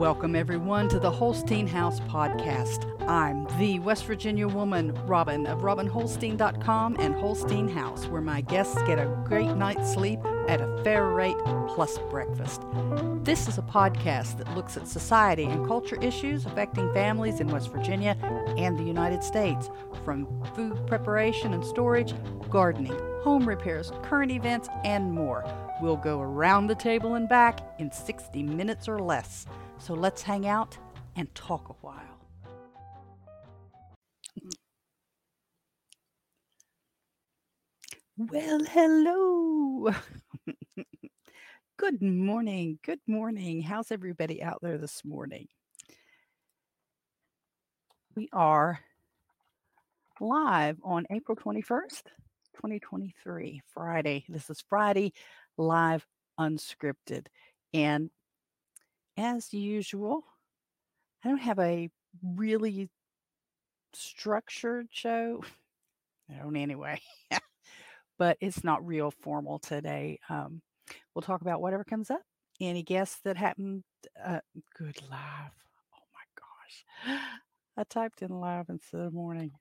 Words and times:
Welcome, 0.00 0.34
everyone, 0.34 0.88
to 0.88 0.98
the 0.98 1.10
Holstein 1.10 1.66
House 1.66 2.00
podcast. 2.00 2.86
I'm 3.06 3.46
the 3.58 3.80
West 3.80 4.06
Virginia 4.06 4.48
woman, 4.48 4.94
Robin, 5.04 5.46
of 5.46 5.58
RobinHolstein.com 5.58 6.96
and 6.98 7.14
Holstein 7.16 7.68
House, 7.68 8.06
where 8.06 8.22
my 8.22 8.40
guests 8.40 8.80
get 8.86 8.98
a 8.98 9.14
great 9.26 9.54
night's 9.56 9.92
sleep 9.92 10.18
at 10.48 10.62
a 10.62 10.82
fair 10.82 11.08
rate 11.08 11.36
plus 11.68 11.98
breakfast. 12.08 12.62
This 13.24 13.46
is 13.46 13.58
a 13.58 13.62
podcast 13.62 14.38
that 14.38 14.56
looks 14.56 14.78
at 14.78 14.88
society 14.88 15.44
and 15.44 15.66
culture 15.66 16.00
issues 16.00 16.46
affecting 16.46 16.90
families 16.94 17.38
in 17.38 17.48
West 17.48 17.70
Virginia 17.70 18.16
and 18.56 18.78
the 18.78 18.84
United 18.84 19.22
States, 19.22 19.68
from 20.02 20.26
food 20.54 20.78
preparation 20.86 21.52
and 21.52 21.62
storage, 21.62 22.14
gardening, 22.48 22.98
home 23.22 23.46
repairs, 23.46 23.92
current 24.00 24.32
events, 24.32 24.66
and 24.82 25.12
more. 25.12 25.44
We'll 25.82 25.98
go 25.98 26.22
around 26.22 26.68
the 26.68 26.74
table 26.74 27.16
and 27.16 27.28
back 27.28 27.60
in 27.78 27.92
60 27.92 28.42
minutes 28.42 28.88
or 28.88 28.98
less. 28.98 29.44
So 29.80 29.94
let's 29.94 30.20
hang 30.20 30.46
out 30.46 30.76
and 31.16 31.34
talk 31.34 31.70
a 31.70 31.72
while. 31.80 32.20
Well, 38.18 38.60
hello. 38.62 39.94
good 41.78 42.02
morning. 42.02 42.78
Good 42.84 43.00
morning. 43.06 43.62
How's 43.62 43.90
everybody 43.90 44.42
out 44.42 44.58
there 44.60 44.76
this 44.76 45.02
morning? 45.02 45.48
We 48.14 48.28
are 48.34 48.80
live 50.20 50.76
on 50.84 51.06
April 51.10 51.36
21st, 51.36 52.02
2023, 52.56 53.62
Friday. 53.72 54.26
This 54.28 54.50
is 54.50 54.62
Friday, 54.68 55.14
live 55.56 56.04
unscripted. 56.38 57.28
And 57.72 58.10
as 59.20 59.52
usual, 59.52 60.24
I 61.22 61.28
don't 61.28 61.38
have 61.38 61.58
a 61.58 61.90
really 62.22 62.88
structured 63.92 64.88
show. 64.90 65.44
I 66.30 66.42
don't 66.42 66.56
anyway, 66.56 67.00
but 68.18 68.36
it's 68.40 68.64
not 68.64 68.86
real 68.86 69.10
formal 69.10 69.58
today. 69.58 70.18
Um, 70.28 70.62
we'll 71.14 71.22
talk 71.22 71.42
about 71.42 71.60
whatever 71.60 71.84
comes 71.84 72.10
up. 72.10 72.22
Any 72.60 72.82
guests 72.82 73.18
that 73.24 73.36
happened? 73.36 73.82
Uh, 74.22 74.40
good 74.76 74.96
live. 75.10 75.52
Oh 75.94 76.06
my 76.14 76.26
gosh. 76.36 77.28
I 77.76 77.84
typed 77.84 78.22
in 78.22 78.30
live 78.30 78.66
instead 78.68 79.00
of 79.00 79.12
morning. 79.12 79.52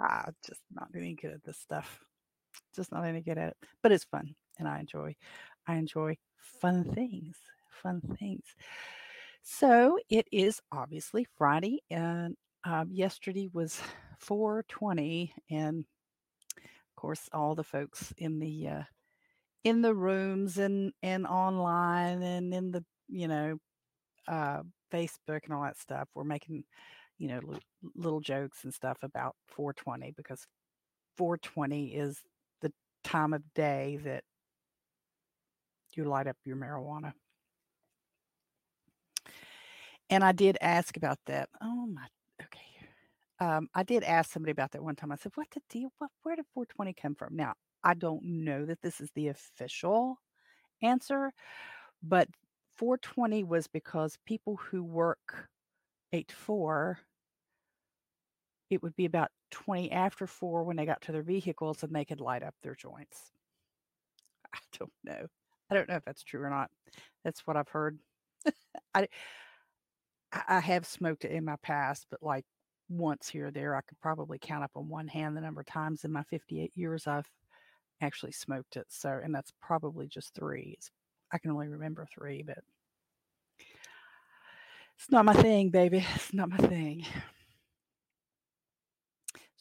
I'm 0.00 0.34
just 0.46 0.60
not 0.72 0.88
any 0.94 1.14
good 1.14 1.32
at 1.32 1.44
this 1.44 1.58
stuff. 1.58 2.00
Just 2.74 2.92
not 2.92 3.04
any 3.04 3.20
good 3.20 3.38
at 3.38 3.48
it. 3.50 3.56
But 3.82 3.92
it's 3.92 4.04
fun 4.04 4.34
and 4.58 4.68
I 4.68 4.80
enjoy 4.80 5.14
I 5.66 5.76
enjoy 5.76 6.16
fun 6.38 6.84
things. 6.84 7.36
Fun 7.82 8.00
things. 8.18 8.44
So 9.42 9.98
it 10.08 10.26
is 10.30 10.60
obviously 10.70 11.26
Friday 11.36 11.80
and 11.90 12.36
um, 12.64 12.90
yesterday 12.90 13.48
was 13.52 13.80
420 14.18 15.32
and 15.50 15.84
of 16.58 16.96
course 16.96 17.28
all 17.32 17.54
the 17.54 17.64
folks 17.64 18.12
in 18.18 18.38
the 18.38 18.68
uh, 18.68 18.82
in 19.64 19.80
the 19.80 19.94
rooms 19.94 20.58
and 20.58 20.92
and 21.02 21.26
online 21.26 22.22
and 22.22 22.52
in 22.52 22.70
the 22.70 22.84
you 23.08 23.28
know 23.28 23.58
uh, 24.28 24.62
Facebook 24.92 25.44
and 25.44 25.54
all 25.54 25.62
that 25.62 25.78
stuff 25.78 26.08
were 26.14 26.24
making 26.24 26.64
you 27.20 27.28
know, 27.28 27.40
little 27.94 28.20
jokes 28.20 28.64
and 28.64 28.72
stuff 28.72 28.96
about 29.02 29.36
420 29.48 30.12
because 30.16 30.46
420 31.18 31.94
is 31.94 32.22
time 33.04 33.32
of 33.32 33.42
day 33.54 33.98
that 34.04 34.24
you 35.96 36.04
light 36.04 36.26
up 36.26 36.36
your 36.44 36.56
marijuana. 36.56 37.12
And 40.08 40.24
I 40.24 40.32
did 40.32 40.58
ask 40.60 40.96
about 40.96 41.18
that. 41.26 41.48
Oh 41.60 41.86
my, 41.86 42.06
okay. 42.42 42.60
Um, 43.38 43.68
I 43.74 43.82
did 43.82 44.04
ask 44.04 44.30
somebody 44.32 44.52
about 44.52 44.72
that 44.72 44.82
one 44.82 44.96
time. 44.96 45.12
I 45.12 45.16
said, 45.16 45.32
"What 45.34 45.48
the 45.50 45.62
deal? 45.70 45.92
What? 45.98 46.10
Where 46.22 46.36
did 46.36 46.46
420 46.54 46.94
come 46.94 47.14
from?" 47.14 47.36
Now 47.36 47.54
I 47.84 47.94
don't 47.94 48.22
know 48.24 48.66
that 48.66 48.82
this 48.82 49.00
is 49.00 49.10
the 49.14 49.28
official 49.28 50.18
answer, 50.82 51.32
but 52.02 52.28
420 52.76 53.44
was 53.44 53.68
because 53.68 54.18
people 54.26 54.56
who 54.56 54.82
work 54.84 55.48
eight 56.12 56.28
to 56.28 56.36
four 56.36 57.00
it 58.70 58.82
would 58.82 58.96
be 58.96 59.04
about 59.04 59.30
20 59.50 59.92
after 59.92 60.26
four 60.26 60.64
when 60.64 60.76
they 60.76 60.86
got 60.86 61.02
to 61.02 61.12
their 61.12 61.22
vehicles 61.22 61.82
and 61.82 61.94
they 61.94 62.04
could 62.04 62.20
light 62.20 62.42
up 62.42 62.54
their 62.62 62.74
joints. 62.74 63.32
I 64.54 64.58
don't 64.78 64.92
know. 65.04 65.26
I 65.70 65.74
don't 65.74 65.88
know 65.88 65.96
if 65.96 66.04
that's 66.04 66.24
true 66.24 66.42
or 66.42 66.50
not. 66.50 66.70
That's 67.24 67.46
what 67.46 67.56
I've 67.56 67.68
heard. 67.68 67.98
I 68.94 69.08
I 70.48 70.60
have 70.60 70.86
smoked 70.86 71.24
it 71.24 71.32
in 71.32 71.44
my 71.44 71.56
past, 71.62 72.06
but 72.10 72.22
like 72.22 72.44
once 72.88 73.28
here 73.28 73.46
or 73.46 73.50
there, 73.50 73.76
I 73.76 73.80
could 73.82 74.00
probably 74.00 74.38
count 74.38 74.64
up 74.64 74.72
on 74.74 74.88
one 74.88 75.08
hand 75.08 75.36
the 75.36 75.40
number 75.40 75.60
of 75.60 75.66
times 75.66 76.04
in 76.04 76.12
my 76.12 76.22
58 76.24 76.72
years 76.74 77.06
I've 77.06 77.28
actually 78.00 78.32
smoked 78.32 78.76
it. 78.76 78.86
So, 78.88 79.20
and 79.22 79.34
that's 79.34 79.52
probably 79.60 80.08
just 80.08 80.34
three. 80.34 80.74
It's, 80.76 80.90
I 81.32 81.38
can 81.38 81.50
only 81.50 81.68
remember 81.68 82.06
three, 82.12 82.42
but 82.42 82.58
it's 84.96 85.10
not 85.10 85.24
my 85.24 85.34
thing, 85.34 85.70
baby. 85.70 86.04
It's 86.14 86.34
not 86.34 86.50
my 86.50 86.58
thing. 86.58 87.06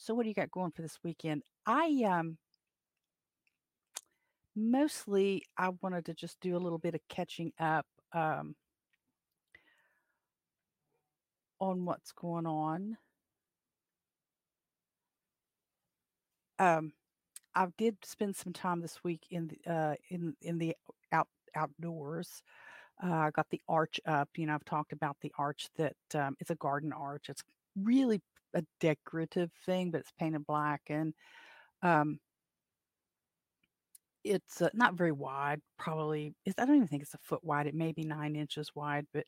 So 0.09 0.15
what 0.15 0.23
do 0.23 0.29
you 0.29 0.33
got 0.33 0.49
going 0.49 0.71
for 0.71 0.81
this 0.81 0.97
weekend? 1.03 1.43
I 1.67 2.01
um 2.03 2.39
mostly 4.55 5.43
I 5.55 5.69
wanted 5.83 6.05
to 6.05 6.15
just 6.15 6.39
do 6.41 6.57
a 6.57 6.57
little 6.57 6.79
bit 6.79 6.95
of 6.95 7.01
catching 7.09 7.53
up 7.59 7.85
um 8.11 8.55
on 11.61 11.85
what's 11.85 12.11
going 12.11 12.47
on. 12.47 12.97
Um 16.57 16.93
I 17.53 17.67
did 17.77 17.97
spend 18.03 18.35
some 18.35 18.51
time 18.51 18.81
this 18.81 19.03
week 19.03 19.27
in 19.29 19.49
the 19.49 19.71
uh 19.71 19.95
in 20.09 20.35
in 20.41 20.57
the 20.57 20.75
out 21.11 21.27
outdoors. 21.55 22.41
Uh, 23.03 23.13
I 23.13 23.31
got 23.31 23.49
the 23.51 23.61
arch 23.69 23.99
up. 24.07 24.29
You 24.37 24.47
know, 24.47 24.55
I've 24.55 24.65
talked 24.65 24.91
about 24.91 25.17
the 25.21 25.31
arch 25.37 25.67
that 25.77 25.95
um, 26.15 26.35
it's 26.39 26.49
a 26.49 26.55
garden 26.55 26.93
arch. 26.93 27.29
It's 27.29 27.43
really 27.75 28.21
a 28.53 28.63
decorative 28.79 29.51
thing, 29.65 29.91
but 29.91 30.01
it's 30.01 30.13
painted 30.19 30.45
black 30.45 30.81
and 30.89 31.13
um 31.81 32.19
it's 34.23 34.61
uh, 34.61 34.69
not 34.73 34.95
very 34.95 35.11
wide. 35.11 35.61
Probably 35.77 36.35
I 36.45 36.65
don't 36.65 36.75
even 36.75 36.87
think 36.87 37.03
it's 37.03 37.13
a 37.13 37.19
foot 37.19 37.43
wide. 37.43 37.67
It 37.67 37.75
may 37.75 37.91
be 37.91 38.03
nine 38.03 38.35
inches 38.35 38.71
wide, 38.75 39.07
but 39.13 39.25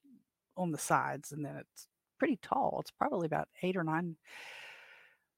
on 0.58 0.72
the 0.72 0.78
sides, 0.78 1.32
and 1.32 1.46
then 1.46 1.56
it's 1.58 1.88
pretty 2.20 2.38
tall. 2.42 2.78
It's 2.82 2.92
probably 2.92 3.26
about 3.26 3.48
eight 3.64 3.78
or 3.78 3.84
nine. 3.84 4.16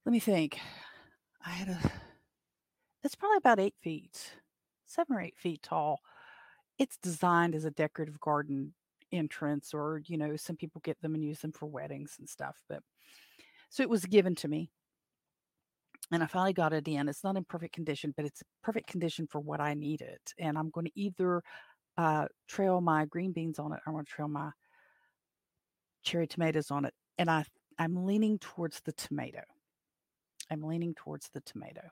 Let 0.04 0.12
me 0.12 0.20
think. 0.20 0.58
I 1.44 1.50
had 1.50 1.68
a. 1.68 1.78
It's 3.02 3.14
probably 3.14 3.38
about 3.38 3.60
eight 3.60 3.74
feet, 3.82 4.32
seven 4.86 5.16
or 5.16 5.20
eight 5.20 5.38
feet 5.38 5.62
tall. 5.62 6.00
It's 6.78 6.96
designed 6.96 7.54
as 7.54 7.64
a 7.64 7.70
decorative 7.70 8.18
garden 8.20 8.74
entrance, 9.12 9.72
or 9.72 10.02
you 10.06 10.16
know, 10.16 10.36
some 10.36 10.56
people 10.56 10.80
get 10.84 11.00
them 11.00 11.14
and 11.14 11.24
use 11.24 11.40
them 11.40 11.52
for 11.52 11.66
weddings 11.66 12.16
and 12.18 12.28
stuff. 12.28 12.62
But 12.68 12.82
so 13.74 13.82
it 13.82 13.90
was 13.90 14.04
given 14.04 14.36
to 14.36 14.46
me. 14.46 14.70
And 16.12 16.22
I 16.22 16.26
finally 16.26 16.52
got 16.52 16.72
it 16.72 16.86
in. 16.86 17.08
It's 17.08 17.24
not 17.24 17.36
in 17.36 17.42
perfect 17.42 17.74
condition, 17.74 18.14
but 18.16 18.24
it's 18.24 18.40
perfect 18.62 18.86
condition 18.86 19.26
for 19.26 19.40
what 19.40 19.60
I 19.60 19.74
needed. 19.74 20.18
And 20.38 20.56
I'm 20.56 20.70
going 20.70 20.86
to 20.86 20.92
either 20.94 21.42
uh, 21.98 22.26
trail 22.46 22.80
my 22.80 23.04
green 23.06 23.32
beans 23.32 23.58
on 23.58 23.72
it 23.72 23.80
or 23.80 23.82
I'm 23.88 23.94
going 23.94 24.04
to 24.04 24.12
trail 24.12 24.28
my 24.28 24.50
cherry 26.04 26.28
tomatoes 26.28 26.70
on 26.70 26.84
it. 26.84 26.94
And 27.18 27.28
I, 27.28 27.44
I'm 27.76 28.06
leaning 28.06 28.38
towards 28.38 28.80
the 28.84 28.92
tomato. 28.92 29.42
I'm 30.52 30.62
leaning 30.62 30.94
towards 30.94 31.28
the 31.34 31.40
tomato. 31.40 31.82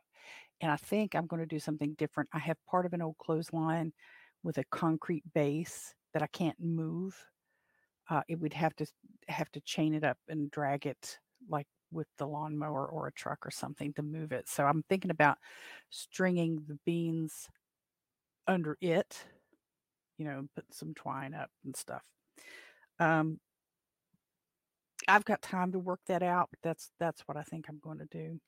And 0.61 0.71
I 0.71 0.77
think 0.77 1.17
I'm 1.17 1.27
going 1.27 1.43
to 1.43 1.47
do 1.47 1.59
something 1.59 1.95
different. 1.99 2.29
I 2.33 2.39
have 2.39 2.59
part 2.71 2.87
of 2.87 2.93
an 2.93 3.03
old 3.03 3.19
clothesline 3.19 3.93
with 4.45 4.59
a 4.59 4.65
concrete 4.71 5.25
base 5.35 5.93
that 6.15 6.23
I 6.23 6.29
can't 6.29 6.61
move. 6.61 7.17
Uh, 8.09 8.23
it 8.29 8.39
would 8.39 8.53
have 8.53 8.77
to 8.77 8.87
have 9.27 9.51
to 9.51 9.61
chain 9.63 9.95
it 9.95 10.05
up 10.05 10.19
and 10.29 10.49
drag 10.53 10.87
it 10.87 11.19
like 11.49 11.67
with 11.93 12.09
the 12.19 12.27
lawnmower 12.27 12.87
or 12.87 13.07
a 13.07 13.13
truck 13.13 13.47
or 13.47 13.51
something 13.51 13.93
to 13.95 14.03
move 14.03 14.33
it. 14.33 14.49
So 14.49 14.65
I'm 14.65 14.83
thinking 14.89 15.11
about 15.11 15.39
stringing 15.91 16.63
the 16.67 16.79
beans 16.85 17.49
under 18.47 18.77
it, 18.81 19.25
you 20.19 20.25
know, 20.25 20.47
put 20.55 20.65
some 20.73 20.95
twine 20.95 21.35
up 21.35 21.51
and 21.65 21.77
stuff. 21.77 22.05
Um, 22.99 23.39
I've 25.09 25.25
got 25.25 25.43
time 25.43 25.73
to 25.73 25.79
work 25.79 26.01
that 26.07 26.23
out, 26.23 26.49
but 26.51 26.61
that's 26.63 26.91
that's 26.99 27.23
what 27.23 27.37
I 27.37 27.43
think 27.43 27.67
I'm 27.69 27.81
going 27.83 27.99
to 27.99 28.07
do. 28.07 28.41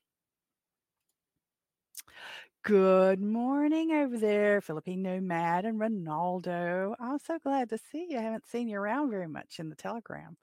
Good 2.63 3.21
morning 3.21 3.91
over 3.91 4.17
there, 4.17 4.59
Philippine 4.59 5.03
Nomad 5.03 5.65
and 5.65 5.79
Ronaldo. 5.79 6.95
I'm 6.99 7.19
so 7.19 7.37
glad 7.37 7.69
to 7.69 7.77
see 7.91 8.07
you. 8.09 8.17
I 8.17 8.21
haven't 8.21 8.47
seen 8.47 8.67
you 8.67 8.79
around 8.79 9.11
very 9.11 9.27
much 9.27 9.59
in 9.59 9.69
the 9.69 9.75
Telegram. 9.75 10.35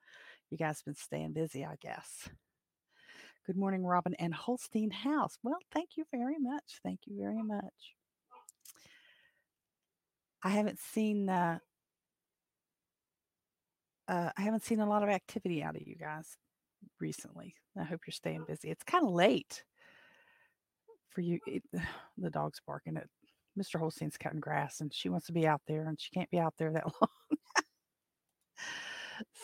You 0.50 0.56
guys 0.56 0.78
have 0.78 0.84
been 0.84 0.94
staying 0.94 1.32
busy, 1.32 1.64
I 1.64 1.76
guess. 1.80 2.28
Good 3.44 3.56
morning, 3.56 3.84
Robin 3.84 4.14
and 4.20 4.32
Holstein 4.32 4.90
House. 4.90 5.36
Well, 5.42 5.58
thank 5.72 5.96
you 5.96 6.04
very 6.12 6.38
much. 6.38 6.78
Thank 6.84 7.00
you 7.06 7.16
very 7.18 7.42
much. 7.42 7.96
I 10.44 10.50
haven't 10.50 10.78
seen 10.78 11.28
uh, 11.28 11.58
uh, 14.08 14.30
I 14.36 14.42
haven't 14.42 14.62
seen 14.64 14.80
a 14.80 14.88
lot 14.88 15.02
of 15.02 15.08
activity 15.08 15.62
out 15.62 15.74
of 15.74 15.82
you 15.86 15.96
guys 15.96 16.36
recently. 17.00 17.54
I 17.78 17.84
hope 17.84 18.02
you're 18.06 18.12
staying 18.12 18.44
busy. 18.46 18.70
It's 18.70 18.84
kind 18.84 19.04
of 19.04 19.12
late 19.12 19.64
for 21.10 21.20
you. 21.20 21.40
It, 21.46 21.62
the 22.18 22.30
dog's 22.30 22.60
barking 22.66 22.96
at 22.96 23.06
Mr. 23.58 23.78
Holstein's 23.78 24.16
cutting 24.16 24.40
grass, 24.40 24.80
and 24.80 24.92
she 24.92 25.08
wants 25.08 25.26
to 25.26 25.32
be 25.32 25.46
out 25.46 25.62
there, 25.66 25.86
and 25.86 26.00
she 26.00 26.10
can't 26.10 26.30
be 26.30 26.38
out 26.38 26.54
there 26.58 26.72
that 26.72 26.84
long. 27.00 27.38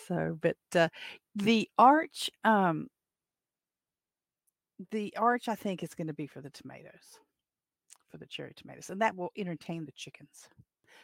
so, 0.07 0.39
but 0.41 0.57
uh, 0.75 0.89
the 1.35 1.69
arch, 1.79 2.31
um, 2.45 2.89
the 4.91 5.15
arch, 5.17 5.49
I 5.49 5.55
think 5.55 5.83
is 5.83 5.95
going 5.95 6.07
to 6.07 6.15
be 6.15 6.27
for 6.27 6.41
the 6.41 6.51
tomatoes, 6.51 7.19
for 8.11 8.19
the 8.19 8.27
cherry 8.27 8.53
tomatoes, 8.57 8.91
and 8.91 9.01
that 9.01 9.17
will 9.17 9.33
entertain 9.37 9.85
the 9.85 9.93
chickens 9.93 10.49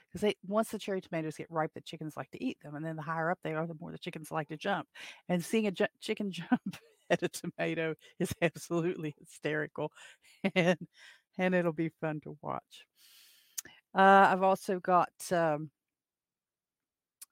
because 0.08 0.20
they 0.20 0.36
once 0.46 0.70
the 0.70 0.78
cherry 0.78 1.00
tomatoes 1.00 1.36
get 1.36 1.50
ripe, 1.50 1.72
the 1.74 1.80
chickens 1.80 2.16
like 2.16 2.30
to 2.30 2.42
eat 2.42 2.58
them, 2.62 2.74
and 2.74 2.84
then 2.84 2.96
the 2.96 3.02
higher 3.02 3.30
up 3.30 3.38
they 3.42 3.54
are, 3.54 3.66
the 3.66 3.76
more 3.80 3.90
the 3.90 3.98
chickens 3.98 4.30
like 4.30 4.48
to 4.48 4.56
jump. 4.56 4.86
And 5.28 5.44
seeing 5.44 5.66
a 5.66 5.72
ju- 5.72 5.86
chicken 6.00 6.30
jump 6.32 6.76
at 7.10 7.22
a 7.22 7.28
tomato 7.28 7.94
is 8.18 8.32
absolutely 8.40 9.14
hysterical, 9.18 9.92
and 10.54 10.78
and 11.38 11.54
it'll 11.54 11.72
be 11.72 11.90
fun 12.00 12.20
to 12.22 12.38
watch. 12.42 12.86
Uh, 13.94 14.28
I've 14.30 14.42
also 14.42 14.80
got 14.80 15.10
um, 15.32 15.70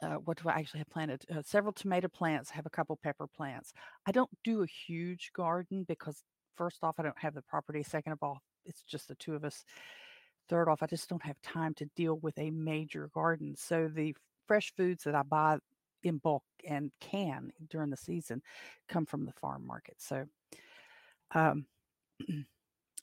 uh, 0.02 0.16
what 0.16 0.42
do 0.42 0.48
I 0.48 0.54
actually 0.54 0.78
have 0.78 0.90
planted? 0.90 1.24
Uh, 1.30 1.42
several 1.44 1.72
tomato 1.72 2.08
plants. 2.08 2.50
I 2.50 2.56
have 2.56 2.66
a 2.66 2.70
couple 2.70 2.98
pepper 3.02 3.26
plants. 3.26 3.72
I 4.06 4.12
don't 4.12 4.30
do 4.42 4.62
a 4.62 4.66
huge 4.66 5.30
garden 5.34 5.84
because 5.86 6.22
first 6.56 6.82
off, 6.82 6.96
I 6.98 7.02
don't 7.02 7.18
have 7.18 7.34
the 7.34 7.42
property. 7.42 7.82
Second 7.82 8.12
of 8.12 8.22
all, 8.22 8.42
it's 8.64 8.82
just 8.82 9.08
the 9.08 9.14
two 9.16 9.34
of 9.34 9.44
us. 9.44 9.64
Third 10.48 10.68
off, 10.68 10.82
I 10.82 10.86
just 10.86 11.08
don't 11.08 11.24
have 11.24 11.40
time 11.42 11.74
to 11.74 11.86
deal 11.96 12.18
with 12.18 12.38
a 12.38 12.50
major 12.50 13.08
garden. 13.14 13.54
So 13.56 13.88
the 13.88 14.14
fresh 14.46 14.72
foods 14.76 15.04
that 15.04 15.14
I 15.14 15.22
buy 15.22 15.58
in 16.02 16.18
bulk 16.18 16.42
and 16.68 16.90
can 17.00 17.52
during 17.70 17.90
the 17.90 17.96
season 17.96 18.42
come 18.88 19.06
from 19.06 19.24
the 19.24 19.32
farm 19.32 19.66
market. 19.66 19.94
So 19.98 20.26
um, 21.34 21.66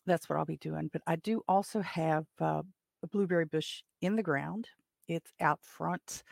that's 0.06 0.30
what 0.30 0.38
I'll 0.38 0.46
be 0.46 0.58
doing. 0.58 0.90
But 0.92 1.02
I 1.08 1.16
do 1.16 1.42
also 1.48 1.82
have 1.82 2.26
uh, 2.40 2.64
a 3.04 3.08
blueberry 3.08 3.46
bush 3.46 3.84
in 4.02 4.16
the 4.16 4.24
ground. 4.24 4.68
It's 5.08 5.32
out 5.40 5.60
front 5.64 6.24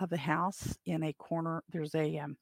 of 0.00 0.10
the 0.10 0.18
house 0.18 0.76
in 0.84 1.02
a 1.02 1.12
corner. 1.14 1.62
There's 1.70 1.94
a 1.94 2.18
um, 2.18 2.36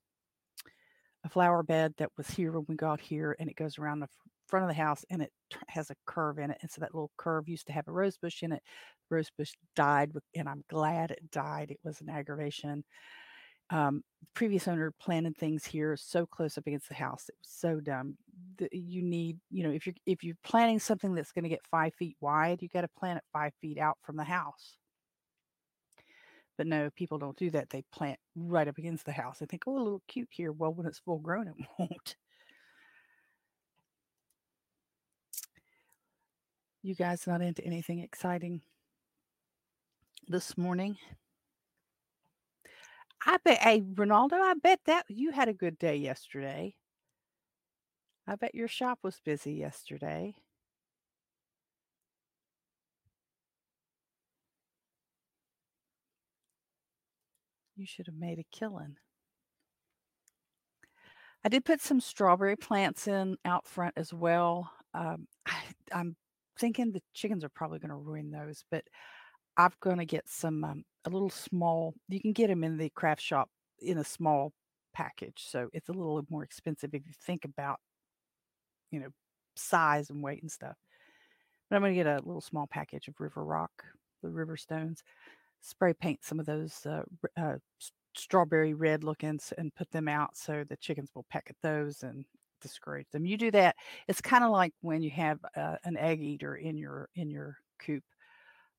a 1.25 1.29
flower 1.29 1.63
bed 1.63 1.95
that 1.99 2.11
was 2.17 2.29
here 2.29 2.53
when 2.53 2.67
we 2.69 2.77
got 2.77 3.01
here, 3.01 3.37
and 3.39 3.49
it 3.49 3.57
goes 3.57 3.79
around 3.79 4.01
the 4.01 4.09
front 4.47 4.65
of 4.65 4.69
the 4.69 4.83
house, 4.83 5.05
and 5.11 5.23
it 5.23 5.33
has 5.69 5.91
a 5.91 5.97
curve 6.07 6.39
in 6.39 6.51
it. 6.51 6.59
And 6.61 6.71
so 6.71 6.81
that 6.81 6.95
little 6.95 7.11
curve 7.17 7.49
used 7.49 7.67
to 7.67 7.73
have 7.73 7.89
a 7.89 7.93
rose 7.93 8.19
bush 8.19 8.43
in 8.43 8.53
it. 8.53 8.63
rose 9.11 9.31
bush 9.37 9.53
died, 9.75 10.13
and 10.37 10.49
I'm 10.49 10.65
glad 10.69 11.11
it 11.11 11.31
died. 11.31 11.71
It 11.71 11.81
was 11.83 12.01
an 12.01 12.11
aggravation. 12.11 12.85
Um, 13.71 14.03
previous 14.35 14.69
owner 14.69 14.93
planted 15.01 15.37
things 15.39 15.65
here 15.65 15.97
so 15.97 16.27
close 16.27 16.59
up 16.59 16.67
against 16.67 16.89
the 16.89 16.95
house. 16.95 17.29
It 17.29 17.37
was 17.41 17.51
so 17.51 17.81
dumb. 17.81 18.17
The, 18.59 18.69
you 18.73 19.03
need, 19.03 19.39
you 19.51 19.65
know, 19.65 19.71
if 19.71 19.87
you're 19.87 19.95
if 20.05 20.23
you're 20.23 20.37
planting 20.45 20.79
something 20.79 21.15
that's 21.15 21.33
going 21.33 21.45
to 21.45 21.49
get 21.49 21.65
five 21.71 21.95
feet 21.95 22.17
wide, 22.21 22.61
you 22.61 22.69
got 22.69 22.83
to 22.83 22.89
plant 22.99 23.19
it 23.19 23.25
five 23.33 23.53
feet 23.63 23.79
out 23.79 23.97
from 24.03 24.17
the 24.17 24.25
house. 24.25 24.77
But 26.57 26.67
no, 26.67 26.91
people 26.91 27.19
don't 27.19 27.37
do 27.37 27.51
that. 27.51 27.71
They 27.71 27.83
plant 27.93 28.19
right 28.37 28.69
up 28.69 28.79
against 28.79 29.07
the 29.07 29.13
house. 29.13 29.39
They 29.39 29.47
think, 29.47 29.65
oh, 29.67 29.77
a 29.77 29.83
little 29.83 30.03
cute 30.09 30.29
here. 30.31 30.53
Well, 30.53 30.73
when 30.73 30.87
it's 30.87 31.01
full 31.01 31.19
grown, 31.19 31.49
it 31.49 31.55
won't. 31.79 32.17
You 36.83 36.95
guys 36.95 37.27
not 37.27 37.43
into 37.43 37.65
anything 37.65 38.01
exciting 38.01 38.61
this 40.29 40.57
morning? 40.57 40.97
I 43.27 43.39
bet, 43.45 43.59
hey, 43.59 43.81
Ronaldo, 43.81 44.35
I 44.35 44.55
bet 44.63 44.81
that 44.87 45.07
you 45.09 45.33
had 45.33 45.49
a 45.49 45.55
good 45.55 45.79
day 45.79 45.97
yesterday. 45.97 46.75
I 48.27 48.37
bet 48.37 48.55
your 48.55 48.69
shop 48.69 48.99
was 49.03 49.21
busy 49.25 49.55
yesterday. 49.55 50.35
You 57.77 57.87
should 57.87 58.07
have 58.07 58.17
made 58.17 58.39
a 58.39 58.45
killing. 58.57 58.97
I 61.45 61.49
did 61.49 61.65
put 61.65 61.81
some 61.81 62.01
strawberry 62.01 62.57
plants 62.57 63.07
in 63.07 63.37
out 63.45 63.67
front 63.67 63.95
as 63.97 64.13
well. 64.13 64.71
Um, 64.95 65.27
I, 65.47 65.61
I'm 65.93 66.17
thinking 66.59 66.93
the 66.93 67.03
chickens 67.13 67.45
are 67.45 67.51
probably 67.51 67.79
going 67.79 67.91
to 67.91 67.97
ruin 67.97 68.31
those, 68.31 68.65
but 68.71 68.85
I'm 69.57 69.73
going 69.81 69.99
to 69.99 70.07
get 70.07 70.29
some 70.29 70.65
um, 70.65 70.85
a 71.05 71.11
little 71.11 71.31
small. 71.31 71.95
You 72.09 72.21
can 72.21 72.33
get 72.33 72.49
them 72.49 72.65
in 72.65 72.77
the 72.77 72.91
craft 72.91 73.21
shop 73.21 73.49
in 73.81 73.99
a 73.99 74.05
small 74.05 74.53
package, 74.95 75.45
so 75.47 75.69
it's 75.73 75.89
a 75.89 75.93
little 75.93 76.25
more 76.31 76.45
expensive 76.45 76.95
if 76.95 77.07
you 77.07 77.13
think 77.23 77.45
about, 77.45 77.79
you 78.91 79.01
know, 79.01 79.09
size 79.57 80.11
and 80.11 80.23
weight 80.23 80.43
and 80.43 80.51
stuff. 80.51 80.77
But 81.69 81.77
I'm 81.77 81.83
going 81.83 81.95
to 81.95 82.03
get 82.03 82.07
a 82.07 82.23
little 82.25 82.41
small 82.41 82.67
package 82.67 83.09
of 83.09 83.21
river 83.21 83.45
rock, 83.45 83.85
the 84.23 84.31
river 84.31 84.57
stones, 84.57 85.03
spray 85.65 85.95
paint 85.95 86.23
some 86.23 86.39
of 86.39 86.47
those 86.47 86.85
uh, 86.87 87.03
uh, 87.37 87.57
strawberry 88.15 88.75
red 88.75 89.03
lookings 89.03 89.53
and 89.57 89.75
put 89.75 89.91
them 89.91 90.09
out 90.09 90.37
so 90.37 90.63
the 90.69 90.77
chickens 90.77 91.11
will 91.15 91.25
peck 91.31 91.47
at 91.49 91.57
those 91.63 92.03
and 92.03 92.25
discourage 92.61 93.07
them. 93.13 93.25
You 93.25 93.37
do 93.37 93.51
that. 93.53 93.75
It's 94.07 94.21
kind 94.21 94.45
of 94.45 94.51
like 94.51 94.73
when 94.83 95.03
you 95.03 95.11
have 95.11 95.39
uh, 95.57 95.77
an 95.85 95.97
egg 95.97 96.21
eater 96.23 96.57
in 96.57 96.77
your 96.77 97.09
in 97.15 97.31
your 97.31 97.57
coop. 97.79 98.03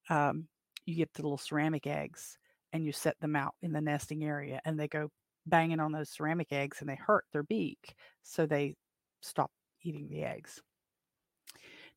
Um, 0.10 0.48
you 0.86 0.96
get 0.96 1.12
the 1.14 1.24
little 1.24 1.38
ceramic 1.38 1.88
eggs 1.88 2.38
and 2.72 2.86
you 2.86 2.92
set 2.92 3.20
them 3.20 3.36
out 3.36 3.56
in 3.64 3.72
the 3.72 3.82
nesting 3.82 4.24
area 4.24 4.62
and 4.66 4.80
they 4.80 4.88
go 4.88 5.10
banging 5.48 5.80
on 5.80 5.92
those 5.92 6.12
ceramic 6.12 6.52
eggs 6.52 6.78
and 6.80 6.90
they 6.90 6.96
hurt 6.96 7.26
their 7.34 7.44
beak. 7.44 7.96
So 8.22 8.46
they 8.46 8.76
stop 9.22 9.50
eating 9.84 10.08
the 10.08 10.24
eggs. 10.24 10.62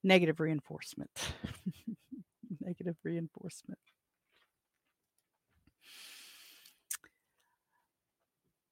Negative 0.02 0.40
reinforcement. 0.40 1.10
Negative 2.60 2.96
reinforcement. 3.04 3.78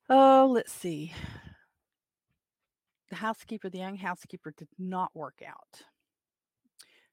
Oh, 0.08 0.48
let's 0.52 0.72
see. 0.72 1.12
The 3.10 3.16
housekeeper, 3.16 3.68
the 3.70 3.78
young 3.78 3.96
housekeeper, 3.96 4.52
did 4.56 4.68
not 4.78 5.10
work 5.14 5.42
out. 5.46 5.82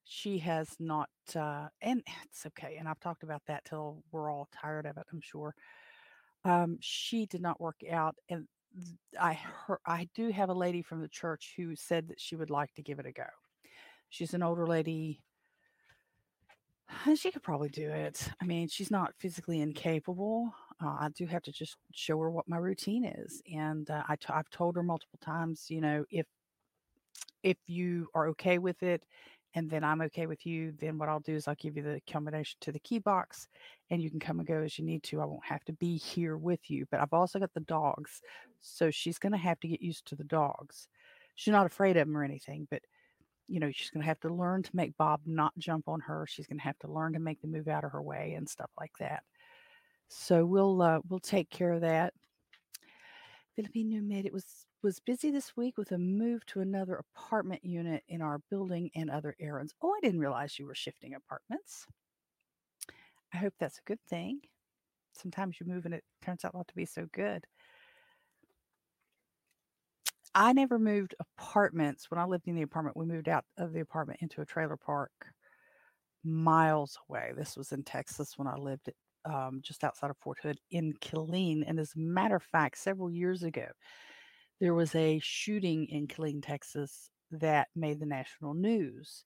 She 0.03 0.37
has 0.39 0.69
not 0.79 1.09
uh, 1.35 1.67
and 1.81 2.03
it's 2.25 2.45
okay 2.47 2.75
and 2.77 2.87
i've 2.89 2.99
talked 2.99 3.23
about 3.23 3.41
that 3.47 3.63
till 3.65 4.03
we're 4.11 4.29
all 4.29 4.49
tired 4.51 4.85
of 4.85 4.97
it 4.97 5.05
i'm 5.11 5.21
sure. 5.21 5.55
Um, 6.45 6.77
she 6.81 7.25
did 7.25 7.41
not 7.41 7.61
work 7.61 7.77
out 7.89 8.15
and 8.29 8.47
i 9.19 9.33
heard 9.33 9.79
i 9.85 10.09
do 10.13 10.29
have 10.29 10.49
a 10.49 10.53
lady 10.53 10.81
from 10.81 10.99
the 11.01 11.07
church 11.07 11.53
who 11.55 11.75
said 11.75 12.07
that 12.09 12.19
she 12.19 12.35
would 12.35 12.49
like 12.49 12.73
to 12.73 12.83
give 12.83 12.99
it 12.99 13.05
a 13.05 13.11
go. 13.13 13.25
She's 14.09 14.33
an 14.33 14.43
older 14.43 14.67
lady. 14.67 15.21
She 17.15 17.31
could 17.31 17.43
probably 17.43 17.69
do 17.69 17.89
it. 17.89 18.29
I 18.41 18.45
mean 18.45 18.67
she's 18.67 18.91
not 18.91 19.15
physically 19.19 19.61
incapable 19.61 20.53
uh, 20.83 20.97
i 20.99 21.09
do 21.15 21.25
have 21.25 21.41
to 21.43 21.51
just 21.51 21.77
show 21.93 22.19
her 22.19 22.29
what 22.29 22.47
my 22.47 22.57
routine 22.57 23.05
is 23.05 23.41
and 23.53 23.89
uh, 23.89 24.03
I 24.07 24.15
t- 24.15 24.27
i've 24.29 24.49
told 24.49 24.75
her 24.75 24.83
multiple 24.83 25.19
times 25.23 25.65
you 25.69 25.81
know 25.81 26.05
if 26.09 26.25
if 27.43 27.57
you 27.67 28.07
are 28.13 28.27
okay 28.29 28.57
with 28.57 28.81
it 28.83 29.03
and 29.55 29.69
then 29.69 29.83
I'm 29.83 30.01
okay 30.01 30.25
with 30.25 30.45
you, 30.45 30.73
then 30.79 30.97
what 30.97 31.09
I'll 31.09 31.19
do 31.19 31.35
is 31.35 31.47
I'll 31.47 31.55
give 31.55 31.77
you 31.77 31.83
the 31.83 32.01
combination 32.11 32.57
to 32.61 32.71
the 32.71 32.79
key 32.79 32.97
box 32.97 33.47
and 33.91 34.01
you 34.01 34.09
can 34.09 34.19
come 34.19 34.39
and 34.39 34.47
go 34.47 34.63
as 34.63 34.79
you 34.79 34.85
need 34.85 35.03
to. 35.03 35.21
I 35.21 35.25
won't 35.25 35.45
have 35.45 35.63
to 35.65 35.73
be 35.73 35.97
here 35.97 36.37
with 36.37 36.71
you. 36.71 36.87
But 36.89 37.01
I've 37.01 37.13
also 37.13 37.39
got 37.39 37.53
the 37.53 37.59
dogs. 37.59 38.21
So 38.61 38.89
she's 38.89 39.19
going 39.19 39.33
to 39.33 39.37
have 39.37 39.59
to 39.59 39.67
get 39.67 39.81
used 39.81 40.07
to 40.07 40.15
the 40.15 40.23
dogs. 40.23 40.87
She's 41.35 41.51
not 41.51 41.67
afraid 41.67 41.97
of 41.97 42.07
them 42.07 42.17
or 42.17 42.23
anything, 42.23 42.67
but 42.71 42.81
you 43.47 43.59
know, 43.59 43.69
she's 43.71 43.91
going 43.91 44.01
to 44.01 44.07
have 44.07 44.21
to 44.21 44.33
learn 44.33 44.63
to 44.63 44.75
make 44.75 44.97
Bob 44.97 45.21
not 45.25 45.53
jump 45.59 45.87
on 45.87 45.99
her. 45.99 46.25
She's 46.27 46.47
going 46.47 46.57
to 46.57 46.63
have 46.63 46.79
to 46.79 46.91
learn 46.91 47.13
to 47.13 47.19
make 47.19 47.41
the 47.41 47.47
move 47.47 47.67
out 47.67 47.83
of 47.83 47.91
her 47.91 48.01
way 48.01 48.33
and 48.35 48.49
stuff 48.49 48.71
like 48.79 48.97
that. 48.99 49.23
So 50.15 50.45
we'll 50.45 50.81
uh, 50.81 50.99
we'll 51.09 51.19
take 51.19 51.49
care 51.49 51.71
of 51.71 51.81
that. 51.81 52.13
Filipino 53.55 54.01
made 54.01 54.25
it 54.25 54.33
was 54.33 54.67
was 54.83 54.99
busy 54.99 55.31
this 55.31 55.57
week 55.57 55.77
with 55.77 55.91
a 55.91 55.97
move 55.97 56.45
to 56.45 56.59
another 56.59 56.95
apartment 56.95 57.63
unit 57.63 58.03
in 58.07 58.21
our 58.21 58.39
building 58.49 58.91
and 58.95 59.09
other 59.09 59.35
errands. 59.39 59.73
Oh, 59.81 59.89
I 59.89 59.99
didn't 60.01 60.19
realize 60.19 60.59
you 60.59 60.65
were 60.65 60.75
shifting 60.75 61.15
apartments. 61.15 61.87
I 63.33 63.37
hope 63.37 63.53
that's 63.59 63.79
a 63.79 63.87
good 63.87 64.01
thing. 64.07 64.41
Sometimes 65.13 65.59
you 65.59 65.65
move 65.65 65.85
and 65.85 65.93
it 65.95 66.03
turns 66.21 66.45
out 66.45 66.53
not 66.53 66.67
to 66.67 66.75
be 66.75 66.85
so 66.85 67.07
good. 67.11 67.45
I 70.35 70.53
never 70.53 70.77
moved 70.77 71.15
apartments. 71.19 72.11
When 72.11 72.19
I 72.19 72.25
lived 72.25 72.47
in 72.47 72.55
the 72.55 72.61
apartment, 72.63 72.97
we 72.97 73.05
moved 73.05 73.29
out 73.29 73.45
of 73.57 73.73
the 73.73 73.79
apartment 73.79 74.21
into 74.21 74.41
a 74.41 74.45
trailer 74.45 74.77
park 74.77 75.11
miles 76.23 76.97
away. 77.09 77.31
This 77.35 77.55
was 77.55 77.71
in 77.71 77.83
Texas 77.83 78.33
when 78.37 78.47
I 78.47 78.55
lived 78.55 78.89
um, 79.25 79.61
just 79.63 79.83
outside 79.83 80.09
of 80.09 80.17
Fort 80.17 80.39
Hood 80.41 80.59
in 80.71 80.93
Killeen. 81.01 81.63
And 81.67 81.79
as 81.79 81.93
a 81.95 81.99
matter 81.99 82.35
of 82.35 82.43
fact, 82.43 82.77
several 82.77 83.11
years 83.11 83.43
ago, 83.43 83.67
there 84.59 84.73
was 84.73 84.95
a 84.95 85.19
shooting 85.23 85.85
in 85.87 86.07
Killeen, 86.07 86.41
Texas 86.43 87.09
that 87.31 87.69
made 87.75 87.99
the 87.99 88.05
national 88.05 88.53
news. 88.53 89.25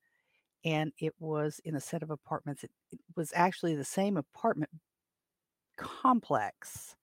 and 0.66 0.92
it 1.00 1.14
was 1.20 1.60
in 1.66 1.76
a 1.76 1.80
set 1.82 2.04
of 2.04 2.12
apartments. 2.12 2.64
It, 2.64 2.72
it 2.92 3.00
was 3.16 3.32
actually 3.36 3.76
the 3.76 3.86
same 3.86 4.18
apartment 4.18 4.72
complex, 5.78 6.96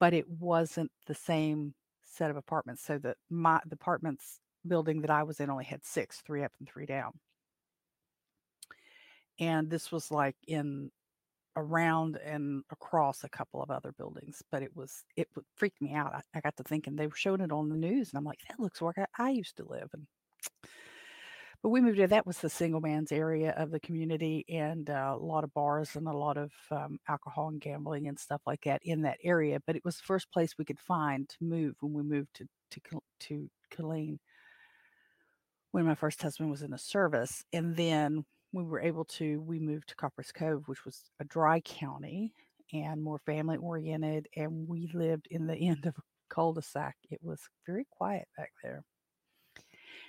but 0.00 0.12
it 0.14 0.28
wasn't 0.28 0.90
the 1.06 1.14
same 1.14 1.74
set 2.04 2.30
of 2.30 2.36
apartments. 2.36 2.82
So 2.84 2.98
that 2.98 3.16
my 3.30 3.60
the 3.66 3.74
apartments 3.74 4.40
building 4.66 5.00
that 5.02 5.10
I 5.10 5.22
was 5.22 5.40
in 5.40 5.50
only 5.50 5.64
had 5.64 5.84
six, 5.84 6.20
three 6.22 6.44
up 6.44 6.52
and 6.58 6.68
three 6.68 6.86
down. 6.86 7.12
And 9.38 9.68
this 9.68 9.92
was 9.92 10.10
like 10.10 10.36
in 10.46 10.90
around 11.56 12.18
and 12.24 12.62
across 12.70 13.24
a 13.24 13.28
couple 13.28 13.62
of 13.62 13.70
other 13.70 13.92
buildings, 13.92 14.42
but 14.50 14.62
it 14.62 14.74
was 14.76 15.04
it 15.16 15.28
freaked 15.56 15.80
me 15.80 15.94
out. 15.94 16.14
I, 16.14 16.22
I 16.34 16.40
got 16.40 16.56
to 16.56 16.62
thinking 16.62 16.96
they 16.96 17.06
were 17.06 17.16
showing 17.16 17.40
it 17.40 17.52
on 17.52 17.68
the 17.68 17.76
news, 17.76 18.10
and 18.10 18.18
I'm 18.18 18.24
like, 18.24 18.40
that 18.48 18.60
looks 18.60 18.80
where 18.80 18.94
I, 19.18 19.26
I 19.26 19.30
used 19.30 19.56
to 19.56 19.64
live. 19.64 19.88
And 19.92 20.06
but 21.62 21.70
we 21.70 21.80
moved 21.80 21.96
to 21.98 22.06
that 22.06 22.26
was 22.26 22.38
the 22.38 22.50
single 22.50 22.80
man's 22.80 23.10
area 23.10 23.52
of 23.56 23.70
the 23.70 23.80
community, 23.80 24.44
and 24.48 24.88
uh, 24.90 25.16
a 25.18 25.24
lot 25.24 25.44
of 25.44 25.54
bars 25.54 25.96
and 25.96 26.06
a 26.06 26.16
lot 26.16 26.36
of 26.36 26.52
um, 26.70 26.98
alcohol 27.08 27.48
and 27.48 27.60
gambling 27.60 28.06
and 28.08 28.18
stuff 28.18 28.42
like 28.46 28.62
that 28.64 28.82
in 28.84 29.02
that 29.02 29.18
area. 29.24 29.58
But 29.66 29.76
it 29.76 29.84
was 29.84 29.96
the 29.96 30.04
first 30.04 30.30
place 30.30 30.54
we 30.58 30.64
could 30.64 30.80
find 30.80 31.28
to 31.28 31.36
move 31.40 31.74
when 31.80 31.94
we 31.94 32.02
moved 32.02 32.34
to 32.34 32.46
to 32.72 33.00
to 33.20 33.50
Killeen 33.72 34.18
when 35.72 35.84
my 35.84 35.94
first 35.94 36.22
husband 36.22 36.50
was 36.50 36.62
in 36.62 36.70
the 36.70 36.78
service, 36.78 37.44
and 37.52 37.76
then 37.76 38.24
we 38.56 38.64
were 38.64 38.80
able 38.80 39.04
to 39.04 39.40
we 39.42 39.60
moved 39.60 39.88
to 39.88 39.94
Copperas 39.94 40.32
Cove, 40.32 40.66
which 40.66 40.84
was 40.84 41.10
a 41.20 41.24
dry 41.24 41.60
county 41.60 42.32
and 42.72 43.02
more 43.02 43.18
family 43.18 43.58
oriented, 43.58 44.28
and 44.34 44.66
we 44.66 44.90
lived 44.94 45.28
in 45.30 45.46
the 45.46 45.54
end 45.70 45.86
of 45.86 45.94
a 45.96 46.02
cul-de-sac. 46.30 46.96
It 47.10 47.20
was 47.22 47.40
very 47.66 47.86
quiet 47.90 48.26
back 48.36 48.52
there. 48.62 48.82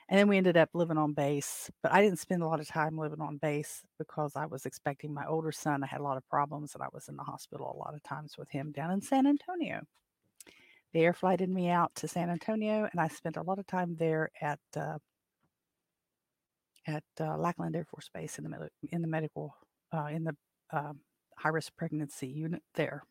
And 0.10 0.18
then 0.18 0.30
we 0.30 0.38
ended 0.38 0.56
up 0.56 0.70
living 0.74 0.98
on 0.98 1.12
base, 1.12 1.70
but 1.84 1.92
I 1.92 2.02
didn't 2.02 2.20
spend 2.20 2.42
a 2.42 2.48
lot 2.48 2.62
of 2.62 2.68
time 2.68 2.98
living 2.98 3.20
on 3.20 3.38
base 3.38 3.84
because 4.00 4.38
I 4.38 4.46
was 4.46 4.66
expecting 4.66 5.14
my 5.14 5.26
older 5.26 5.52
son. 5.52 5.84
I 5.84 5.88
had 5.88 6.00
a 6.00 6.04
lot 6.04 6.16
of 6.16 6.28
problems, 6.30 6.74
and 6.74 6.82
I 6.82 6.88
was 6.94 7.10
in 7.10 7.18
the 7.18 7.24
hospital 7.24 7.76
a 7.76 7.78
lot 7.78 7.94
of 7.94 8.02
times 8.04 8.38
with 8.38 8.50
him 8.50 8.72
down 8.72 8.92
in 8.92 9.02
San 9.02 9.28
Antonio. 9.28 9.82
They 10.94 11.02
air 11.02 11.14
flighted 11.14 11.50
me 11.50 11.70
out 11.70 11.94
to 11.96 12.08
San 12.08 12.30
Antonio, 12.30 12.88
and 12.90 13.02
I 13.02 13.10
spent 13.10 13.36
a 13.36 13.42
lot 13.42 13.60
of 13.60 13.68
time 13.68 13.98
there 13.98 14.30
at 14.42 14.60
uh, 14.78 15.00
at 16.88 17.04
uh, 17.20 17.38
Lackland 17.38 17.76
Air 17.76 17.86
Force 17.86 18.10
Base 18.14 18.38
in 18.38 18.46
the 18.46 18.50
med- 18.50 18.70
in 18.92 19.02
the 19.02 19.08
medical 19.08 19.56
uh, 19.94 20.08
in 20.12 20.24
the 20.24 20.36
um, 20.72 21.00
high 21.38 21.50
risk 21.50 21.76
pregnancy 21.78 22.28
unit 22.28 22.64
there. 22.76 23.04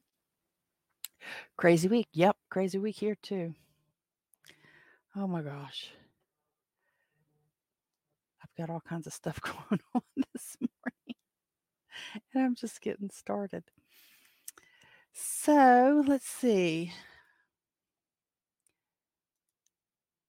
Crazy 1.56 1.88
week. 1.88 2.08
Yep, 2.12 2.36
crazy 2.50 2.78
week 2.78 2.96
here 2.96 3.16
too. 3.22 3.54
Oh 5.16 5.26
my 5.26 5.42
gosh. 5.42 5.90
I've 8.42 8.54
got 8.56 8.72
all 8.72 8.82
kinds 8.86 9.06
of 9.06 9.12
stuff 9.12 9.40
going 9.42 9.80
on 9.94 10.02
this 10.32 10.56
morning. 10.60 11.16
And 12.34 12.44
I'm 12.44 12.54
just 12.54 12.80
getting 12.80 13.10
started. 13.10 13.64
So 15.12 16.04
let's 16.06 16.28
see. 16.28 16.92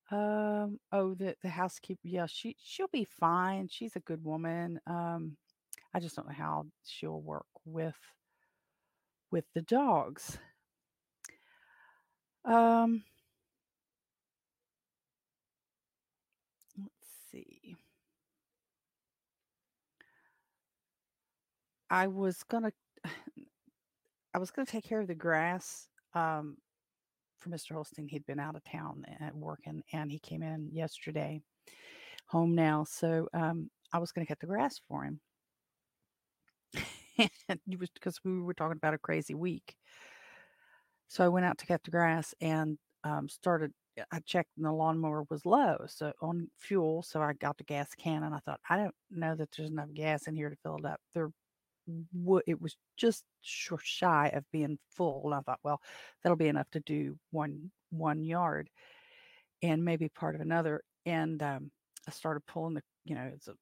Um, 0.10 0.80
oh, 0.92 1.16
the 1.16 1.36
the 1.42 1.50
housekeeper, 1.50 2.08
yeah, 2.08 2.28
she 2.28 2.56
she'll 2.64 2.88
be 2.88 3.04
fine. 3.06 3.68
She's 3.70 3.96
a 3.96 4.00
good 4.02 4.24
woman. 4.24 4.80
Um, 4.88 5.36
I 5.94 6.00
just 6.00 6.16
don't 6.16 6.28
know 6.28 6.34
how 6.34 6.68
she'll 6.86 7.22
work 7.22 7.46
with 7.66 7.98
with 9.32 9.46
the 9.54 9.62
dogs. 9.62 10.38
Um, 12.46 13.04
let's 16.78 17.08
see. 17.32 17.76
I 21.90 22.08
was 22.08 22.44
gonna 22.44 22.72
I 24.34 24.40
was 24.40 24.52
gonna 24.52 24.66
take 24.66 24.84
care 24.86 25.00
of 25.02 25.08
the 25.08 25.16
grass 25.16 25.88
um 26.14 26.58
for 27.40 27.50
Mr. 27.50 27.72
Holstein. 27.74 28.08
He'd 28.08 28.26
been 28.26 28.40
out 28.40 28.56
of 28.56 28.64
town 28.64 29.06
at 29.20 29.36
working 29.36 29.84
and 29.94 30.12
he 30.12 30.20
came 30.20 30.44
in 30.44 30.70
yesterday 30.72 31.42
home 32.28 32.56
now. 32.56 32.84
So 32.84 33.28
um 33.34 33.70
I 33.94 34.00
was 34.00 34.12
gonna 34.12 34.28
cut 34.28 34.40
the 34.40 34.48
grass 34.48 34.80
for 34.88 35.04
him. 35.04 35.20
and 37.18 37.60
it 37.70 37.80
was 37.80 37.90
because 37.90 38.20
we 38.24 38.42
were 38.42 38.54
talking 38.54 38.78
about 38.78 38.94
a 38.94 39.00
crazy 39.00 39.34
week. 39.34 39.76
So 41.08 41.24
I 41.24 41.30
went 41.30 41.46
out 41.46 41.58
to 41.60 41.66
cut 41.66 41.84
the 41.84 41.92
grass 41.92 42.34
and 42.42 42.78
um, 43.04 43.30
started 43.30 43.72
I 44.12 44.20
checked 44.20 44.52
and 44.58 44.66
the 44.66 44.72
lawnmower 44.72 45.24
was 45.30 45.46
low, 45.46 45.78
so 45.88 46.12
on 46.22 46.50
fuel. 46.60 47.04
So 47.04 47.22
I 47.22 47.34
got 47.34 47.58
the 47.58 47.64
gas 47.64 47.90
can 47.98 48.24
and 48.24 48.34
I 48.34 48.40
thought, 48.40 48.60
I 48.70 48.78
don't 48.78 48.96
know 49.10 49.36
that 49.36 49.50
there's 49.56 49.70
enough 49.72 49.94
gas 49.94 50.28
in 50.28 50.36
here 50.36 50.50
to 50.50 50.56
fill 50.64 50.78
it 50.78 50.86
up. 50.86 51.00
There 51.14 51.32
it 52.46 52.62
was 52.62 52.76
just 52.98 53.24
shy 53.84 54.28
of 54.34 54.44
being 54.52 54.78
full. 54.96 55.22
And 55.26 55.36
I 55.36 55.40
thought, 55.42 55.60
well, 55.64 55.82
that'll 56.22 56.36
be 56.36 56.48
enough 56.48 56.70
to 56.72 56.80
do 56.82 57.18
one 57.32 57.72
one 57.90 58.24
yard 58.24 58.70
and 59.64 59.84
maybe 59.84 60.10
part 60.10 60.36
of 60.36 60.42
another. 60.42 60.82
And 61.06 61.42
um, 61.42 61.72
I 62.08 62.12
started 62.12 62.46
pulling 62.46 62.74
the, 62.76 62.84
you 63.06 63.16
know, 63.16 63.32
the 63.46 63.56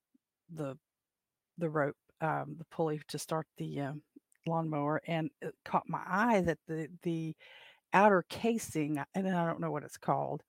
the 0.53 0.77
the 1.57 1.69
rope, 1.69 1.95
um, 2.21 2.55
the 2.57 2.65
pulley 2.65 3.01
to 3.07 3.19
start 3.19 3.47
the 3.57 3.81
um, 3.81 4.01
lawnmower, 4.45 5.01
and 5.07 5.29
it 5.41 5.53
caught 5.63 5.87
my 5.87 6.01
eye 6.07 6.41
that 6.41 6.59
the 6.67 6.87
the 7.03 7.35
outer 7.93 8.25
casing, 8.29 9.01
and 9.13 9.27
I 9.27 9.45
don't 9.45 9.61
know 9.61 9.71
what 9.71 9.83
it's 9.83 9.97
called, 9.97 10.43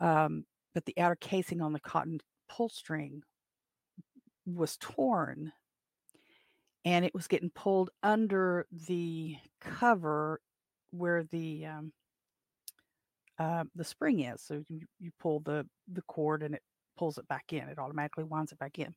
um, 0.00 0.44
but 0.74 0.84
the 0.86 0.94
outer 0.98 1.16
casing 1.16 1.60
on 1.60 1.72
the 1.72 1.80
cotton 1.80 2.20
pull 2.48 2.68
string 2.68 3.22
was 4.46 4.78
torn 4.78 5.52
and 6.84 7.04
it 7.04 7.14
was 7.14 7.26
getting 7.26 7.50
pulled 7.50 7.90
under 8.02 8.66
the 8.86 9.36
cover 9.60 10.40
where 10.90 11.24
the 11.24 11.66
um, 11.66 11.92
uh, 13.38 13.64
the 13.74 13.84
spring 13.84 14.20
is. 14.20 14.42
So 14.42 14.62
you, 14.68 14.80
you 14.98 15.10
pull 15.20 15.40
the 15.40 15.66
the 15.92 16.02
cord 16.02 16.42
and 16.42 16.54
it 16.54 16.62
pulls 16.96 17.18
it 17.18 17.28
back 17.28 17.52
in. 17.52 17.68
It 17.68 17.78
automatically 17.78 18.24
winds 18.24 18.52
it 18.52 18.58
back 18.58 18.78
in. 18.78 18.94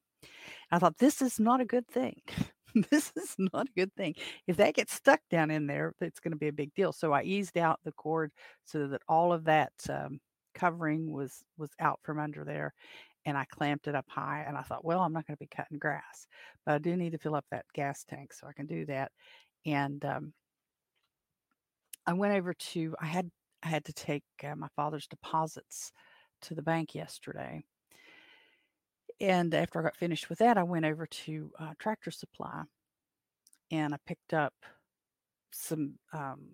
I 0.71 0.79
thought 0.79 0.97
this 0.97 1.21
is 1.21 1.39
not 1.39 1.61
a 1.61 1.65
good 1.65 1.87
thing. 1.87 2.21
this 2.89 3.11
is 3.15 3.35
not 3.37 3.67
a 3.67 3.79
good 3.79 3.93
thing. 3.95 4.15
If 4.47 4.57
that 4.57 4.75
gets 4.75 4.93
stuck 4.93 5.19
down 5.29 5.51
in 5.51 5.67
there, 5.67 5.93
it's 6.01 6.19
going 6.19 6.31
to 6.31 6.37
be 6.37 6.47
a 6.47 6.53
big 6.53 6.73
deal. 6.73 6.93
So 6.93 7.11
I 7.11 7.23
eased 7.23 7.57
out 7.57 7.79
the 7.83 7.91
cord 7.91 8.31
so 8.65 8.87
that 8.87 9.01
all 9.07 9.33
of 9.33 9.45
that 9.45 9.73
um, 9.89 10.19
covering 10.53 11.11
was 11.11 11.43
was 11.57 11.71
out 11.79 11.99
from 12.03 12.19
under 12.19 12.43
there, 12.43 12.73
and 13.25 13.37
I 13.37 13.45
clamped 13.45 13.87
it 13.87 13.95
up 13.95 14.05
high. 14.07 14.43
And 14.47 14.57
I 14.57 14.61
thought, 14.61 14.85
well, 14.85 15.01
I'm 15.01 15.13
not 15.13 15.27
going 15.27 15.35
to 15.35 15.43
be 15.43 15.55
cutting 15.55 15.77
grass, 15.79 16.27
but 16.65 16.75
I 16.75 16.77
do 16.79 16.95
need 16.95 17.11
to 17.11 17.17
fill 17.17 17.35
up 17.35 17.45
that 17.51 17.65
gas 17.73 18.03
tank, 18.03 18.33
so 18.33 18.47
I 18.47 18.53
can 18.53 18.65
do 18.65 18.85
that. 18.87 19.11
And 19.65 20.03
um, 20.05 20.33
I 22.05 22.13
went 22.13 22.33
over 22.33 22.53
to 22.53 22.95
I 22.99 23.05
had 23.05 23.29
I 23.63 23.67
had 23.67 23.85
to 23.85 23.93
take 23.93 24.23
uh, 24.43 24.55
my 24.55 24.67
father's 24.75 25.07
deposits 25.07 25.91
to 26.43 26.55
the 26.55 26.63
bank 26.63 26.95
yesterday. 26.95 27.63
And 29.19 29.53
after 29.53 29.79
I 29.79 29.83
got 29.83 29.97
finished 29.97 30.29
with 30.29 30.39
that, 30.39 30.57
I 30.57 30.63
went 30.63 30.85
over 30.85 31.05
to 31.05 31.51
uh, 31.59 31.73
Tractor 31.77 32.09
Supply 32.09 32.63
and 33.69 33.93
I 33.93 33.97
picked 34.07 34.33
up 34.33 34.53
some 35.51 35.93
um, 36.11 36.47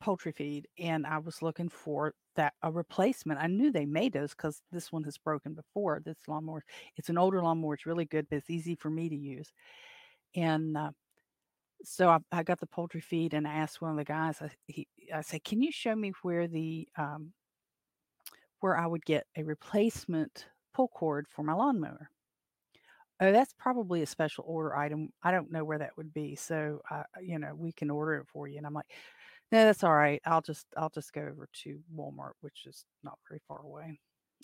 poultry 0.00 0.32
feed 0.32 0.68
and 0.78 1.06
I 1.06 1.18
was 1.18 1.42
looking 1.42 1.68
for 1.68 2.14
that 2.36 2.54
a 2.62 2.70
replacement. 2.70 3.40
I 3.40 3.46
knew 3.46 3.70
they 3.70 3.86
made 3.86 4.12
those 4.12 4.30
because 4.30 4.60
this 4.70 4.92
one 4.92 5.04
has 5.04 5.18
broken 5.18 5.54
before. 5.54 6.00
This 6.04 6.18
lawnmower, 6.28 6.64
it's 6.96 7.08
an 7.08 7.18
older 7.18 7.42
lawnmower. 7.42 7.74
It's 7.74 7.86
really 7.86 8.04
good, 8.04 8.26
but 8.28 8.36
it's 8.36 8.50
easy 8.50 8.74
for 8.74 8.90
me 8.90 9.08
to 9.08 9.16
use. 9.16 9.52
And 10.34 10.76
uh, 10.76 10.90
so 11.82 12.08
I, 12.10 12.18
I, 12.32 12.42
got 12.42 12.60
the 12.60 12.66
poultry 12.66 13.00
feed 13.00 13.34
and 13.34 13.46
I 13.46 13.54
asked 13.54 13.80
one 13.80 13.90
of 13.90 13.96
the 13.96 14.04
guys. 14.04 14.38
I, 14.40 14.50
he, 14.66 14.86
I 15.14 15.22
said, 15.22 15.44
"Can 15.44 15.62
you 15.62 15.72
show 15.72 15.94
me 15.94 16.12
where 16.22 16.46
the 16.48 16.88
um, 16.98 17.32
where 18.60 18.76
I 18.76 18.86
would 18.86 19.04
get 19.04 19.26
a 19.36 19.42
replacement 19.44 20.46
pull 20.74 20.88
cord 20.88 21.26
for 21.28 21.42
my 21.42 21.54
lawnmower?" 21.54 22.10
Oh, 23.20 23.32
that's 23.32 23.54
probably 23.58 24.02
a 24.02 24.06
special 24.06 24.44
order 24.46 24.76
item. 24.76 25.08
I 25.22 25.30
don't 25.30 25.50
know 25.50 25.64
where 25.64 25.78
that 25.78 25.96
would 25.96 26.12
be. 26.12 26.36
So, 26.36 26.82
uh, 26.90 27.04
you 27.22 27.38
know, 27.38 27.54
we 27.54 27.72
can 27.72 27.88
order 27.88 28.16
it 28.16 28.26
for 28.30 28.46
you. 28.46 28.58
And 28.58 28.66
I'm 28.66 28.74
like, 28.74 28.90
no, 29.52 29.64
that's 29.64 29.84
all 29.84 29.94
right. 29.94 30.20
I'll 30.24 30.42
just 30.42 30.66
I'll 30.76 30.90
just 30.90 31.12
go 31.12 31.20
over 31.20 31.48
to 31.64 31.78
Walmart, 31.94 32.32
which 32.40 32.66
is 32.66 32.84
not 33.04 33.18
very 33.28 33.40
far 33.46 33.60
away. 33.62 33.98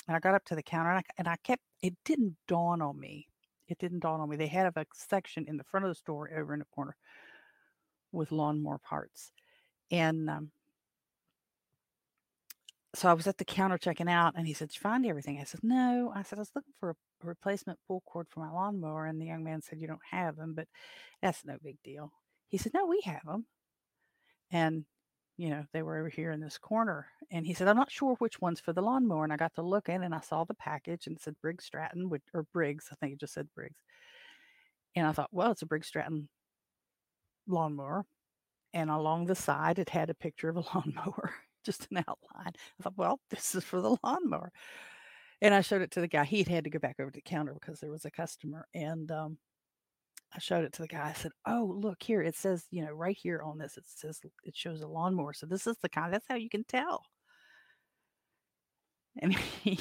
And 0.09 0.17
I 0.17 0.21
got 0.21 0.35
up 0.35 0.45
to 0.47 0.55
the 0.55 0.63
counter 0.63 0.91
and 0.91 0.99
I, 0.99 1.03
and 1.19 1.29
I 1.29 1.37
kept 1.45 1.63
it 1.83 1.95
didn't 2.05 2.37
dawn 2.49 2.83
on 2.83 2.99
me. 2.99 3.29
It 3.69 3.79
didn't 3.79 4.01
dawn 4.01 4.21
on 4.21 4.29
me. 4.29 4.37
They 4.37 4.47
had 4.47 4.67
a 4.67 4.87
section 4.95 5.47
in 5.49 5.57
the 5.57 5.65
front 5.65 5.87
of 5.87 5.91
the 5.91 5.95
store 5.95 6.31
over 6.37 6.53
in 6.53 6.61
the 6.61 6.67
corner 6.75 6.97
with 8.13 8.33
lawnmower 8.33 8.79
parts. 8.79 9.33
And 9.91 10.29
um, 10.29 10.51
so 12.95 13.09
I 13.09 13.15
was 13.15 13.27
at 13.27 13.39
the 13.39 13.45
counter 13.45 13.79
checking 13.79 14.09
out 14.09 14.35
and 14.37 14.47
he 14.47 14.53
said, 14.53 14.69
Did 14.69 14.77
you 14.77 14.81
find 14.81 15.07
everything? 15.07 15.39
I 15.41 15.45
said, 15.45 15.61
No. 15.63 16.13
I 16.15 16.23
said, 16.23 16.39
I 16.39 16.43
was 16.43 16.53
looking 16.55 16.75
for 16.79 16.91
a, 16.91 16.95
replacement 17.25 17.79
pull 17.87 18.03
cord 18.05 18.27
for 18.29 18.41
my 18.41 18.51
lawnmower. 18.51 19.07
And 19.07 19.21
the 19.21 19.27
young 19.27 19.45
man 19.45 19.63
said, 19.63 19.81
You 19.81 19.87
don't 19.87 20.01
have 20.11 20.37
them, 20.37 20.55
but 20.55 20.69
that's 21.23 21.45
no 21.45 21.57
big 21.63 21.79
deal. 21.83 22.13
He 22.49 22.59
said, 22.59 22.73
No, 22.75 22.87
we 22.87 23.01
have 23.05 23.25
them. 23.25 23.47
And 24.53 24.85
you 25.39 25.51
know, 25.51 25.65
they 25.73 25.83
were 25.83 25.99
over 25.99 26.09
here 26.09 26.31
in 26.31 26.41
this 26.41 26.59
corner. 26.59 27.07
And 27.31 27.47
he 27.47 27.55
said, 27.55 27.67
I'm 27.67 27.77
not 27.77 27.91
sure 27.91 28.15
which 28.19 28.41
one's 28.41 28.61
for 28.61 28.73
the 28.73 28.83
lawnmower. 28.83 29.25
And 29.25 29.33
I 29.33 29.37
got 29.37 29.55
to 29.55 29.63
look 29.63 29.89
in 29.89 30.03
and 30.03 30.15
I 30.15 30.21
saw 30.21 30.45
the 30.45 30.55
package 30.55 31.07
and 31.07 31.17
it 31.17 31.23
said 31.23 31.35
Briggs 31.41 31.65
Stratton, 31.65 32.11
or 32.35 32.45
Briggs. 32.53 32.89
I 32.93 32.97
think 32.97 33.15
it 33.15 33.21
just 33.21 33.35
said 33.35 33.49
Briggs. 33.55 33.81
And 34.95 35.07
I 35.07 35.13
thought, 35.13 35.31
well, 35.33 35.51
it's 35.51 35.63
a 35.63 35.67
Briggs 35.67 35.89
Stratton 35.89 36.29
lawnmower. 37.49 38.05
And 38.75 38.91
along 38.91 39.27
the 39.27 39.35
side, 39.35 39.79
it 39.79 39.89
had 39.89 40.11
a 40.11 40.15
picture 40.15 40.49
of 40.49 40.57
a 40.57 40.61
lawnmower, 40.75 41.35
just 41.65 41.89
an 41.91 41.99
outline. 41.99 42.53
I 42.55 42.83
thought, 42.83 42.97
well, 42.97 43.21
this 43.31 43.55
is 43.55 43.65
for 43.65 43.81
the 43.81 43.97
lawnmower. 44.05 44.53
And 45.41 45.55
I 45.55 45.63
showed 45.63 45.83
it 45.83 45.91
to 45.93 46.01
the 46.01 46.09
guy. 46.09 46.25
He 46.25 46.39
had 46.39 46.49
had 46.49 46.65
to 46.65 46.71
go 46.71 46.79
back 46.79 46.97
over 47.01 47.11
to 47.11 47.17
the 47.17 47.23
counter 47.23 47.55
because 47.55 47.81
there 47.81 47.91
was 47.91 48.05
a 48.05 48.11
customer. 48.11 48.67
And 48.75 49.11
um, 49.11 49.39
I 50.35 50.39
showed 50.39 50.65
it 50.65 50.73
to 50.75 50.83
the 50.83 50.89
guy. 50.89 51.09
I 51.11 51.13
said, 51.13 51.33
"Oh, 51.47 51.77
look 51.79 52.03
here. 52.03 52.23
It 52.23 52.37
says, 52.37 52.67
you 52.71 52.85
know, 52.85 52.93
right 52.93 53.17
here 53.17 53.43
on 53.43 53.59
this, 53.59 53.77
it 53.77 53.85
says 53.87 54.21
it 54.45 54.57
shows 54.57 54.81
a 54.81 54.89
lawnmower. 54.89 55.35
So 55.35 55.47
this 55.47 55.67
is 55.67 55.77
the 55.79 55.89
kind. 55.89 56.13
That's 56.13 56.27
how 56.29 56.37
you 56.37 56.49
can 56.49 56.65
tell." 56.65 57.05
And 59.21 59.35
he 59.35 59.79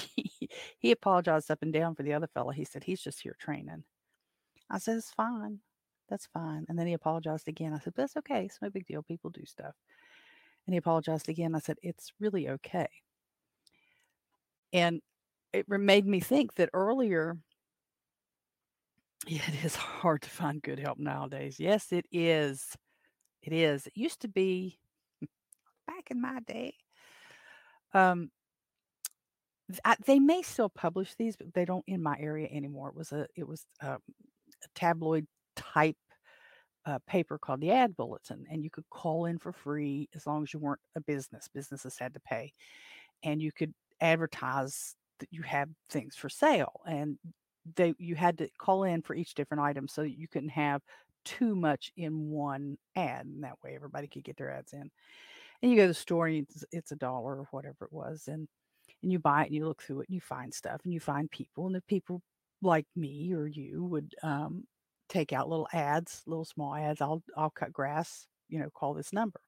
he 0.79 0.91
apologized 0.91 1.51
up 1.51 1.61
and 1.61 1.71
down 1.73 1.95
for 1.95 2.03
the 2.03 2.13
other 2.13 2.27
fellow. 2.27 2.51
He 2.51 2.65
said 2.65 2.83
he's 2.83 3.01
just 3.01 3.21
here 3.21 3.35
training. 3.39 3.83
I 4.69 4.77
said 4.79 4.97
it's 4.97 5.11
fine. 5.11 5.59
That's 6.09 6.27
fine. 6.27 6.65
And 6.67 6.77
then 6.77 6.87
he 6.87 6.93
apologized 6.93 7.47
again. 7.47 7.73
I 7.73 7.79
said, 7.79 7.93
"That's 7.95 8.17
okay. 8.17 8.45
It's 8.45 8.61
no 8.61 8.69
big 8.69 8.85
deal. 8.85 9.03
People 9.03 9.29
do 9.29 9.45
stuff." 9.45 9.75
And 10.67 10.73
he 10.73 10.77
apologized 10.77 11.29
again. 11.29 11.55
I 11.55 11.59
said, 11.59 11.77
"It's 11.81 12.11
really 12.19 12.49
okay." 12.49 12.89
And 14.73 15.01
it 15.53 15.67
made 15.69 16.05
me 16.05 16.19
think 16.19 16.55
that 16.55 16.69
earlier 16.73 17.37
it 19.27 19.63
is 19.63 19.75
hard 19.75 20.21
to 20.23 20.29
find 20.29 20.61
good 20.61 20.79
help 20.79 20.97
nowadays. 20.97 21.59
Yes, 21.59 21.91
it 21.91 22.05
is. 22.11 22.75
It 23.43 23.53
is. 23.53 23.87
It 23.87 23.93
used 23.95 24.21
to 24.21 24.27
be 24.27 24.79
back 25.87 26.09
in 26.09 26.21
my 26.21 26.39
day. 26.41 26.75
Um, 27.93 28.31
I, 29.85 29.95
they 30.05 30.19
may 30.19 30.41
still 30.41 30.69
publish 30.69 31.15
these, 31.15 31.35
but 31.35 31.53
they 31.53 31.65
don't 31.65 31.83
in 31.87 32.03
my 32.03 32.17
area 32.19 32.47
anymore. 32.51 32.89
It 32.89 32.95
was 32.95 33.11
a 33.11 33.27
it 33.35 33.47
was 33.47 33.65
um, 33.81 33.99
a 34.63 34.67
tabloid 34.75 35.25
type 35.55 35.97
uh, 36.85 36.99
paper 37.07 37.37
called 37.37 37.61
the 37.61 37.71
Ad 37.71 37.95
Bulletin, 37.95 38.45
and 38.49 38.63
you 38.63 38.69
could 38.69 38.89
call 38.89 39.25
in 39.25 39.37
for 39.37 39.53
free 39.53 40.09
as 40.15 40.25
long 40.27 40.43
as 40.43 40.53
you 40.53 40.59
weren't 40.59 40.81
a 40.95 41.01
business. 41.01 41.47
Businesses 41.53 41.97
had 41.97 42.13
to 42.13 42.19
pay, 42.19 42.53
and 43.23 43.41
you 43.41 43.51
could 43.51 43.73
advertise 44.01 44.95
that 45.19 45.29
you 45.31 45.43
have 45.43 45.69
things 45.89 46.15
for 46.15 46.29
sale, 46.29 46.81
and 46.85 47.17
they 47.75 47.93
you 47.97 48.15
had 48.15 48.37
to 48.39 48.49
call 48.57 48.83
in 48.83 49.01
for 49.01 49.15
each 49.15 49.33
different 49.35 49.61
item 49.61 49.87
so 49.87 50.01
you 50.01 50.27
couldn't 50.27 50.49
have 50.49 50.81
too 51.23 51.55
much 51.55 51.91
in 51.97 52.29
one 52.29 52.77
ad 52.95 53.25
and 53.25 53.43
that 53.43 53.61
way 53.63 53.75
everybody 53.75 54.07
could 54.07 54.23
get 54.23 54.37
their 54.37 54.51
ads 54.51 54.73
in. 54.73 54.89
And 55.61 55.71
you 55.71 55.77
go 55.77 55.83
to 55.83 55.89
the 55.89 55.93
store 55.93 56.27
and 56.27 56.47
it's, 56.49 56.65
it's 56.71 56.91
a 56.91 56.95
dollar 56.95 57.35
or 57.35 57.47
whatever 57.51 57.85
it 57.85 57.93
was 57.93 58.27
and 58.27 58.47
and 59.03 59.11
you 59.11 59.19
buy 59.19 59.43
it 59.43 59.47
and 59.47 59.55
you 59.55 59.65
look 59.65 59.81
through 59.81 60.01
it 60.01 60.09
and 60.09 60.15
you 60.15 60.21
find 60.21 60.53
stuff 60.53 60.81
and 60.83 60.93
you 60.93 60.99
find 60.99 61.29
people 61.31 61.65
and 61.65 61.75
the 61.75 61.81
people 61.81 62.21
like 62.61 62.85
me 62.95 63.33
or 63.33 63.47
you 63.47 63.83
would 63.83 64.13
um, 64.23 64.63
take 65.09 65.33
out 65.33 65.49
little 65.49 65.67
ads 65.73 66.21
little 66.25 66.45
small 66.45 66.75
ads 66.75 67.01
i'll 67.01 67.23
i'll 67.35 67.49
cut 67.49 67.73
grass 67.73 68.27
you 68.49 68.59
know 68.59 68.69
call 68.69 68.93
this 68.93 69.13
number. 69.13 69.39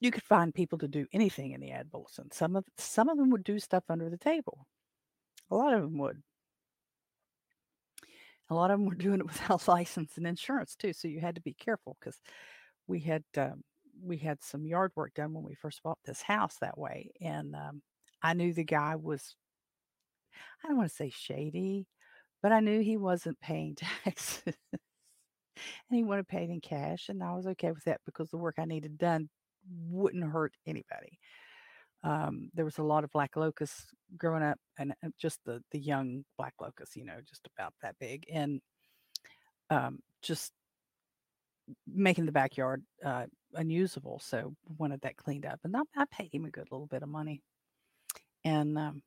You 0.00 0.10
could 0.10 0.22
find 0.22 0.54
people 0.54 0.78
to 0.78 0.88
do 0.88 1.06
anything 1.12 1.52
in 1.52 1.60
the 1.60 1.72
ad 1.72 1.90
bulletin 1.90 2.30
some 2.32 2.56
of 2.56 2.64
some 2.76 3.08
of 3.08 3.16
them 3.16 3.30
would 3.30 3.44
do 3.44 3.58
stuff 3.58 3.84
under 3.88 4.10
the 4.10 4.18
table 4.18 4.66
a 5.50 5.54
lot 5.54 5.74
of 5.74 5.82
them 5.82 5.98
would. 5.98 6.22
A 8.48 8.54
lot 8.54 8.70
of 8.70 8.78
them 8.78 8.88
were 8.88 8.94
doing 8.94 9.20
it 9.20 9.26
without 9.26 9.66
license 9.68 10.16
and 10.16 10.26
insurance 10.26 10.76
too, 10.76 10.92
so 10.92 11.08
you 11.08 11.20
had 11.20 11.34
to 11.36 11.40
be 11.40 11.54
careful 11.54 11.96
because 12.00 12.20
we 12.86 13.00
had 13.00 13.24
um, 13.36 13.62
we 14.02 14.18
had 14.18 14.42
some 14.42 14.66
yard 14.66 14.92
work 14.94 15.14
done 15.14 15.32
when 15.32 15.44
we 15.44 15.54
first 15.54 15.82
bought 15.82 15.98
this 16.04 16.22
house 16.22 16.56
that 16.60 16.78
way, 16.78 17.10
and 17.20 17.54
um, 17.54 17.82
I 18.22 18.34
knew 18.34 18.52
the 18.52 18.64
guy 18.64 18.96
was 18.96 19.34
I 20.64 20.68
don't 20.68 20.76
want 20.76 20.90
to 20.90 20.94
say 20.94 21.10
shady, 21.10 21.86
but 22.42 22.52
I 22.52 22.60
knew 22.60 22.80
he 22.80 22.96
wasn't 22.96 23.40
paying 23.40 23.76
taxes. 24.04 24.54
and 24.72 24.80
he 25.90 26.04
wanted 26.04 26.28
paid 26.28 26.50
in 26.50 26.60
cash, 26.60 27.08
and 27.08 27.22
I 27.22 27.32
was 27.32 27.46
okay 27.46 27.72
with 27.72 27.84
that 27.84 28.00
because 28.06 28.30
the 28.30 28.38
work 28.38 28.56
I 28.58 28.64
needed 28.64 28.98
done 28.98 29.28
wouldn't 29.88 30.24
hurt 30.24 30.54
anybody. 30.66 31.18
Um, 32.06 32.50
there 32.54 32.64
was 32.64 32.78
a 32.78 32.84
lot 32.84 33.02
of 33.02 33.10
black 33.10 33.34
locusts 33.34 33.86
growing 34.16 34.44
up, 34.44 34.58
and, 34.78 34.94
just 35.18 35.40
the 35.44 35.60
the 35.72 35.80
young 35.80 36.24
black 36.38 36.54
locusts, 36.60 36.94
you 36.94 37.04
know, 37.04 37.18
just 37.28 37.48
about 37.52 37.74
that 37.82 37.96
big, 37.98 38.24
and 38.32 38.60
um, 39.70 39.98
just 40.22 40.52
making 41.84 42.26
the 42.26 42.32
backyard 42.32 42.84
uh, 43.04 43.24
unusable. 43.54 44.20
So 44.20 44.54
wanted 44.78 45.00
that 45.00 45.16
cleaned 45.16 45.46
up, 45.46 45.58
and 45.64 45.76
I, 45.76 45.80
I, 45.96 46.04
paid 46.12 46.32
him 46.32 46.44
a 46.44 46.50
good 46.50 46.68
little 46.70 46.86
bit 46.86 47.02
of 47.02 47.08
money. 47.08 47.42
And 48.44 48.78
um, 48.78 49.02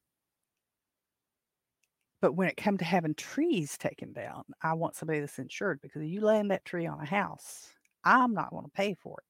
but 2.22 2.34
when 2.34 2.50
it 2.50 2.58
come 2.58 2.78
to 2.80 2.86
having 2.86 3.16
trees 3.16 3.78
taken 3.78 4.12
down, 4.12 4.44
I 4.62 4.74
want 4.74 4.98
somebody 4.98 5.22
that's 5.22 5.40
insured 5.40 5.80
because 5.82 6.04
you 6.04 6.20
land 6.20 6.52
that 6.52 6.66
tree 6.66 6.86
on 6.86 7.00
a 7.00 7.06
house, 7.06 7.70
I'm 8.04 8.34
not 8.34 8.50
going 8.50 8.66
to 8.66 8.72
pay 8.72 8.94
for 9.02 9.20
it. 9.20 9.26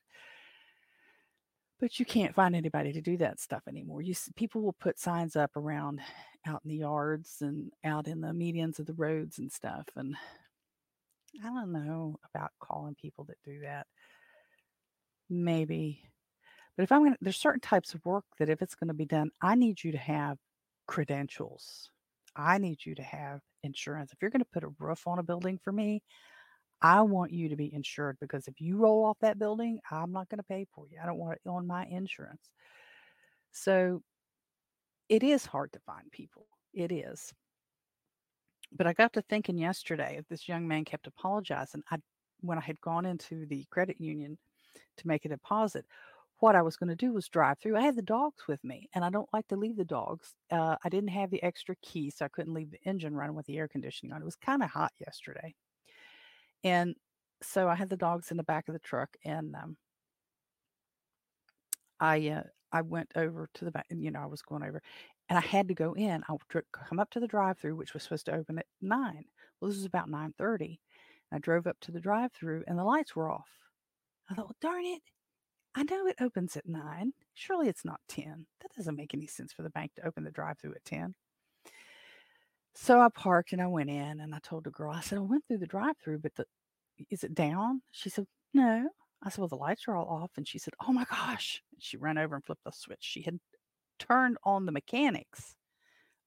But 1.80 1.98
you 1.98 2.06
can't 2.06 2.36
find 2.36 2.56
anybody 2.56 2.92
to 2.92 3.02
do 3.02 3.16
that 3.18 3.40
stuff 3.40 3.64
anymore. 3.68 4.02
You 4.02 4.14
people 4.36 4.62
will 4.62 4.74
put 4.74 5.00
signs 5.00 5.36
up 5.36 5.56
around 5.56 6.02
out 6.46 6.62
in 6.66 6.70
the 6.70 6.78
yards 6.78 7.38
and 7.42 7.72
out 7.86 8.08
in 8.08 8.22
the 8.22 8.30
medians 8.30 8.80
of 8.80 8.86
the 8.86 8.94
roads 8.94 9.40
and 9.40 9.52
stuff. 9.52 9.86
And 9.96 10.16
I 11.44 11.48
don't 11.48 11.72
know 11.72 12.20
about 12.34 12.52
calling 12.60 12.96
people 12.96 13.24
that 13.26 13.38
do 13.46 13.62
that. 13.62 13.88
Maybe. 15.30 16.02
But 16.76 16.84
if 16.84 16.92
I'm 16.92 17.06
to, 17.06 17.18
there's 17.22 17.38
certain 17.38 17.62
types 17.62 17.94
of 17.94 18.06
work 18.06 18.26
that 18.40 18.50
if 18.50 18.62
it's 18.62 18.76
going 18.76 18.88
to 18.88 18.94
be 18.94 19.06
done, 19.06 19.32
I 19.42 19.56
need 19.56 19.84
you 19.84 19.92
to 19.92 19.98
have 19.98 20.38
credentials. 20.88 21.92
I 22.36 22.58
need 22.58 22.86
you 22.86 22.96
to 22.96 23.04
have 23.04 23.42
insurance. 23.64 24.12
If 24.12 24.22
you're 24.22 24.32
going 24.32 24.42
to 24.42 24.50
put 24.54 24.64
a 24.64 24.74
roof 24.80 25.08
on 25.08 25.20
a 25.20 25.24
building 25.24 25.60
for 25.64 25.72
me, 25.72 26.02
I 26.82 27.02
want 27.02 27.32
you 27.32 27.50
to 27.50 27.56
be 27.56 27.74
insured 27.74 28.18
because 28.22 28.48
if 28.48 28.62
you 28.62 28.78
roll 28.78 29.04
off 29.06 29.18
that 29.22 29.40
building, 29.40 29.80
I'm 29.92 30.12
not 30.12 30.30
going 30.30 30.38
to 30.40 30.44
pay 30.44 30.66
for 30.74 30.86
you. 30.90 30.98
I 31.02 31.06
don't 31.06 31.18
want 31.18 31.40
it 31.44 31.50
on 31.50 31.68
my 31.68 31.86
insurance. 31.86 32.50
So 33.52 34.02
it 35.10 35.24
is 35.24 35.46
hard 35.46 35.74
to 35.74 35.80
find 35.80 36.10
people. 36.12 36.48
It 36.74 36.92
is. 36.92 37.34
But 38.72 38.88
I 38.88 38.94
got 38.94 39.14
to 39.14 39.22
thinking 39.24 39.58
yesterday, 39.58 40.22
this 40.30 40.48
young 40.48 40.68
man 40.68 40.86
kept 40.86 41.08
apologizing. 41.08 41.84
I 41.90 41.98
when 42.42 42.58
I 42.58 42.62
had 42.62 42.80
gone 42.80 43.06
into 43.06 43.46
the 43.48 43.66
credit 43.70 44.00
union 44.00 44.38
to 44.98 45.08
make 45.08 45.26
a 45.26 45.30
deposit, 45.30 45.86
what 46.40 46.56
I 46.56 46.62
was 46.62 46.78
going 46.78 46.90
to 46.90 46.96
do 46.96 47.12
was 47.12 47.28
drive 47.28 47.60
through. 47.60 47.76
I 47.76 47.82
had 47.82 47.98
the 47.98 48.02
dogs 48.02 48.48
with 48.48 48.64
me, 48.64 48.88
and 48.94 49.04
I 49.04 49.10
don't 49.10 49.28
like 49.34 49.48
to 49.50 49.58
leave 49.58 49.76
the 49.76 49.84
dogs. 49.84 50.34
Uh, 50.52 50.78
I 50.84 50.90
didn't 50.90 51.10
have 51.10 51.32
the 51.32 51.44
extra 51.44 51.76
key, 51.82 52.10
so 52.12 52.24
I 52.26 52.30
couldn't 52.30 52.54
leave 52.54 52.72
the 52.72 52.80
engine 52.86 53.16
running 53.16 53.36
with 53.36 53.46
the 53.48 53.58
air 53.58 53.68
conditioning 53.68 54.14
on. 54.14 54.22
It 54.22 54.26
was 54.26 54.38
kind 54.38 54.64
of 54.64 54.70
hot 54.70 54.94
yesterday. 55.00 55.54
And 56.64 56.96
so 57.42 57.70
I 57.70 57.76
had 57.76 57.90
the 57.90 57.98
dogs 57.98 58.32
in 58.32 58.38
the 58.38 58.44
back 58.44 58.68
of 58.68 58.74
the 58.74 58.80
truck, 58.80 59.16
and 59.24 59.56
um, 59.56 59.78
I 62.00 62.30
uh, 62.30 62.44
I 62.72 62.82
went 62.82 63.12
over 63.16 63.50
to 63.54 63.66
the 63.66 63.72
back, 63.72 63.86
and 63.90 64.04
you 64.04 64.12
know 64.12 64.20
I 64.22 64.26
was 64.26 64.42
going 64.42 64.64
over, 64.64 64.82
and 65.30 65.38
I 65.38 65.42
had 65.42 65.68
to 65.70 65.74
go 65.74 65.94
in. 65.94 66.24
I 66.28 66.34
would 66.34 66.64
come 66.74 67.00
up 67.00 67.10
to 67.12 67.20
the 67.20 67.28
drive-through, 67.28 67.76
which 67.76 67.94
was 67.94 68.04
supposed 68.04 68.26
to 68.26 68.36
open 68.36 68.60
at 68.60 68.66
nine. 68.82 69.26
Well, 69.60 69.70
this 69.70 69.78
was 69.78 69.86
about 69.86 70.10
nine 70.10 70.34
thirty. 70.38 70.82
I 71.32 71.40
drove 71.40 71.68
up 71.68 71.78
to 71.82 71.92
the 71.92 72.00
drive-through, 72.02 72.64
and 72.68 72.78
the 72.78 72.84
lights 72.84 73.16
were 73.16 73.32
off. 73.32 73.50
I 74.30 74.34
thought, 74.34 74.48
well, 74.48 74.56
darn 74.60 74.86
it! 74.86 75.02
I 75.76 75.84
know 75.84 76.08
it 76.08 76.16
opens 76.20 76.58
at 76.58 76.68
nine. 76.68 77.14
Surely 77.34 77.70
it's 77.70 77.86
not 77.86 78.02
ten. 78.08 78.48
That 78.62 78.74
doesn't 78.76 78.96
make 78.96 79.14
any 79.14 79.28
sense 79.28 79.54
for 79.54 79.62
the 79.62 79.70
bank 79.70 79.94
to 79.96 80.06
open 80.06 80.24
the 80.24 80.32
drive-through 80.32 80.74
at 80.74 80.86
ten. 80.86 81.16
So 82.76 83.02
I 83.02 83.10
parked 83.10 83.52
and 83.54 83.62
I 83.62 83.68
went 83.68 83.90
in 83.90 84.20
and 84.20 84.34
I 84.34 84.40
told 84.40 84.64
the 84.64 84.72
girl, 84.72 84.92
I 84.94 85.02
said, 85.02 85.18
I 85.18 85.22
went 85.22 85.46
through 85.48 85.58
the 85.60 85.68
drive 85.68 85.96
through, 85.98 86.20
but 86.20 86.36
the 86.36 86.46
is 87.10 87.24
it 87.24 87.34
down? 87.36 87.82
She 87.92 88.10
said, 88.10 88.28
No. 88.54 88.90
I 89.24 89.30
said, 89.30 89.40
Well, 89.40 89.48
the 89.50 89.56
lights 89.58 89.88
are 89.88 89.96
all 89.96 90.08
off. 90.24 90.32
And 90.38 90.48
she 90.48 90.60
said, 90.60 90.74
Oh 90.88 90.94
my 90.94 91.06
gosh. 91.06 91.64
She 91.80 91.98
ran 91.98 92.18
over 92.18 92.36
and 92.36 92.46
flipped 92.46 92.64
the 92.66 92.72
switch. 92.72 93.00
She 93.02 93.24
had 93.24 93.40
turned 94.00 94.38
on 94.46 94.66
the 94.66 94.74
mechanics 94.74 95.56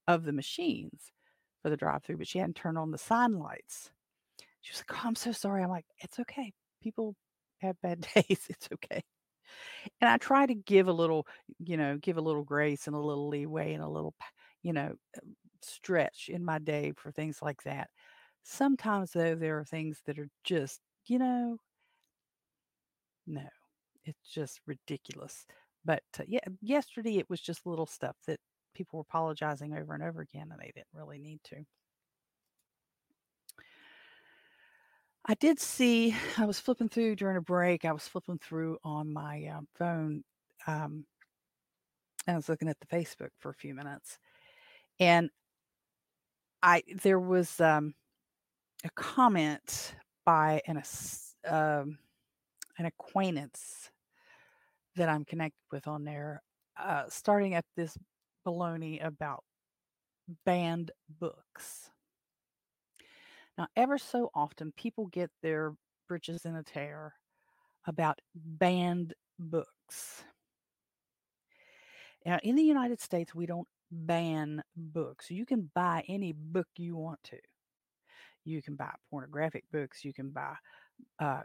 of 0.08 0.24
the 0.24 0.32
machines 0.32 1.12
for 1.62 1.70
the 1.70 1.76
drive 1.78 2.04
through, 2.04 2.18
but 2.18 2.28
she 2.28 2.38
hadn't 2.38 2.56
turned 2.56 2.78
on 2.78 2.90
the 2.92 2.98
sign 2.98 3.38
lights. 3.38 3.92
She 4.62 4.72
was 4.72 4.84
like, 4.88 4.98
Oh, 5.04 5.08
I'm 5.08 5.16
so 5.16 5.32
sorry. 5.32 5.62
I'm 5.64 5.70
like, 5.70 5.86
It's 6.00 6.20
okay. 6.20 6.52
People 6.82 7.16
have 7.60 7.80
bad 7.82 8.06
days. 8.16 8.46
It's 8.50 8.68
okay. 8.74 9.02
And 10.00 10.10
I 10.10 10.16
try 10.18 10.46
to 10.46 10.54
give 10.54 10.88
a 10.88 10.92
little, 10.92 11.26
you 11.58 11.76
know, 11.76 11.96
give 11.98 12.16
a 12.16 12.20
little 12.22 12.44
grace 12.44 12.86
and 12.86 12.96
a 12.96 13.00
little 13.00 13.28
leeway 13.28 13.74
and 13.74 13.82
a 13.82 13.88
little, 13.88 14.14
you 14.62 14.72
know, 14.72 14.94
stretch 15.64 16.28
in 16.28 16.44
my 16.44 16.58
day 16.58 16.92
for 16.96 17.10
things 17.10 17.40
like 17.42 17.62
that. 17.64 17.90
Sometimes, 18.42 19.12
though, 19.12 19.34
there 19.34 19.58
are 19.58 19.64
things 19.64 20.00
that 20.06 20.18
are 20.18 20.28
just, 20.44 20.80
you 21.06 21.18
know, 21.18 21.58
no, 23.26 23.48
it's 24.04 24.28
just 24.28 24.60
ridiculous. 24.66 25.46
But 25.84 26.02
uh, 26.18 26.24
yeah, 26.26 26.40
yesterday 26.60 27.18
it 27.18 27.30
was 27.30 27.40
just 27.40 27.66
little 27.66 27.86
stuff 27.86 28.16
that 28.26 28.40
people 28.74 28.98
were 28.98 29.06
apologizing 29.08 29.74
over 29.74 29.94
and 29.94 30.02
over 30.02 30.20
again, 30.20 30.48
and 30.50 30.60
they 30.60 30.72
didn't 30.74 30.86
really 30.92 31.18
need 31.18 31.40
to. 31.44 31.64
I 35.24 35.34
did 35.34 35.60
see, 35.60 36.16
I 36.36 36.46
was 36.46 36.58
flipping 36.58 36.88
through 36.88 37.16
during 37.16 37.36
a 37.36 37.40
break, 37.40 37.84
I 37.84 37.92
was 37.92 38.08
flipping 38.08 38.38
through 38.38 38.78
on 38.82 39.12
my 39.12 39.46
um, 39.46 39.68
phone. 39.76 40.24
Um, 40.66 41.04
I 42.26 42.34
was 42.34 42.48
looking 42.48 42.68
at 42.68 42.78
the 42.80 42.86
Facebook 42.86 43.30
for 43.38 43.50
a 43.50 43.54
few 43.54 43.74
minutes. 43.74 44.18
And 44.98 45.30
I 46.62 46.82
there 47.02 47.18
was 47.20 47.60
um, 47.60 47.94
a 48.84 48.90
comment 48.94 49.94
by 50.24 50.60
an 50.66 50.82
um, 51.48 51.98
an 52.78 52.86
acquaintance 52.86 53.90
that 54.96 55.08
I'm 55.08 55.24
connected 55.24 55.62
with 55.70 55.88
on 55.88 56.04
there, 56.04 56.42
uh, 56.78 57.04
starting 57.08 57.54
at 57.54 57.64
this 57.76 57.96
baloney 58.46 59.04
about 59.04 59.42
banned 60.44 60.90
books. 61.20 61.90
Now, 63.58 63.66
ever 63.76 63.98
so 63.98 64.30
often, 64.34 64.72
people 64.76 65.06
get 65.06 65.30
their 65.42 65.74
britches 66.08 66.44
in 66.44 66.56
a 66.56 66.62
tear 66.62 67.14
about 67.86 68.20
banned 68.34 69.14
books. 69.38 70.24
Now, 72.24 72.38
in 72.42 72.54
the 72.54 72.62
United 72.62 73.00
States, 73.00 73.34
we 73.34 73.46
don't 73.46 73.68
ban 73.92 74.62
books. 74.74 75.30
You 75.30 75.46
can 75.46 75.70
buy 75.74 76.04
any 76.08 76.32
book 76.32 76.66
you 76.76 76.96
want 76.96 77.22
to. 77.24 77.38
You 78.44 78.62
can 78.62 78.74
buy 78.74 78.90
pornographic 79.10 79.64
books. 79.70 80.04
You 80.04 80.12
can 80.12 80.30
buy 80.30 80.54
uh, 81.20 81.42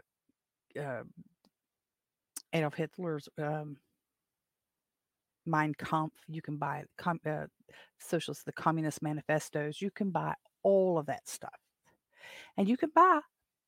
uh, 0.80 1.02
Adolf 2.52 2.74
Hitler's 2.74 3.28
um, 3.38 3.76
Mein 5.46 5.74
Kampf. 5.74 6.16
You 6.26 6.42
can 6.42 6.56
buy 6.56 6.84
com- 6.96 7.20
uh, 7.26 7.46
socialist, 8.00 8.44
the 8.46 8.52
Communist 8.52 9.02
Manifestos. 9.02 9.80
You 9.80 9.90
can 9.90 10.10
buy 10.10 10.34
all 10.62 10.98
of 10.98 11.06
that 11.06 11.28
stuff, 11.28 11.60
and 12.56 12.68
you 12.68 12.76
can 12.76 12.90
buy 12.94 13.20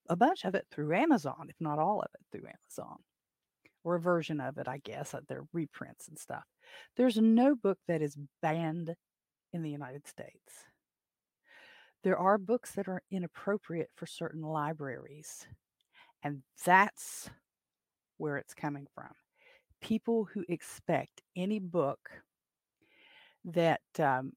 a 0.09 0.17
bunch 0.17 0.45
of 0.45 0.55
it 0.55 0.67
through 0.71 0.95
Amazon, 0.95 1.47
if 1.49 1.57
not 1.61 1.79
all 1.79 2.01
of 2.01 2.09
it 2.15 2.27
through 2.33 2.49
Amazon, 2.49 2.99
or 3.85 3.97
a 3.97 4.01
version 4.01 4.41
of 4.41 4.59
it, 4.59 4.69
I 4.69 4.79
guess. 4.79 5.15
They're 5.29 5.47
reprints 5.53 6.09
and 6.09 6.19
stuff. 6.19 6.45
There's 6.97 7.17
no 7.17 7.55
book 7.55 7.79
that 7.89 8.03
is 8.03 8.17
banned 8.43 8.95
in 9.53 9.63
the 9.63 9.71
United 9.71 10.07
States. 10.07 10.65
There 12.03 12.19
are 12.19 12.39
books 12.39 12.73
that 12.73 12.89
are 12.89 13.03
inappropriate 13.11 13.91
for 13.95 14.07
certain 14.07 14.43
libraries, 14.43 15.47
and 16.23 16.43
that's 16.65 17.29
where 18.17 18.37
it's 18.37 18.55
coming 18.55 18.87
from. 18.95 19.11
People 19.83 20.29
who 20.33 20.45
expect 20.49 21.23
any 21.37 21.59
book 21.59 21.99
that 23.45 23.81
um, 23.99 24.33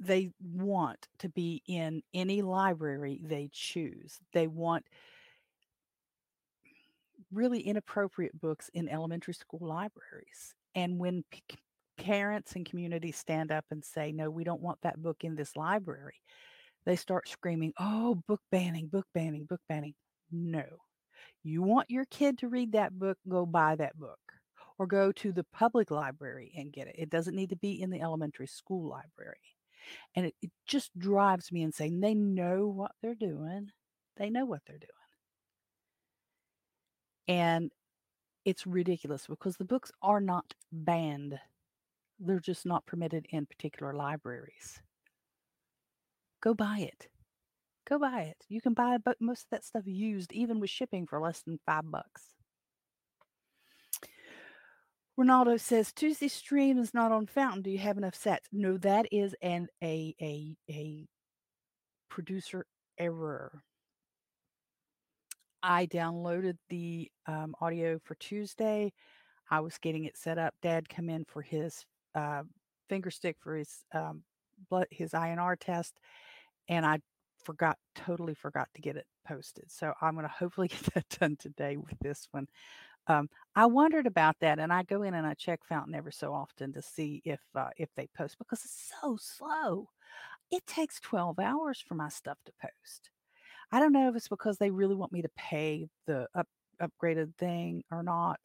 they 0.00 0.30
want 0.42 1.08
to 1.18 1.28
be 1.28 1.62
in 1.66 2.02
any 2.12 2.42
library 2.42 3.20
they 3.22 3.48
choose. 3.52 4.18
They 4.32 4.46
want 4.46 4.84
really 7.34 7.60
inappropriate 7.60 8.38
books 8.40 8.70
in 8.74 8.88
elementary 8.88 9.34
school 9.34 9.66
libraries. 9.66 10.54
And 10.74 10.98
when 10.98 11.24
p- 11.30 11.42
parents 11.98 12.52
and 12.54 12.68
communities 12.68 13.16
stand 13.16 13.52
up 13.52 13.64
and 13.70 13.84
say, 13.84 14.12
no, 14.12 14.30
we 14.30 14.44
don't 14.44 14.62
want 14.62 14.78
that 14.82 15.02
book 15.02 15.24
in 15.24 15.34
this 15.34 15.56
library, 15.56 16.20
they 16.86 16.96
start 16.96 17.28
screaming, 17.28 17.72
oh, 17.78 18.22
book 18.26 18.40
banning, 18.50 18.88
book 18.88 19.06
banning, 19.14 19.44
book 19.44 19.60
banning. 19.68 19.94
No. 20.30 20.64
You 21.42 21.62
want 21.62 21.90
your 21.90 22.04
kid 22.06 22.38
to 22.38 22.48
read 22.48 22.72
that 22.72 22.98
book, 22.98 23.18
go 23.28 23.46
buy 23.46 23.76
that 23.76 23.96
book 23.98 24.18
or 24.78 24.86
go 24.86 25.12
to 25.12 25.32
the 25.32 25.44
public 25.52 25.90
library 25.90 26.52
and 26.56 26.72
get 26.72 26.88
it. 26.88 26.96
It 26.98 27.10
doesn't 27.10 27.36
need 27.36 27.50
to 27.50 27.56
be 27.56 27.80
in 27.80 27.90
the 27.90 28.00
elementary 28.00 28.46
school 28.46 28.88
library. 28.88 29.36
And 30.14 30.26
it, 30.26 30.34
it 30.42 30.50
just 30.66 30.98
drives 30.98 31.52
me 31.52 31.62
insane. 31.62 32.00
They 32.00 32.14
know 32.14 32.66
what 32.66 32.92
they're 33.02 33.14
doing, 33.14 33.70
they 34.16 34.30
know 34.30 34.44
what 34.44 34.62
they're 34.66 34.78
doing. 34.78 34.90
And 37.28 37.70
it's 38.44 38.66
ridiculous 38.66 39.26
because 39.26 39.56
the 39.56 39.64
books 39.64 39.90
are 40.02 40.20
not 40.20 40.54
banned. 40.72 41.38
They're 42.18 42.40
just 42.40 42.66
not 42.66 42.86
permitted 42.86 43.26
in 43.30 43.46
particular 43.46 43.94
libraries. 43.94 44.80
Go 46.42 46.54
buy 46.54 46.80
it. 46.80 47.08
Go 47.88 47.98
buy 47.98 48.22
it. 48.22 48.36
You 48.48 48.60
can 48.60 48.74
buy 48.74 48.98
most 49.20 49.44
of 49.44 49.50
that 49.50 49.64
stuff 49.64 49.84
used, 49.86 50.32
even 50.32 50.60
with 50.60 50.70
shipping, 50.70 51.06
for 51.06 51.20
less 51.20 51.42
than 51.42 51.58
five 51.66 51.90
bucks. 51.90 52.34
Ronaldo 55.18 55.60
says 55.60 55.92
Tuesday 55.92 56.28
stream 56.28 56.78
is 56.78 56.92
not 56.92 57.12
on 57.12 57.26
Fountain. 57.26 57.62
Do 57.62 57.70
you 57.70 57.78
have 57.78 57.98
enough 57.98 58.14
sats? 58.14 58.46
No, 58.52 58.76
that 58.78 59.06
is 59.12 59.34
an 59.42 59.68
a 59.82 60.14
a 60.20 60.56
a 60.68 61.06
producer 62.08 62.66
error. 62.98 63.62
I 65.64 65.86
downloaded 65.86 66.58
the 66.68 67.10
um, 67.26 67.54
audio 67.60 67.98
for 68.04 68.14
Tuesday. 68.16 68.92
I 69.50 69.60
was 69.60 69.78
getting 69.78 70.04
it 70.04 70.16
set 70.16 70.38
up. 70.38 70.54
Dad 70.62 70.88
come 70.90 71.08
in 71.08 71.24
for 71.24 71.40
his 71.40 71.86
uh, 72.14 72.42
finger 72.88 73.10
stick 73.10 73.36
for 73.40 73.56
his 73.56 73.84
um, 73.94 74.22
blood 74.68 74.86
his 74.90 75.12
INR 75.12 75.56
test, 75.58 75.98
and 76.68 76.84
I 76.84 77.00
forgot 77.42 77.78
totally 77.94 78.34
forgot 78.34 78.68
to 78.74 78.82
get 78.82 78.96
it 78.96 79.06
posted. 79.26 79.70
So 79.72 79.94
I'm 80.02 80.14
going 80.14 80.26
to 80.26 80.32
hopefully 80.32 80.68
get 80.70 80.82
that 80.94 81.08
done 81.18 81.36
today 81.36 81.78
with 81.78 81.98
this 82.00 82.28
one. 82.30 82.46
Um, 83.06 83.30
I 83.56 83.66
wondered 83.66 84.06
about 84.06 84.36
that, 84.40 84.58
and 84.58 84.72
I 84.72 84.82
go 84.82 85.02
in 85.02 85.14
and 85.14 85.26
I 85.26 85.34
check 85.34 85.60
Fountain 85.64 85.94
every 85.94 86.12
so 86.12 86.34
often 86.34 86.74
to 86.74 86.82
see 86.82 87.22
if 87.24 87.40
uh, 87.54 87.70
if 87.78 87.88
they 87.96 88.08
post 88.16 88.36
because 88.38 88.64
it's 88.66 88.92
so 89.00 89.16
slow. 89.18 89.88
It 90.50 90.66
takes 90.66 91.00
12 91.00 91.38
hours 91.38 91.80
for 91.80 91.94
my 91.94 92.10
stuff 92.10 92.38
to 92.46 92.52
post. 92.60 93.10
I 93.74 93.80
don't 93.80 93.92
know 93.92 94.08
if 94.08 94.14
it's 94.14 94.28
because 94.28 94.58
they 94.58 94.70
really 94.70 94.94
want 94.94 95.10
me 95.10 95.20
to 95.22 95.28
pay 95.36 95.88
the 96.06 96.28
up, 96.32 96.46
upgraded 96.80 97.34
thing 97.38 97.82
or 97.90 98.04
not. 98.04 98.38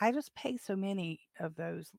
I 0.00 0.12
just 0.12 0.36
pay 0.36 0.56
so 0.56 0.76
many 0.76 1.18
of 1.40 1.56
those 1.56 1.90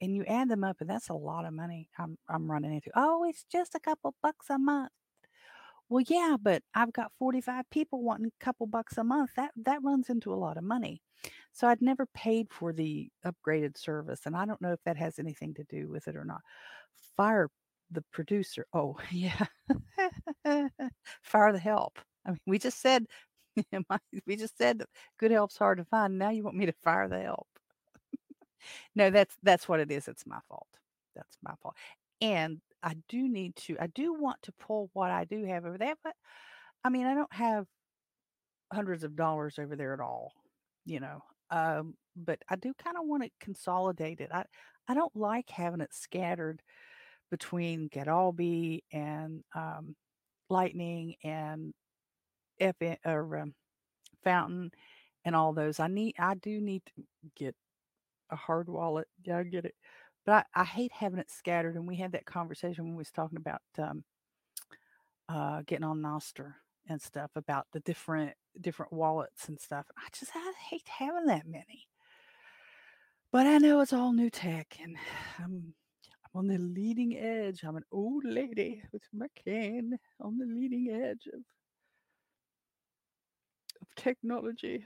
and 0.00 0.14
you 0.14 0.24
add 0.26 0.48
them 0.48 0.62
up 0.64 0.76
and 0.80 0.88
that's 0.88 1.08
a 1.08 1.14
lot 1.14 1.44
of 1.46 1.52
money 1.52 1.88
I'm 1.98 2.16
I'm 2.28 2.48
running 2.48 2.74
into. 2.74 2.92
Oh, 2.94 3.24
it's 3.28 3.44
just 3.50 3.74
a 3.74 3.80
couple 3.80 4.14
bucks 4.22 4.50
a 4.50 4.58
month. 4.58 4.92
Well, 5.88 6.04
yeah, 6.08 6.36
but 6.40 6.62
I've 6.74 6.92
got 6.92 7.10
45 7.18 7.68
people 7.70 8.04
wanting 8.04 8.28
a 8.28 8.44
couple 8.44 8.68
bucks 8.68 8.96
a 8.96 9.04
month. 9.04 9.32
That 9.36 9.50
that 9.56 9.82
runs 9.82 10.08
into 10.10 10.32
a 10.32 10.36
lot 10.36 10.58
of 10.58 10.64
money. 10.64 11.02
So 11.52 11.66
I'd 11.68 11.82
never 11.82 12.06
paid 12.06 12.52
for 12.52 12.72
the 12.72 13.10
upgraded 13.26 13.76
service 13.76 14.22
and 14.26 14.36
I 14.36 14.46
don't 14.46 14.62
know 14.62 14.72
if 14.72 14.80
that 14.84 14.96
has 14.98 15.18
anything 15.18 15.54
to 15.54 15.64
do 15.64 15.88
with 15.90 16.06
it 16.08 16.16
or 16.16 16.24
not. 16.24 16.42
Fire 17.16 17.50
the 17.90 18.02
producer. 18.12 18.66
Oh, 18.72 18.96
yeah. 19.10 19.46
Fire 21.22 21.52
the 21.52 21.58
help. 21.58 21.98
I 22.26 22.30
mean, 22.30 22.40
we 22.46 22.58
just 22.58 22.80
said 22.80 23.06
we 24.26 24.36
just 24.36 24.56
said 24.56 24.82
good 25.18 25.30
help's 25.30 25.58
hard 25.58 25.78
to 25.78 25.84
find. 25.84 26.18
Now 26.18 26.30
you 26.30 26.42
want 26.42 26.56
me 26.56 26.66
to 26.66 26.74
fire 26.84 27.08
the 27.08 27.20
help. 27.20 27.48
no, 28.94 29.10
that's 29.10 29.36
that's 29.42 29.68
what 29.68 29.80
it 29.80 29.90
is. 29.90 30.08
It's 30.08 30.26
my 30.26 30.38
fault. 30.48 30.68
That's 31.14 31.36
my 31.42 31.54
fault. 31.62 31.74
And 32.20 32.60
I 32.82 32.94
do 33.08 33.28
need 33.28 33.56
to 33.56 33.76
I 33.80 33.88
do 33.88 34.14
want 34.14 34.40
to 34.42 34.52
pull 34.52 34.90
what 34.92 35.10
I 35.10 35.24
do 35.24 35.44
have 35.44 35.64
over 35.64 35.78
there, 35.78 35.94
but 36.04 36.14
I 36.84 36.90
mean, 36.90 37.06
I 37.06 37.14
don't 37.14 37.32
have 37.32 37.66
hundreds 38.72 39.04
of 39.04 39.16
dollars 39.16 39.58
over 39.58 39.76
there 39.76 39.92
at 39.94 40.00
all, 40.00 40.32
you 40.84 41.00
know. 41.00 41.22
Um, 41.50 41.94
but 42.16 42.38
I 42.48 42.56
do 42.56 42.72
kind 42.82 42.96
of 42.96 43.06
want 43.06 43.24
to 43.24 43.30
consolidate 43.40 44.20
it. 44.20 44.30
I 44.32 44.44
I 44.88 44.94
don't 44.94 45.14
like 45.16 45.50
having 45.50 45.80
it 45.80 45.92
scattered 45.92 46.62
between 47.30 47.88
Get 47.88 48.08
Alby 48.08 48.84
and 48.92 49.42
um, 49.54 49.96
Lightning 50.48 51.14
and 51.24 51.72
F 52.58 52.76
or 53.04 53.38
um, 53.38 53.54
Fountain 54.24 54.70
and 55.24 55.36
all 55.36 55.52
those. 55.52 55.80
I 55.80 55.88
need 55.88 56.14
I 56.18 56.34
do 56.34 56.60
need 56.60 56.82
to 56.86 57.02
get 57.36 57.54
a 58.30 58.36
hard 58.36 58.68
wallet. 58.68 59.08
Yeah, 59.24 59.38
I 59.38 59.42
get 59.44 59.64
it. 59.64 59.74
But 60.26 60.46
I, 60.54 60.62
I 60.62 60.64
hate 60.64 60.92
having 60.92 61.18
it 61.18 61.30
scattered. 61.30 61.76
And 61.76 61.86
we 61.86 61.96
had 61.96 62.12
that 62.12 62.26
conversation 62.26 62.84
when 62.84 62.94
we 62.94 62.98
was 62.98 63.10
talking 63.10 63.38
about 63.38 63.62
um, 63.78 64.04
uh, 65.28 65.62
getting 65.66 65.84
on 65.84 66.00
Nostr 66.00 66.54
and 66.88 67.00
stuff 67.00 67.30
about 67.36 67.66
the 67.72 67.80
different 67.80 68.32
different 68.60 68.92
wallets 68.92 69.48
and 69.48 69.58
stuff. 69.60 69.86
I 69.96 70.08
just 70.12 70.32
I 70.34 70.52
hate 70.70 70.88
having 70.88 71.26
that 71.26 71.46
many. 71.46 71.86
But 73.32 73.46
I 73.46 73.58
know 73.58 73.80
it's 73.80 73.92
all 73.92 74.12
new 74.12 74.28
tech, 74.28 74.76
and 74.82 74.96
I'm 75.38 75.74
I'm 76.34 76.40
on 76.40 76.46
the 76.46 76.58
leading 76.58 77.16
edge. 77.16 77.64
I'm 77.64 77.76
an 77.76 77.84
old 77.90 78.24
lady 78.24 78.82
with 78.92 79.02
my 79.12 79.26
cane 79.44 79.98
on 80.20 80.38
the 80.38 80.46
leading 80.46 80.90
edge 80.90 81.26
of, 81.32 81.40
of 83.80 83.94
technology. 83.96 84.84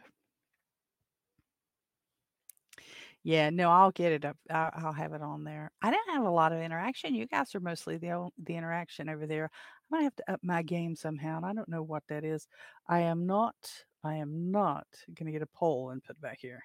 Yeah, 3.22 3.48
no, 3.48 3.70
I'll 3.70 3.90
get 3.90 4.12
it 4.12 4.24
up. 4.26 4.36
I'll, 4.50 4.92
have 4.92 5.14
it 5.14 5.22
on 5.22 5.44
there. 5.44 5.70
I 5.80 5.90
didn't 5.90 6.14
have 6.14 6.24
a 6.24 6.30
lot 6.30 6.52
of 6.52 6.60
interaction. 6.60 7.14
You 7.14 7.26
guys 7.26 7.54
are 7.54 7.60
mostly 7.60 7.96
the 7.96 8.28
the 8.44 8.54
interaction 8.54 9.08
over 9.08 9.26
there. 9.26 9.46
I 9.46 9.96
might 9.96 10.02
have 10.02 10.16
to 10.16 10.32
up 10.34 10.40
my 10.42 10.62
game 10.62 10.94
somehow, 10.94 11.38
and 11.38 11.46
I 11.46 11.54
don't 11.54 11.68
know 11.68 11.82
what 11.82 12.02
that 12.08 12.22
is. 12.22 12.46
I 12.86 13.00
am 13.00 13.26
not. 13.26 13.54
I 14.02 14.16
am 14.16 14.50
not 14.50 14.86
to 15.16 15.24
get 15.24 15.40
a 15.40 15.46
poll 15.46 15.90
and 15.90 16.04
put 16.04 16.20
back 16.20 16.38
here. 16.40 16.62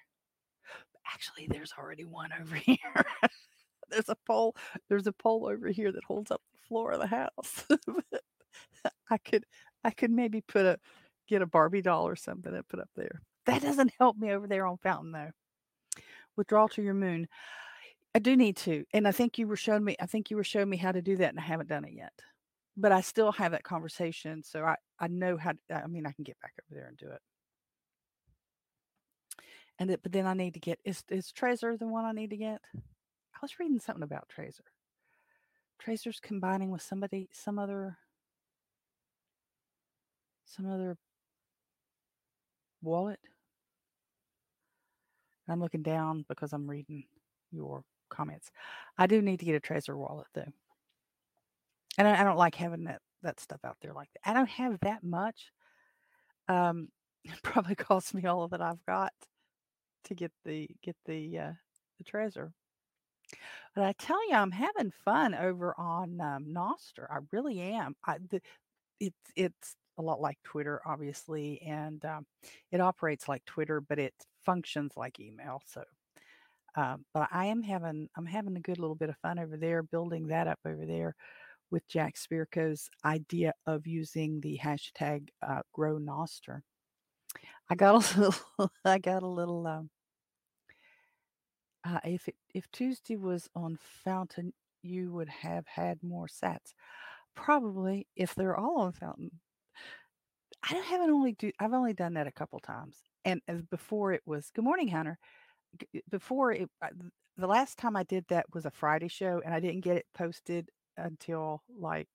Actually, 1.14 1.46
there's 1.48 1.72
already 1.78 2.04
one 2.04 2.30
over 2.38 2.56
here 2.66 2.76
there's 3.90 4.08
a 4.08 4.16
pole 4.26 4.56
there's 4.88 5.06
a 5.06 5.12
pole 5.12 5.46
over 5.46 5.68
here 5.68 5.92
that 5.92 6.04
holds 6.04 6.30
up 6.30 6.40
the 6.52 6.66
floor 6.68 6.92
of 6.92 7.00
the 7.00 7.06
house 7.06 7.66
I 9.10 9.18
could 9.18 9.44
I 9.84 9.90
could 9.90 10.10
maybe 10.10 10.40
put 10.40 10.66
a 10.66 10.78
get 11.28 11.42
a 11.42 11.46
Barbie 11.46 11.82
doll 11.82 12.06
or 12.06 12.16
something 12.16 12.54
and 12.54 12.68
put 12.68 12.80
up 12.80 12.90
there. 12.96 13.22
That 13.46 13.62
doesn't 13.62 13.92
help 13.98 14.16
me 14.18 14.32
over 14.32 14.46
there 14.46 14.66
on 14.66 14.78
Fountain 14.78 15.12
though. 15.12 15.30
Withdrawal 16.36 16.68
to 16.70 16.82
your 16.82 16.94
moon. 16.94 17.28
I 18.14 18.18
do 18.18 18.36
need 18.36 18.56
to. 18.58 18.84
And 18.92 19.06
I 19.06 19.12
think 19.12 19.38
you 19.38 19.46
were 19.46 19.56
showing 19.56 19.84
me 19.84 19.96
I 20.00 20.06
think 20.06 20.30
you 20.30 20.36
were 20.36 20.44
showing 20.44 20.68
me 20.68 20.76
how 20.76 20.92
to 20.92 21.02
do 21.02 21.16
that 21.16 21.30
and 21.30 21.38
I 21.38 21.42
haven't 21.42 21.68
done 21.68 21.84
it 21.84 21.94
yet. 21.94 22.12
But 22.76 22.92
I 22.92 23.00
still 23.00 23.32
have 23.32 23.52
that 23.52 23.64
conversation. 23.64 24.42
So 24.42 24.64
I, 24.64 24.76
I 24.98 25.08
know 25.08 25.36
how 25.36 25.52
I 25.72 25.86
mean 25.86 26.06
I 26.06 26.12
can 26.12 26.24
get 26.24 26.40
back 26.40 26.52
over 26.64 26.78
there 26.78 26.88
and 26.88 26.96
do 26.96 27.08
it. 27.08 27.20
And 29.78 29.90
it, 29.90 30.02
but 30.02 30.12
then 30.12 30.26
I 30.26 30.34
need 30.34 30.54
to 30.54 30.60
get 30.60 30.78
is 30.84 31.02
is 31.08 31.32
Trezor 31.32 31.78
the 31.78 31.86
one 31.86 32.04
I 32.04 32.12
need 32.12 32.30
to 32.30 32.36
get? 32.36 32.60
I 33.40 33.44
was 33.44 33.58
reading 33.58 33.80
something 33.80 34.02
about 34.02 34.28
Trezor. 34.28 34.60
Trezor's 35.82 36.20
combining 36.20 36.70
with 36.70 36.82
somebody 36.82 37.30
some 37.32 37.58
other 37.58 37.96
some 40.44 40.70
other 40.70 40.98
wallet. 42.82 43.18
I'm 45.48 45.60
looking 45.60 45.82
down 45.82 46.26
because 46.28 46.52
I'm 46.52 46.68
reading 46.68 47.04
your 47.50 47.82
comments. 48.10 48.50
I 48.98 49.06
do 49.06 49.22
need 49.22 49.38
to 49.40 49.46
get 49.46 49.56
a 49.56 49.60
Trezor 49.60 49.96
wallet 49.96 50.26
though. 50.34 50.52
And 51.96 52.06
I, 52.06 52.20
I 52.20 52.24
don't 52.24 52.36
like 52.36 52.54
having 52.54 52.84
that 52.84 53.00
that 53.22 53.40
stuff 53.40 53.60
out 53.64 53.78
there 53.80 53.94
like 53.94 54.08
that. 54.12 54.30
I 54.30 54.34
don't 54.34 54.50
have 54.50 54.78
that 54.80 55.02
much. 55.02 55.50
Um, 56.46 56.88
it 57.24 57.42
probably 57.42 57.74
cost 57.74 58.12
me 58.12 58.26
all 58.26 58.48
that 58.48 58.60
I've 58.60 58.84
got 58.84 59.12
to 60.04 60.14
get 60.14 60.32
the 60.44 60.68
get 60.82 60.96
the 61.06 61.38
uh, 61.38 61.52
the 61.96 62.04
Trezor. 62.04 62.52
But 63.74 63.84
I 63.84 63.92
tell 63.98 64.28
you, 64.28 64.34
I'm 64.34 64.50
having 64.50 64.92
fun 65.04 65.34
over 65.34 65.74
on 65.78 66.20
um, 66.20 66.46
Nostr. 66.48 67.06
I 67.10 67.18
really 67.32 67.60
am. 67.60 67.94
I, 68.04 68.18
the, 68.28 68.40
it's 68.98 69.32
it's 69.36 69.76
a 69.98 70.02
lot 70.02 70.20
like 70.20 70.38
Twitter, 70.42 70.80
obviously, 70.84 71.60
and 71.62 72.04
um, 72.04 72.26
it 72.72 72.80
operates 72.80 73.28
like 73.28 73.44
Twitter, 73.44 73.80
but 73.80 73.98
it 73.98 74.14
functions 74.44 74.92
like 74.96 75.20
email. 75.20 75.62
So, 75.66 75.84
um, 76.76 77.04
but 77.14 77.28
I 77.32 77.46
am 77.46 77.62
having 77.62 78.08
I'm 78.16 78.26
having 78.26 78.56
a 78.56 78.60
good 78.60 78.78
little 78.78 78.96
bit 78.96 79.10
of 79.10 79.16
fun 79.18 79.38
over 79.38 79.56
there, 79.56 79.82
building 79.82 80.28
that 80.28 80.48
up 80.48 80.58
over 80.66 80.84
there 80.86 81.14
with 81.70 81.86
Jack 81.86 82.16
Spirko's 82.16 82.88
idea 83.04 83.52
of 83.66 83.86
using 83.86 84.40
the 84.40 84.58
hashtag 84.62 85.28
uh, 85.46 85.60
Grow 85.72 85.98
Nostr. 85.98 86.62
I 87.68 87.74
got 87.76 87.94
a 87.94 88.18
little 88.20 88.72
I 88.84 88.98
got 88.98 89.22
a 89.22 89.28
little 89.28 89.66
um, 89.66 89.90
uh, 91.84 92.00
if 92.04 92.28
it, 92.28 92.36
if 92.54 92.70
Tuesday 92.72 93.16
was 93.16 93.48
on 93.54 93.78
Fountain, 94.04 94.52
you 94.82 95.12
would 95.12 95.28
have 95.28 95.66
had 95.66 96.02
more 96.02 96.26
sats. 96.26 96.74
Probably 97.34 98.06
if 98.16 98.34
they're 98.34 98.56
all 98.56 98.80
on 98.82 98.92
Fountain. 98.92 99.30
I 100.62 100.74
haven't 100.74 101.10
only 101.10 101.32
do 101.32 101.50
I've 101.58 101.72
only 101.72 101.94
done 101.94 102.14
that 102.14 102.26
a 102.26 102.32
couple 102.32 102.58
times, 102.60 102.96
and 103.24 103.40
before 103.70 104.12
it 104.12 104.22
was 104.26 104.50
Good 104.54 104.64
Morning 104.64 104.88
Hunter. 104.88 105.18
Before 106.10 106.52
it, 106.52 106.68
uh, 106.82 106.88
the 107.36 107.46
last 107.46 107.78
time 107.78 107.96
I 107.96 108.02
did 108.04 108.24
that 108.28 108.46
was 108.54 108.66
a 108.66 108.70
Friday 108.70 109.08
show, 109.08 109.40
and 109.44 109.54
I 109.54 109.60
didn't 109.60 109.82
get 109.82 109.96
it 109.96 110.06
posted 110.14 110.68
until 110.96 111.62
like 111.78 112.08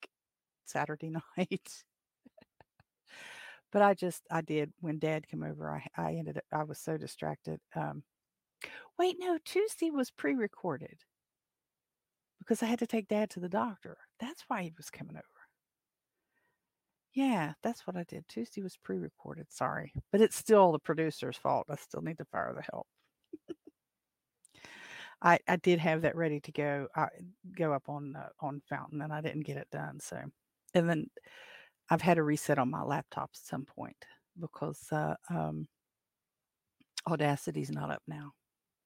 Saturday 0.66 1.12
night. 1.38 1.84
but 3.72 3.82
I 3.82 3.94
just 3.94 4.24
I 4.32 4.42
did 4.42 4.72
when 4.80 5.00
Dad 5.00 5.28
came 5.28 5.44
over. 5.44 5.70
I 5.72 5.88
I 6.02 6.14
ended 6.16 6.38
up 6.38 6.44
I 6.52 6.64
was 6.64 6.80
so 6.80 6.98
distracted. 6.98 7.60
Um, 7.76 8.04
Wait, 8.98 9.18
no, 9.20 9.38
Tuesday 9.44 9.90
was 9.92 10.12
pre-recorded 10.12 10.98
because 12.40 12.64
I 12.64 12.68
had 12.68 12.80
to 12.80 12.88
take 12.88 13.08
dad 13.08 13.30
to 13.32 13.40
the 13.40 13.50
doctor. 13.50 13.98
That's 14.20 14.44
why 14.48 14.64
he 14.64 14.74
was 14.78 14.90
coming 14.90 15.16
over. 15.16 15.24
Yeah, 17.14 17.54
that's 17.64 17.88
what 17.88 17.96
I 17.96 18.04
did. 18.04 18.26
Tuesday 18.28 18.62
was 18.62 18.78
pre-recorded. 18.84 19.48
Sorry, 19.50 19.94
but 20.12 20.22
it's 20.22 20.36
still 20.36 20.72
the 20.72 20.80
producer's 20.80 21.38
fault. 21.38 21.68
I 21.70 21.76
still 21.76 22.02
need 22.02 22.18
to 22.18 22.26
fire 22.26 22.54
the 22.56 22.64
help. 22.72 22.88
I 25.22 25.40
I 25.48 25.56
did 25.58 25.80
have 25.80 26.02
that 26.02 26.16
ready 26.16 26.40
to 26.42 26.52
go. 26.52 26.88
I 26.96 27.08
go 27.58 27.74
up 27.74 27.88
on 27.88 28.16
uh, 28.18 28.30
on 28.42 28.62
Fountain, 28.70 29.02
and 29.02 29.14
I 29.14 29.22
didn't 29.22 29.46
get 29.46 29.58
it 29.58 29.70
done. 29.72 30.00
So, 30.02 30.18
and 30.74 30.90
then 30.90 31.08
I've 31.90 32.02
had 32.02 32.18
a 32.18 32.24
reset 32.24 32.60
on 32.60 32.70
my 32.70 32.84
laptop 32.84 33.30
at 33.34 33.48
some 33.48 33.66
point 33.66 33.96
because 34.40 34.82
uh, 34.92 35.16
um, 35.30 35.68
Audacity's 37.08 37.72
not 37.72 37.92
up 37.92 38.02
now 38.08 38.34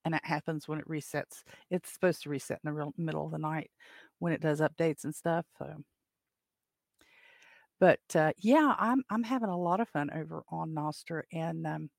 and 0.09 0.15
it 0.15 0.25
happens 0.25 0.67
when 0.67 0.79
it 0.79 0.89
resets. 0.89 1.43
It's 1.69 1.93
supposed 1.93 2.23
to 2.23 2.29
reset 2.29 2.59
in 2.63 2.67
the 2.67 2.73
real 2.73 2.93
middle 2.97 3.25
of 3.25 3.31
the 3.31 3.37
night 3.37 3.69
when 4.17 4.33
it 4.33 4.41
does 4.41 4.59
updates 4.59 5.03
and 5.03 5.13
stuff. 5.13 5.45
So. 5.59 5.83
But 7.79 7.99
uh, 8.15 8.31
yeah, 8.39 8.73
I'm 8.79 9.03
I'm 9.11 9.23
having 9.23 9.49
a 9.49 9.57
lot 9.57 9.79
of 9.79 9.87
fun 9.87 10.09
over 10.09 10.41
on 10.49 10.71
Nostr, 10.71 11.21
and 11.31 11.67
um, 11.67 11.89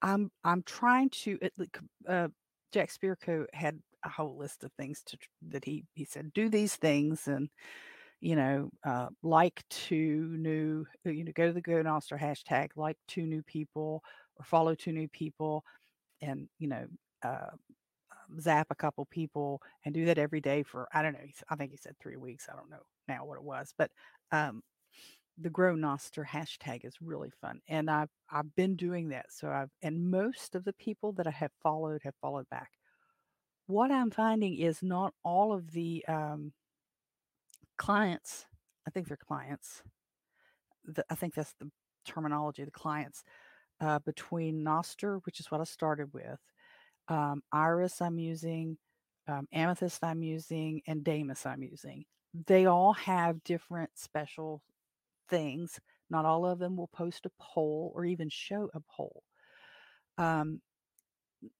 I'm 0.00 0.30
I'm 0.44 0.62
trying 0.62 1.10
to. 1.10 1.38
Uh, 2.08 2.28
Jack 2.72 2.90
Spirko 2.90 3.46
had 3.52 3.80
a 4.04 4.08
whole 4.08 4.36
list 4.38 4.62
of 4.62 4.70
things 4.74 5.02
to 5.06 5.18
that 5.48 5.64
he 5.64 5.84
he 5.94 6.04
said 6.04 6.32
do 6.32 6.48
these 6.48 6.76
things 6.76 7.26
and 7.26 7.48
you 8.20 8.36
know 8.36 8.70
uh, 8.86 9.08
like 9.24 9.64
two 9.68 10.36
new 10.38 10.86
you 11.04 11.24
know 11.24 11.32
go 11.34 11.48
to 11.48 11.52
the 11.52 11.60
Go 11.60 11.82
Nostr 11.82 12.16
hashtag 12.16 12.68
like 12.76 12.96
two 13.08 13.26
new 13.26 13.42
people 13.42 14.04
or 14.36 14.44
follow 14.44 14.76
two 14.76 14.92
new 14.92 15.08
people 15.08 15.64
and 16.22 16.48
you 16.58 16.68
know 16.68 16.86
uh, 17.22 17.50
zap 18.40 18.66
a 18.70 18.74
couple 18.74 19.04
people 19.06 19.60
and 19.84 19.94
do 19.94 20.04
that 20.06 20.18
every 20.18 20.40
day 20.40 20.62
for 20.62 20.88
I 20.92 21.02
don't 21.02 21.14
know. 21.14 21.26
I 21.48 21.56
think 21.56 21.70
he 21.70 21.76
said 21.76 21.96
three 21.98 22.16
weeks. 22.16 22.46
I 22.50 22.56
don't 22.56 22.70
know 22.70 22.82
now 23.06 23.24
what 23.24 23.38
it 23.38 23.44
was, 23.44 23.72
but 23.76 23.90
um, 24.32 24.62
the 25.40 25.50
Grow 25.50 25.74
Nostr 25.74 26.26
hashtag 26.26 26.84
is 26.84 26.94
really 27.00 27.30
fun, 27.40 27.60
and 27.68 27.90
I've 27.90 28.10
I've 28.30 28.54
been 28.54 28.76
doing 28.76 29.08
that. 29.10 29.26
So 29.30 29.48
I've 29.48 29.70
and 29.82 30.10
most 30.10 30.54
of 30.54 30.64
the 30.64 30.72
people 30.74 31.12
that 31.12 31.26
I 31.26 31.30
have 31.30 31.52
followed 31.62 32.00
have 32.04 32.14
followed 32.20 32.48
back. 32.50 32.70
What 33.66 33.90
I'm 33.90 34.10
finding 34.10 34.56
is 34.56 34.82
not 34.82 35.12
all 35.24 35.52
of 35.52 35.72
the 35.72 36.04
um, 36.08 36.52
clients. 37.76 38.46
I 38.86 38.90
think 38.90 39.08
they're 39.08 39.18
clients. 39.18 39.82
The, 40.86 41.04
I 41.10 41.14
think 41.14 41.34
that's 41.34 41.54
the 41.60 41.70
terminology. 42.06 42.64
The 42.64 42.70
clients 42.70 43.24
uh, 43.80 43.98
between 44.00 44.64
Nostr, 44.64 45.20
which 45.24 45.40
is 45.40 45.50
what 45.50 45.60
I 45.60 45.64
started 45.64 46.12
with, 46.12 46.38
um, 47.08 47.42
Iris 47.52 48.00
I'm 48.00 48.18
using, 48.18 48.78
um, 49.28 49.46
Amethyst 49.52 50.02
I'm 50.02 50.22
using, 50.22 50.82
and 50.86 51.04
Damus 51.04 51.46
I'm 51.46 51.62
using. 51.62 52.04
They 52.46 52.66
all 52.66 52.92
have 52.94 53.44
different 53.44 53.90
special 53.94 54.62
things. 55.28 55.78
Not 56.10 56.24
all 56.24 56.46
of 56.46 56.58
them 56.58 56.76
will 56.76 56.88
post 56.88 57.26
a 57.26 57.30
poll 57.40 57.92
or 57.94 58.04
even 58.04 58.28
show 58.30 58.70
a 58.74 58.80
poll. 58.96 59.22
Um, 60.16 60.60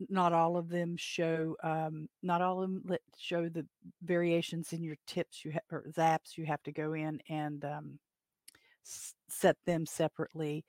not 0.09 0.33
all 0.33 0.57
of 0.57 0.69
them 0.69 0.97
show 0.97 1.57
um, 1.63 2.09
not 2.23 2.43
all 2.43 2.63
of 2.63 2.69
them 2.69 2.83
let, 2.87 3.01
show 3.17 3.49
the 3.49 3.67
variations 4.03 4.73
in 4.73 4.83
your 4.83 4.97
tips 5.07 5.45
you 5.45 5.53
have 5.53 5.63
or 5.71 5.85
zaps 5.97 6.37
you 6.37 6.45
have 6.47 6.63
to 6.65 6.73
go 6.73 6.95
in 6.95 7.21
and 7.29 7.65
um, 7.65 7.99
s- 8.85 9.15
set 9.29 9.57
them 9.67 9.87
separately 9.87 10.65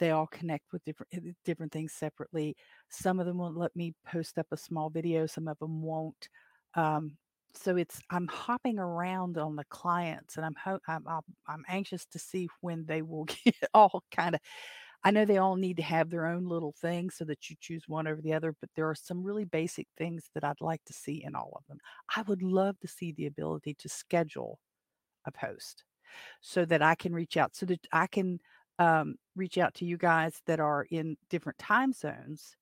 they 0.00 0.12
all 0.12 0.28
connect 0.28 0.72
with 0.72 0.84
different 0.84 1.10
eh, 1.14 1.32
different 1.44 1.72
things 1.72 1.94
separately. 1.94 2.56
Some 2.90 3.20
of 3.20 3.26
them 3.26 3.38
won't 3.38 3.58
let 3.58 3.76
me 3.76 3.94
post 4.06 4.38
up 4.38 4.48
a 4.52 4.58
small 4.58 4.90
video, 4.90 5.26
some 5.26 5.48
of 5.48 5.58
them 5.60 5.82
won't. 5.82 6.28
Um, 6.74 7.18
so 7.54 7.76
it's 7.76 8.00
I'm 8.10 8.28
hopping 8.28 8.78
around 8.80 9.38
on 9.38 9.56
the 9.56 9.64
clients, 9.70 10.36
and 10.38 10.46
I'm 10.46 10.56
ho- 10.64 10.80
I'm, 10.88 11.06
I'm 11.08 11.22
I'm 11.48 11.64
anxious 11.68 12.06
to 12.06 12.18
see 12.20 12.48
when 12.62 12.86
they 12.86 13.02
will 13.02 13.24
get 13.44 13.56
all 13.74 14.04
kind 14.12 14.34
of. 14.36 14.40
I 15.04 15.10
know 15.10 15.24
they 15.24 15.38
all 15.38 15.56
need 15.56 15.76
to 15.78 15.82
have 15.82 16.10
their 16.10 16.26
own 16.26 16.44
little 16.46 16.72
thing 16.72 17.10
so 17.10 17.24
that 17.26 17.48
you 17.48 17.56
choose 17.60 17.84
one 17.88 18.06
over 18.06 18.20
the 18.20 18.34
other, 18.34 18.54
but 18.60 18.70
there 18.76 18.88
are 18.88 18.94
some 18.94 19.22
really 19.22 19.44
basic 19.44 19.88
things 19.96 20.30
that 20.34 20.44
I'd 20.44 20.60
like 20.60 20.84
to 20.86 20.92
see 20.92 21.22
in 21.24 21.34
all 21.34 21.52
of 21.56 21.64
them. 21.68 21.78
I 22.16 22.22
would 22.22 22.42
love 22.42 22.78
to 22.80 22.88
see 22.88 23.12
the 23.12 23.26
ability 23.26 23.74
to 23.78 23.88
schedule 23.88 24.60
a 25.26 25.32
post 25.32 25.84
so 26.40 26.64
that 26.66 26.82
I 26.82 26.96
can 26.96 27.14
reach 27.14 27.36
out, 27.36 27.56
so 27.56 27.66
that 27.66 27.86
I 27.92 28.06
can 28.08 28.40
um, 28.80 29.16
reach 29.36 29.58
out 29.58 29.74
to 29.74 29.84
you 29.84 29.98
guys 29.98 30.40
that 30.46 30.58
are 30.58 30.86
in 30.90 31.16
different 31.28 31.58
time 31.58 31.92
zones 31.92 32.56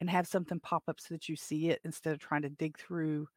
and 0.00 0.08
have 0.08 0.26
something 0.26 0.58
pop 0.58 0.82
up 0.88 0.98
so 0.98 1.14
that 1.14 1.28
you 1.28 1.36
see 1.36 1.68
it 1.68 1.80
instead 1.84 2.14
of 2.14 2.18
trying 2.18 2.42
to 2.42 2.48
dig 2.48 2.78
through 2.78 3.28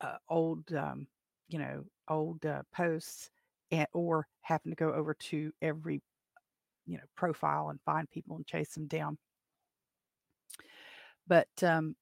uh, 0.00 0.16
old, 0.28 0.74
um, 0.74 1.06
you 1.48 1.60
know, 1.60 1.84
old 2.08 2.44
uh, 2.44 2.62
posts 2.74 3.30
and, 3.70 3.86
or 3.94 4.26
having 4.42 4.72
to 4.72 4.76
go 4.76 4.92
over 4.92 5.14
to 5.14 5.52
every, 5.62 6.02
you 6.84 6.96
know, 6.96 7.04
profile 7.16 7.70
and 7.70 7.80
find 7.86 8.10
people 8.10 8.36
and 8.36 8.46
chase 8.46 8.74
them 8.74 8.88
down. 8.88 9.16
But 11.28 11.48
um, 11.62 11.94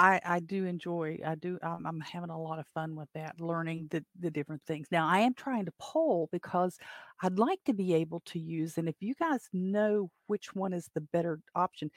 I, 0.00 0.18
I 0.24 0.40
do 0.40 0.64
enjoy 0.64 1.18
I 1.26 1.34
do 1.34 1.58
I'm, 1.62 1.86
I'm 1.86 2.00
having 2.00 2.30
a 2.30 2.40
lot 2.40 2.58
of 2.58 2.64
fun 2.72 2.96
with 2.96 3.08
that 3.14 3.38
learning 3.38 3.88
the 3.90 4.02
the 4.18 4.30
different 4.30 4.62
things 4.66 4.86
now 4.90 5.06
I 5.06 5.18
am 5.18 5.34
trying 5.34 5.66
to 5.66 5.72
poll 5.78 6.30
because 6.32 6.78
I'd 7.22 7.38
like 7.38 7.58
to 7.66 7.74
be 7.74 7.92
able 7.92 8.20
to 8.26 8.38
use 8.38 8.78
and 8.78 8.88
if 8.88 8.94
you 9.00 9.14
guys 9.14 9.46
know 9.52 10.10
which 10.26 10.54
one 10.54 10.72
is 10.72 10.88
the 10.94 11.02
better 11.02 11.40
option 11.54 11.90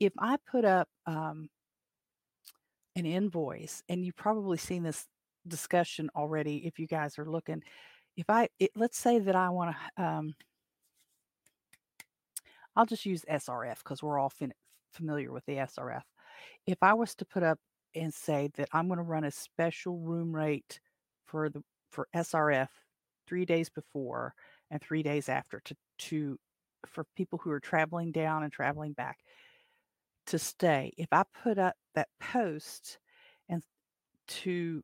if 0.00 0.14
I 0.18 0.38
put 0.50 0.64
up 0.64 0.88
um, 1.04 1.48
an 2.94 3.04
invoice 3.04 3.82
and 3.90 4.02
you've 4.02 4.16
probably 4.16 4.56
seen 4.56 4.82
this 4.82 5.04
discussion 5.46 6.08
already 6.16 6.66
if 6.66 6.78
you 6.78 6.86
guys 6.86 7.18
are 7.18 7.30
looking 7.30 7.62
if 8.16 8.30
I 8.30 8.48
it, 8.58 8.70
let's 8.74 8.98
say 8.98 9.18
that 9.18 9.36
I 9.36 9.50
want 9.50 9.76
to, 9.76 10.02
um, 10.02 10.34
I'll 12.74 12.86
just 12.86 13.04
use 13.04 13.26
SRF 13.30 13.78
because 13.78 14.02
we're 14.02 14.18
all 14.18 14.30
fin- 14.30 14.54
familiar 14.92 15.32
with 15.32 15.44
the 15.44 15.56
SRF. 15.56 16.02
If 16.66 16.78
I 16.82 16.94
was 16.94 17.14
to 17.16 17.24
put 17.24 17.42
up 17.42 17.58
and 17.94 18.12
say 18.12 18.50
that 18.56 18.68
I'm 18.72 18.88
going 18.88 18.98
to 18.98 19.04
run 19.04 19.24
a 19.24 19.30
special 19.30 19.98
room 19.98 20.34
rate 20.34 20.80
for 21.26 21.48
the 21.48 21.62
for 21.90 22.08
SRF 22.14 22.68
three 23.26 23.44
days 23.44 23.68
before 23.68 24.34
and 24.70 24.80
three 24.80 25.02
days 25.02 25.28
after 25.28 25.60
to 25.60 25.76
to 25.98 26.38
for 26.86 27.04
people 27.16 27.40
who 27.42 27.50
are 27.50 27.60
traveling 27.60 28.12
down 28.12 28.42
and 28.42 28.52
traveling 28.52 28.92
back 28.92 29.18
to 30.26 30.38
stay. 30.38 30.92
If 30.96 31.08
I 31.12 31.24
put 31.42 31.58
up 31.58 31.74
that 31.94 32.08
post 32.20 32.98
and 33.48 33.62
to 34.28 34.82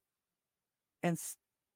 and 1.02 1.18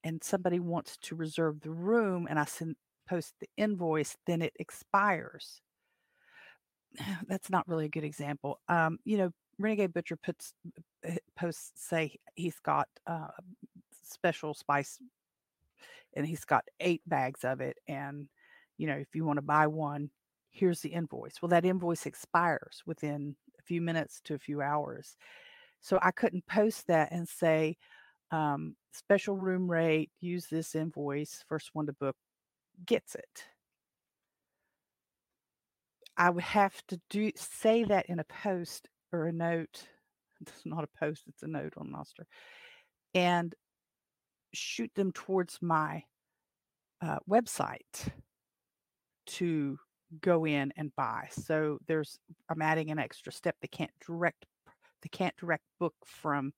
and 0.03 0.23
somebody 0.23 0.59
wants 0.59 0.97
to 0.97 1.15
reserve 1.15 1.61
the 1.61 1.71
room 1.71 2.27
and 2.29 2.39
I 2.39 2.45
send 2.45 2.75
post 3.07 3.33
the 3.39 3.47
invoice, 3.57 4.17
then 4.25 4.41
it 4.41 4.53
expires. 4.59 5.61
That's 7.27 7.49
not 7.49 7.67
really 7.67 7.85
a 7.85 7.89
good 7.89 8.03
example. 8.03 8.59
Um, 8.67 8.97
you 9.05 9.17
know, 9.17 9.31
Renegade 9.59 9.93
Butcher 9.93 10.17
puts 10.17 10.53
eh, 11.03 11.17
posts 11.35 11.71
say 11.75 12.15
he's 12.35 12.59
got 12.59 12.87
uh, 13.05 13.27
special 14.03 14.53
spice 14.53 14.99
and 16.15 16.25
he's 16.25 16.45
got 16.45 16.65
eight 16.79 17.01
bags 17.07 17.43
of 17.43 17.61
it 17.61 17.77
and 17.87 18.27
you 18.77 18.87
know 18.87 18.95
if 18.95 19.13
you 19.13 19.25
want 19.25 19.37
to 19.37 19.43
buy 19.43 19.67
one 19.67 20.09
here's 20.49 20.81
the 20.81 20.89
invoice. 20.89 21.35
Well 21.41 21.49
that 21.49 21.65
invoice 21.65 22.05
expires 22.05 22.81
within 22.85 23.35
a 23.59 23.61
few 23.63 23.81
minutes 23.81 24.21
to 24.25 24.33
a 24.33 24.39
few 24.39 24.61
hours. 24.61 25.15
So 25.81 25.99
i 26.01 26.11
couldn't 26.11 26.45
post 26.47 26.87
that 26.87 27.11
and 27.11 27.27
say 27.27 27.77
um, 28.31 28.75
special 28.91 29.35
room 29.37 29.69
rate 29.71 30.11
use 30.19 30.47
this 30.47 30.75
invoice 30.75 31.43
first 31.47 31.69
one 31.73 31.85
to 31.85 31.93
book 31.93 32.15
gets 32.85 33.15
it. 33.15 33.45
I 36.17 36.31
would 36.31 36.43
have 36.43 36.75
to 36.87 36.99
do 37.09 37.31
say 37.35 37.83
that 37.83 38.07
in 38.07 38.19
a 38.19 38.23
post 38.23 38.89
or 39.17 39.25
a 39.25 39.33
note 39.33 39.87
it's 40.41 40.65
not 40.65 40.83
a 40.83 40.99
post 40.99 41.23
it's 41.27 41.43
a 41.43 41.47
note 41.47 41.73
on 41.77 41.87
Nostr 41.87 42.25
and 43.13 43.53
shoot 44.53 44.91
them 44.95 45.11
towards 45.11 45.57
my 45.61 46.03
uh, 47.01 47.19
website 47.29 48.11
to 49.25 49.77
go 50.21 50.45
in 50.45 50.71
and 50.77 50.95
buy. 50.95 51.27
So 51.31 51.79
there's 51.87 52.19
I'm 52.49 52.61
adding 52.61 52.91
an 52.91 52.99
extra 52.99 53.31
step. 53.31 53.55
They 53.61 53.67
can't 53.67 53.91
direct 54.05 54.45
they 55.01 55.09
can't 55.09 55.35
direct 55.37 55.63
book 55.79 55.95
from 56.05 56.53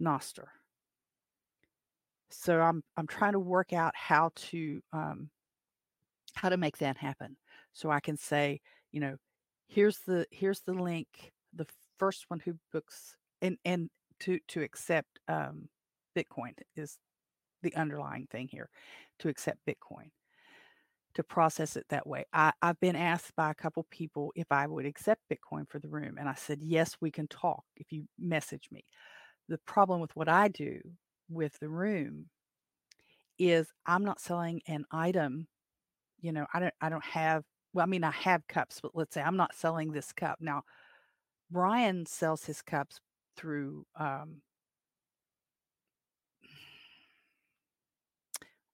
Nostr. 0.00 0.46
So 2.30 2.60
I'm 2.60 2.82
I'm 2.96 3.06
trying 3.06 3.32
to 3.32 3.40
work 3.40 3.72
out 3.72 3.94
how 3.96 4.30
to 4.34 4.80
um, 4.92 5.30
how 6.34 6.48
to 6.48 6.56
make 6.56 6.78
that 6.78 6.98
happen. 6.98 7.36
So 7.72 7.90
I 7.90 8.00
can 8.00 8.16
say, 8.16 8.60
you 8.92 9.00
know, 9.00 9.16
here's 9.68 9.98
the 10.00 10.26
here's 10.30 10.60
the 10.60 10.72
link. 10.72 11.32
The 11.54 11.66
first 11.98 12.24
one 12.28 12.40
who 12.40 12.54
books 12.72 13.16
and 13.40 13.56
and 13.64 13.90
to 14.20 14.38
to 14.48 14.62
accept 14.62 15.20
um, 15.28 15.68
Bitcoin 16.16 16.52
is 16.76 16.98
the 17.62 17.74
underlying 17.74 18.26
thing 18.30 18.48
here 18.48 18.68
to 19.20 19.28
accept 19.28 19.58
Bitcoin, 19.66 20.10
to 21.14 21.22
process 21.22 21.76
it 21.76 21.84
that 21.88 22.06
way. 22.06 22.24
I, 22.32 22.52
I've 22.62 22.80
been 22.80 22.96
asked 22.96 23.34
by 23.36 23.50
a 23.50 23.54
couple 23.54 23.86
people 23.90 24.32
if 24.36 24.46
I 24.50 24.66
would 24.66 24.86
accept 24.86 25.22
Bitcoin 25.32 25.68
for 25.68 25.78
the 25.78 25.88
room. 25.88 26.16
And 26.18 26.28
I 26.28 26.34
said, 26.34 26.60
yes, 26.62 26.96
we 27.00 27.10
can 27.10 27.26
talk 27.26 27.64
if 27.76 27.92
you 27.92 28.04
message 28.18 28.68
me. 28.70 28.84
The 29.48 29.58
problem 29.66 30.00
with 30.00 30.14
what 30.14 30.28
I 30.28 30.48
do 30.48 30.80
with 31.28 31.58
the 31.58 31.68
room 31.68 32.26
is 33.38 33.66
I'm 33.86 34.04
not 34.04 34.20
selling 34.20 34.60
an 34.66 34.84
item. 34.90 35.48
You 36.20 36.32
know, 36.32 36.46
I 36.52 36.60
don't 36.60 36.74
I 36.80 36.88
don't 36.88 37.04
have 37.04 37.44
well, 37.72 37.84
I 37.84 37.86
mean 37.86 38.04
I 38.04 38.10
have 38.10 38.46
cups, 38.48 38.80
but 38.82 38.92
let's 38.94 39.14
say 39.14 39.22
I'm 39.22 39.36
not 39.36 39.54
selling 39.54 39.92
this 39.92 40.12
cup. 40.12 40.38
Now, 40.40 40.62
Brian 41.50 42.06
sells 42.06 42.44
his 42.44 42.62
cups 42.62 43.00
through 43.36 43.86
um, 43.98 44.42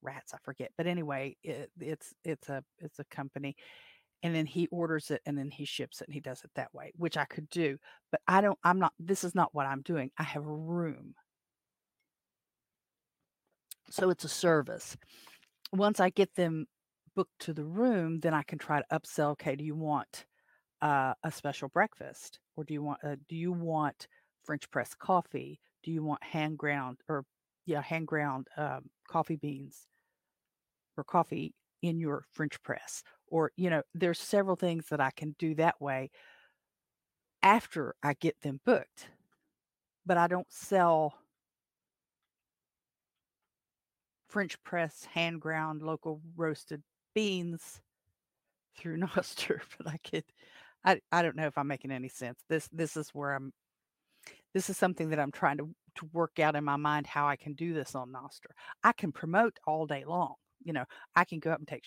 rats 0.05 0.35
i 0.35 0.39
forget 0.45 0.71
but 0.77 0.87
anyway 0.87 1.35
it, 1.43 1.71
it's 1.81 2.13
it's 2.25 2.49
a 2.49 2.63
it's 2.79 2.99
a 2.99 3.05
company 3.05 3.57
and 4.23 4.35
then 4.35 4.47
he 4.47 4.67
orders 4.69 5.11
it 5.11 5.21
and 5.27 5.37
then 5.37 5.51
he 5.51 5.65
ships 5.65 6.01
it 6.01 6.07
and 6.07 6.15
he 6.15 6.21
does 6.21 6.45
it 6.45 6.51
that 6.55 6.73
way 6.75 6.93
which 6.97 7.17
i 7.17 7.25
could 7.25 7.49
do 7.49 7.77
but 8.13 8.21
i 8.29 8.41
don't 8.41 8.59
i'm 8.63 8.79
not 8.79 8.93
this 8.99 9.25
is 9.25 9.35
not 9.35 9.49
what 9.53 9.67
i'm 9.67 9.83
doing 9.83 10.11
i 10.19 10.23
have 10.23 10.45
a 10.47 10.55
room 10.55 11.15
so 13.91 14.11
it's 14.11 14.25
a 14.25 14.29
service 14.29 14.97
once 15.73 16.01
i 16.01 16.11
get 16.11 16.35
them 16.35 16.67
booked 17.15 17.39
to 17.39 17.53
the 17.53 17.65
room 17.65 18.21
then 18.21 18.35
i 18.35 18.43
can 18.43 18.59
try 18.59 18.81
to 18.81 18.87
upsell 18.99 19.33
okay 19.33 19.57
do 19.57 19.65
you 19.65 19.75
want 19.75 20.27
uh, 20.83 21.15
a 21.23 21.31
special 21.31 21.69
breakfast 21.69 22.41
or 22.57 22.65
do 22.65 22.75
you 22.75 22.83
want 22.83 22.99
uh, 23.05 23.17
do 23.29 23.37
you 23.37 23.53
want 23.53 24.07
french 24.45 24.71
press 24.71 24.95
coffee 24.95 25.59
do 25.83 25.91
you 25.91 26.03
want 26.03 26.23
hand 26.23 26.59
ground 26.59 26.99
or 27.09 27.25
yeah 27.65 27.81
hand 27.81 28.07
ground 28.07 28.49
um, 28.59 28.91
coffee 29.09 29.37
beans 29.37 29.87
or 30.97 31.05
coffee 31.05 31.55
in 31.83 32.01
your 32.01 32.25
French 32.33 32.61
press. 32.63 33.03
Or, 33.29 33.53
you 33.57 33.71
know, 33.71 33.83
there's 33.95 34.19
several 34.19 34.57
things 34.57 34.87
that 34.91 35.01
I 35.01 35.11
can 35.11 35.35
do 35.39 35.55
that 35.57 35.81
way 35.81 36.11
after 37.43 37.95
I 38.03 38.15
get 38.15 38.41
them 38.43 38.61
booked. 38.65 39.09
But 40.07 40.17
I 40.17 40.27
don't 40.27 40.51
sell 40.51 41.15
French 44.29 44.63
press, 44.65 45.07
hand 45.13 45.41
ground, 45.41 45.83
local 45.83 46.21
roasted 46.37 46.83
beans 47.15 47.81
through 48.77 48.99
Nostr. 48.99 49.61
But 49.79 49.89
I 49.89 49.99
could, 50.09 50.25
I, 50.85 51.01
I 51.13 51.23
don't 51.23 51.37
know 51.37 51.47
if 51.47 51.57
I'm 51.59 51.69
making 51.69 51.91
any 51.91 52.09
sense. 52.09 52.41
This 52.49 52.69
this 52.73 52.97
is 52.97 53.11
where 53.11 53.35
I'm. 53.35 53.53
This 54.55 54.71
is 54.71 54.77
something 54.77 55.11
that 55.11 55.19
I'm 55.19 55.33
trying 55.33 55.59
to 55.59 55.75
to 55.97 56.09
work 56.13 56.41
out 56.41 56.57
in 56.57 56.65
my 56.65 56.77
mind 56.77 57.07
how 57.07 57.29
I 57.29 57.37
can 57.37 57.55
do 57.55 57.73
this 57.73 57.95
on 57.95 58.13
Nostr. 58.13 58.51
I 58.83 58.93
can 58.93 59.13
promote 59.13 59.59
all 59.67 59.87
day 59.87 60.05
long 60.05 60.35
you 60.65 60.73
know, 60.73 60.85
I 61.15 61.25
can 61.25 61.39
go 61.39 61.53
up 61.53 61.59
and 61.59 61.69
take 61.69 61.85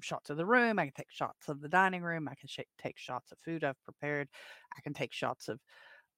shots 0.00 0.30
of 0.30 0.36
the 0.36 0.46
room. 0.46 0.78
I 0.78 0.84
can 0.84 0.94
take 0.96 1.10
shots 1.10 1.48
of 1.48 1.60
the 1.60 1.68
dining 1.68 2.02
room. 2.02 2.28
I 2.28 2.34
can 2.34 2.48
sh- 2.48 2.60
take 2.80 2.98
shots 2.98 3.32
of 3.32 3.38
food 3.44 3.64
I've 3.64 3.82
prepared. 3.84 4.28
I 4.76 4.80
can 4.80 4.94
take 4.94 5.12
shots 5.12 5.48
of 5.48 5.58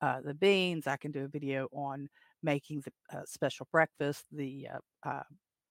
uh, 0.01 0.21
the 0.23 0.35
beans. 0.35 0.87
I 0.87 0.97
can 0.97 1.11
do 1.11 1.25
a 1.25 1.29
video 1.29 1.69
on 1.73 2.09
making 2.43 2.83
the 2.83 3.19
uh, 3.19 3.23
special 3.27 3.67
breakfast, 3.73 4.25
the 4.31 4.69
uh, 4.73 5.09
uh 5.09 5.23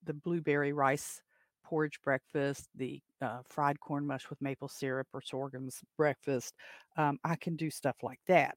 the 0.05 0.13
blueberry 0.13 0.73
rice 0.73 1.21
porridge 1.63 1.99
breakfast, 2.04 2.69
the 2.76 3.02
uh, 3.21 3.39
fried 3.49 3.80
corn 3.80 4.06
mush 4.06 4.30
with 4.30 4.41
maple 4.41 4.67
syrup 4.67 5.08
or 5.13 5.21
sorghum's 5.21 5.82
breakfast. 5.97 6.54
Um, 6.97 7.19
I 7.23 7.36
can 7.36 7.56
do 7.56 7.69
stuff 7.69 7.97
like 8.04 8.19
that. 8.28 8.56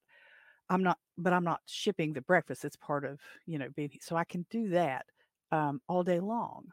I'm 0.69 0.83
not, 0.83 0.99
but 1.17 1.33
I'm 1.33 1.45
not 1.45 1.61
shipping 1.67 2.13
the 2.13 2.23
breakfast. 2.23 2.65
It's 2.65 2.77
part 2.77 3.05
of 3.05 3.21
you 3.47 3.59
know 3.59 3.69
being 3.77 3.91
so 4.01 4.17
I 4.17 4.25
can 4.25 4.47
do 4.51 4.71
that 4.71 5.07
um, 5.53 5.81
all 5.89 6.03
day 6.03 6.21
long 6.21 6.67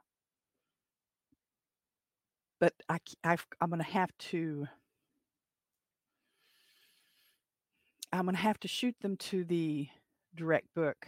but 2.63 2.72
I, 2.88 2.98
I've, 3.26 3.46
I'm 3.60 3.67
going 3.72 3.84
to 3.84 3.91
have 3.91 4.10
to. 4.30 4.65
I'm 8.13 8.24
going 8.24 8.36
to 8.36 8.41
have 8.41 8.60
to 8.62 8.69
shoot 8.69 8.96
them 9.02 9.17
to 9.17 9.43
the 9.43 9.89
direct 10.34 10.74
book, 10.74 11.06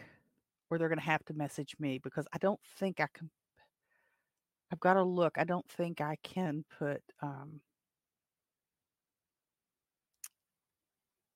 or 0.70 0.78
they're 0.78 0.90
going 0.90 1.00
to 1.00 1.06
have 1.06 1.24
to 1.28 1.34
message 1.34 1.78
me 1.80 1.98
because 1.98 2.28
I 2.34 2.40
don't 2.40 2.60
think 2.78 3.00
I 3.00 3.08
can. 3.14 3.30
I've 4.76 4.82
got 4.82 4.96
to 4.96 5.04
look. 5.04 5.38
I 5.38 5.46
don't 5.46 5.70
think 5.70 6.02
I 6.02 6.18
can 6.22 6.66
put 6.78 7.02
um, 7.22 7.62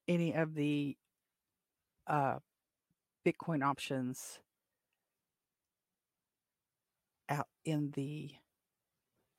any 0.10 0.34
of 0.34 0.54
the 0.56 0.98
uh, 2.06 2.40
Bitcoin 3.26 3.64
options 3.64 4.40
out 7.30 7.48
in 7.64 7.92
the 7.92 8.32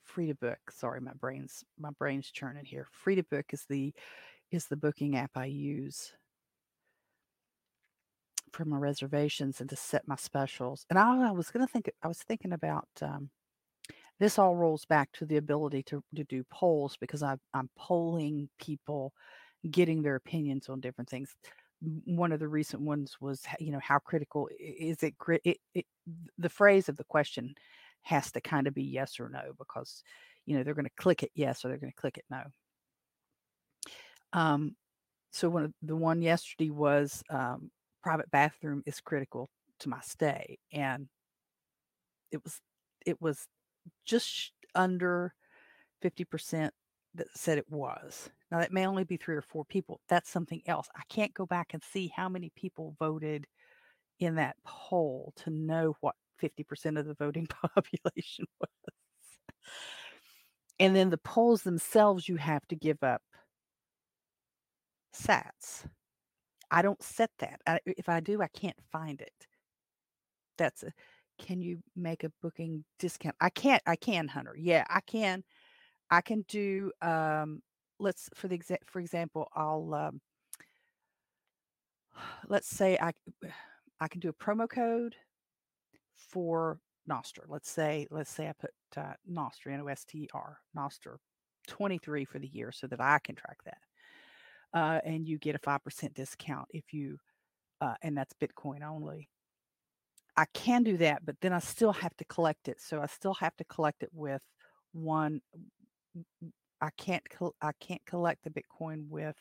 free 0.05 0.29
to 0.29 0.35
book 0.35 0.59
sorry 0.71 1.01
my 1.01 1.13
brain's 1.21 1.65
my 1.79 1.91
brain's 1.99 2.31
churning 2.31 2.65
here 2.65 2.87
free 2.91 3.15
to 3.15 3.23
book 3.25 3.47
is 3.53 3.65
the 3.69 3.93
is 4.51 4.67
the 4.67 4.77
booking 4.77 5.17
app 5.17 5.31
i 5.37 5.45
use 5.45 6.13
for 8.53 8.65
my 8.65 8.77
reservations 8.77 9.61
and 9.61 9.71
to 9.71 9.77
set 9.77 10.09
my 10.09 10.17
specials 10.17 10.85
and 10.90 10.98
i, 10.98 11.29
I 11.29 11.31
was 11.31 11.51
going 11.51 11.65
to 11.65 11.73
think 11.73 11.90
i 12.03 12.09
was 12.09 12.19
thinking 12.19 12.53
about 12.53 12.88
um, 13.03 13.31
this 14.19 14.38
all 14.38 14.57
rolls 14.57 14.85
back 14.85 15.11
to 15.13 15.25
the 15.25 15.38
ability 15.38 15.83
to, 15.85 16.03
to 16.15 16.25
do 16.25 16.45
polls 16.51 16.97
because 17.01 17.23
I, 17.23 17.37
i'm 17.55 17.71
polling 17.77 18.49
people 18.59 19.13
getting 19.69 20.03
their 20.03 20.17
opinions 20.17 20.69
on 20.69 20.81
different 20.81 21.09
things. 21.09 21.35
One 22.05 22.33
of 22.33 22.41
the 22.41 22.49
recent 22.49 22.83
ones 22.83 23.17
was 23.21 23.43
you 23.59 23.73
know 23.73 23.81
how 23.83 23.99
critical 23.99 24.49
is 24.59 25.03
it, 25.03 25.15
it, 25.45 25.59
it 25.75 25.87
the 26.38 26.49
phrase 26.49 26.88
of 26.88 26.97
the 26.97 27.05
question 27.05 27.55
has 28.03 28.31
to 28.33 28.41
kind 28.41 28.67
of 28.67 28.75
be 28.75 28.83
yes 28.83 29.19
or 29.19 29.29
no 29.29 29.53
because 29.59 30.03
you 30.45 30.57
know 30.57 30.63
they're 30.63 30.75
going 30.75 30.85
to 30.85 31.03
click 31.03 31.23
it 31.23 31.31
yes 31.35 31.65
or 31.65 31.69
they're 31.69 31.79
going 31.79 31.93
to 31.93 32.01
click 32.01 32.19
it 32.19 32.25
no. 32.31 32.43
Um, 34.33 34.77
so 35.33 35.49
one 35.49 35.65
of 35.65 35.73
the 35.83 35.97
one 35.97 36.21
yesterday 36.21 36.71
was 36.71 37.23
um, 37.31 37.71
private 38.03 38.31
bathroom 38.31 38.83
is 38.85 39.01
critical 39.01 39.49
to 39.81 39.88
my 39.88 40.01
stay 40.03 40.59
and 40.73 41.09
it 42.31 42.45
was 42.45 42.61
it 43.07 43.21
was 43.23 43.47
just 44.05 44.53
under 44.75 45.35
50% 46.03 46.71
that 47.15 47.27
said 47.35 47.59
it 47.59 47.71
was. 47.71 48.31
Now, 48.51 48.59
that 48.61 48.73
may 48.73 48.87
only 48.87 49.05
be 49.05 49.17
three 49.17 49.37
or 49.37 49.43
four 49.43 49.65
people. 49.65 50.01
That's 50.09 50.31
something 50.31 50.63
else. 50.67 50.88
I 50.97 51.03
can't 51.09 51.35
go 51.35 51.47
back 51.47 51.73
and 51.73 51.83
see 51.83 52.13
how 52.15 52.29
many 52.29 52.51
people 52.57 52.97
voted 52.99 53.47
in 54.19 54.37
that 54.37 54.57
poll 54.65 55.33
to 55.37 55.51
know 55.51 55.97
what 56.01 56.15
50% 56.43 56.99
of 56.99 57.07
the 57.07 57.15
voting 57.15 57.47
population 57.75 58.47
was. 58.61 58.71
And 60.79 60.97
then 60.97 61.11
the 61.11 61.19
polls 61.19 61.63
themselves, 61.63 62.29
you 62.29 62.37
have 62.37 62.67
to 62.69 62.77
give 62.77 63.03
up 63.03 63.23
sats. 65.15 65.87
I 66.71 66.83
don't 66.83 67.03
set 67.03 67.31
that. 67.41 67.61
I, 67.67 67.81
if 67.85 68.09
I 68.09 68.21
do, 68.21 68.41
I 68.41 68.49
can't 68.49 68.79
find 68.91 69.21
it. 69.21 69.47
That's 70.57 70.83
a, 70.83 70.93
can 71.41 71.61
you 71.61 71.79
make 71.97 72.25
a 72.25 72.33
booking 72.43 72.85
discount? 72.99 73.35
I 73.41 73.51
can't, 73.51 73.83
I 73.87 73.97
can, 73.97 74.29
Hunter. 74.29 74.55
Yeah, 74.57 74.85
I 74.88 75.01
can. 75.01 75.43
I 76.11 76.21
can 76.21 76.45
do, 76.49 76.93
um, 77.03 77.63
let's, 77.99 78.29
for 78.35 78.49
the 78.49 78.59
exa- 78.59 78.85
for 78.85 79.01
example, 79.01 79.49
I'll, 79.55 79.95
um, 79.95 80.21
let's 82.49 82.69
say 82.69 82.99
I, 83.01 83.13
I 84.01 84.09
can 84.09 84.21
do 84.21 84.31
a 84.31 84.33
promo 84.33 84.69
code 84.69 85.15
for 86.17 86.79
Nostr. 87.09 87.45
Let's 87.49 87.71
say, 87.71 88.07
let's 88.11 88.31
say 88.31 88.49
I 88.49 88.53
put 88.53 88.71
uh, 88.97 89.13
Nostr, 89.31 89.79
Nostr 90.77 91.17
23 91.69 92.25
for 92.25 92.38
the 92.38 92.49
year 92.49 92.73
so 92.73 92.87
that 92.87 93.01
I 93.01 93.19
can 93.23 93.35
track 93.35 93.59
that. 93.65 93.79
Uh, 94.73 95.01
and 95.05 95.27
you 95.27 95.38
get 95.38 95.55
a 95.55 95.59
5% 95.59 96.15
discount 96.15 96.69
if 96.71 96.93
you, 96.93 97.19
uh, 97.81 97.95
and 98.03 98.17
that's 98.17 98.35
Bitcoin 98.35 98.83
only. 98.83 99.29
I 100.37 100.46
can 100.54 100.83
do 100.83 100.96
that, 100.98 101.24
but 101.24 101.37
then 101.40 101.52
I 101.52 101.58
still 101.58 101.92
have 101.92 102.16
to 102.16 102.24
collect 102.24 102.68
it. 102.68 102.81
So 102.81 103.00
I 103.00 103.06
still 103.06 103.35
have 103.35 103.56
to 103.56 103.64
collect 103.64 104.02
it 104.02 104.10
with 104.12 104.42
one. 104.92 105.40
I 106.81 106.90
can't, 106.96 107.22
I 107.60 107.72
can't 107.81 108.04
collect 108.06 108.44
the 108.44 108.50
Bitcoin 108.50 109.08
with 109.08 109.37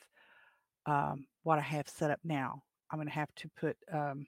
um, 0.86 1.26
what 1.44 1.60
I 1.60 1.62
have 1.62 1.88
set 1.88 2.12
up 2.12 2.20
now. 2.24 2.64
I'm 2.92 2.98
going 2.98 3.08
to 3.08 3.14
have 3.14 3.34
to 3.36 3.50
put 3.60 3.78
um, 3.94 4.26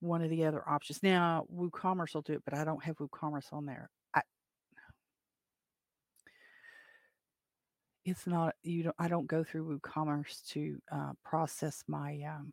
one 0.00 0.22
of 0.22 0.30
the 0.30 0.44
other 0.44 0.68
options. 0.68 1.02
Now, 1.02 1.46
WooCommerce 1.54 2.14
will 2.14 2.22
do 2.22 2.34
it, 2.34 2.42
but 2.44 2.54
I 2.54 2.64
don't 2.64 2.82
have 2.84 2.96
WooCommerce 2.96 3.52
on 3.52 3.66
there. 3.66 3.88
I, 4.14 4.22
it's 8.04 8.26
not 8.26 8.54
you 8.62 8.84
don't. 8.84 8.96
I 8.98 9.08
don't 9.08 9.26
go 9.26 9.44
through 9.44 9.78
WooCommerce 9.78 10.46
to 10.50 10.78
uh, 10.92 11.12
process 11.24 11.82
my 11.88 12.20
um, 12.28 12.52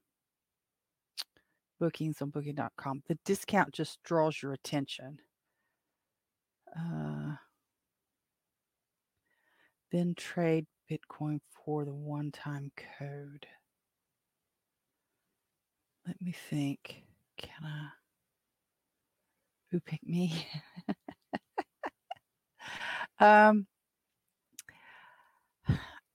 bookings 1.83 2.21
on 2.21 2.29
Booking.com. 2.29 3.03
The 3.09 3.17
discount 3.25 3.73
just 3.73 4.01
draws 4.03 4.41
your 4.41 4.53
attention. 4.53 5.19
Uh, 6.73 7.35
then 9.91 10.15
trade 10.15 10.65
Bitcoin 10.89 11.39
for 11.51 11.83
the 11.83 11.93
one-time 11.93 12.71
code. 12.97 13.47
Let 16.07 16.21
me 16.21 16.33
think. 16.49 17.03
Can 17.37 17.65
I? 17.65 17.89
Who 19.71 19.81
picked 19.81 20.07
me? 20.07 20.47
um, 23.19 23.67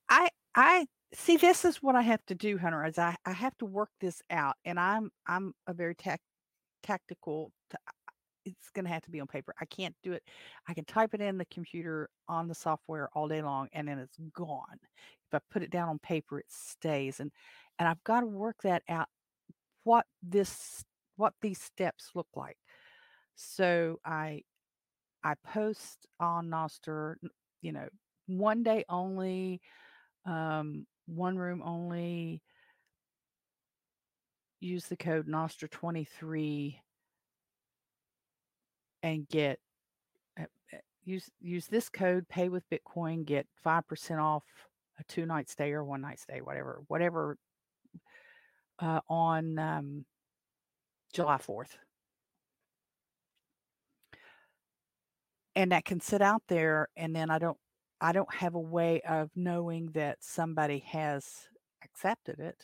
I 0.09 0.31
I 0.55 0.87
see. 1.15 1.37
This 1.37 1.65
is 1.65 1.83
what 1.83 1.95
I 1.95 2.03
have 2.03 2.25
to 2.27 2.35
do, 2.35 2.59
Hunter. 2.59 2.85
Is 2.85 2.99
I 2.99 3.17
I 3.25 3.33
have 3.33 3.57
to 3.59 3.67
work 3.67 3.91
this 4.01 4.23
out, 4.31 4.57
and 4.65 4.79
I'm 4.79 5.11
I'm 5.27 5.55
a 5.67 5.75
very 5.75 5.95
tac- 5.95 6.21
tactical. 6.83 7.53
T- 7.71 7.77
it's 8.45 8.71
going 8.71 8.87
to 8.87 8.91
have 8.91 9.03
to 9.03 9.11
be 9.11 9.21
on 9.21 9.27
paper. 9.27 9.55
I 9.61 9.67
can't 9.67 9.95
do 10.03 10.13
it. 10.13 10.23
I 10.67 10.75
can 10.75 10.85
type 10.87 11.13
it 11.13 11.21
in 11.21 11.37
the 11.37 11.45
computer 11.47 12.09
on 12.29 12.49
the 12.49 12.55
software 12.55 13.11
all 13.13 13.29
day 13.29 13.43
long, 13.43 13.69
and 13.73 13.87
then 13.87 13.99
it's 13.99 14.17
gone. 14.33 14.79
If 14.81 15.35
I 15.35 15.39
put 15.51 15.63
it 15.63 15.71
down 15.71 15.89
on 15.89 15.99
paper, 15.99 16.39
it 16.39 16.47
stays, 16.49 17.21
and 17.21 17.31
and 17.79 17.89
I've 17.89 18.03
got 18.05 18.21
to 18.21 18.27
work 18.27 18.57
that 18.63 18.83
out. 18.89 19.09
What 19.85 20.07
this 20.23 20.85
what 21.17 21.35
these 21.43 21.61
steps 21.61 22.11
look 22.15 22.29
like. 22.35 22.57
So 23.37 24.01
I 24.05 24.43
I 25.25 25.35
post 25.45 26.07
on 26.21 26.49
Nostr, 26.49 27.17
you 27.61 27.73
know, 27.73 27.89
one 28.27 28.63
day 28.63 28.85
only, 28.89 29.61
um, 30.27 30.87
one 31.09 31.37
room 31.37 31.63
only. 31.65 32.43
Use 34.61 34.87
the 34.87 34.97
code 34.97 35.29
Nostr23 35.29 36.77
and 39.03 39.29
get 39.29 39.59
uh, 40.39 40.45
uh, 40.73 40.79
use 41.05 41.31
use 41.41 41.67
this 41.67 41.89
code. 41.89 42.29
Pay 42.29 42.49
with 42.49 42.65
Bitcoin. 42.71 43.25
Get 43.25 43.47
five 43.63 43.87
percent 43.87 44.21
off 44.21 44.43
a 44.99 45.05
two 45.05 45.27
night 45.27 45.49
stay 45.49 45.73
or 45.73 45.85
one 45.85 46.01
night 46.01 46.19
stay, 46.19 46.41
whatever, 46.41 46.83
whatever. 46.89 47.37
Uh, 48.81 49.01
on 49.09 49.59
um, 49.59 50.05
July 51.13 51.39
4th. 51.39 51.77
And 55.57 55.73
that 55.73 55.85
can 55.85 56.01
sit 56.01 56.23
out 56.23 56.43
there 56.49 56.89
and 56.97 57.15
then 57.15 57.31
I 57.31 57.39
don't 57.39 57.59
I 58.01 58.12
don't 58.12 58.32
have 58.34 58.55
a 58.55 58.61
way 58.61 59.01
of 59.03 59.30
knowing 59.34 59.90
that 59.92 60.18
somebody 60.20 60.80
has 60.86 61.24
accepted 61.82 62.38
it. 62.38 62.62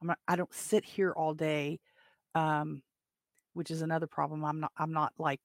I'm 0.00 0.08
not 0.08 0.18
I 0.28 0.36
don't 0.36 0.52
sit 0.52 0.84
here 0.84 1.12
all 1.12 1.34
day 1.34 1.80
um, 2.34 2.82
which 3.54 3.70
is 3.70 3.82
another 3.82 4.06
problem. 4.06 4.44
I'm 4.44 4.60
not 4.60 4.72
I'm 4.76 4.92
not 4.92 5.12
like 5.18 5.40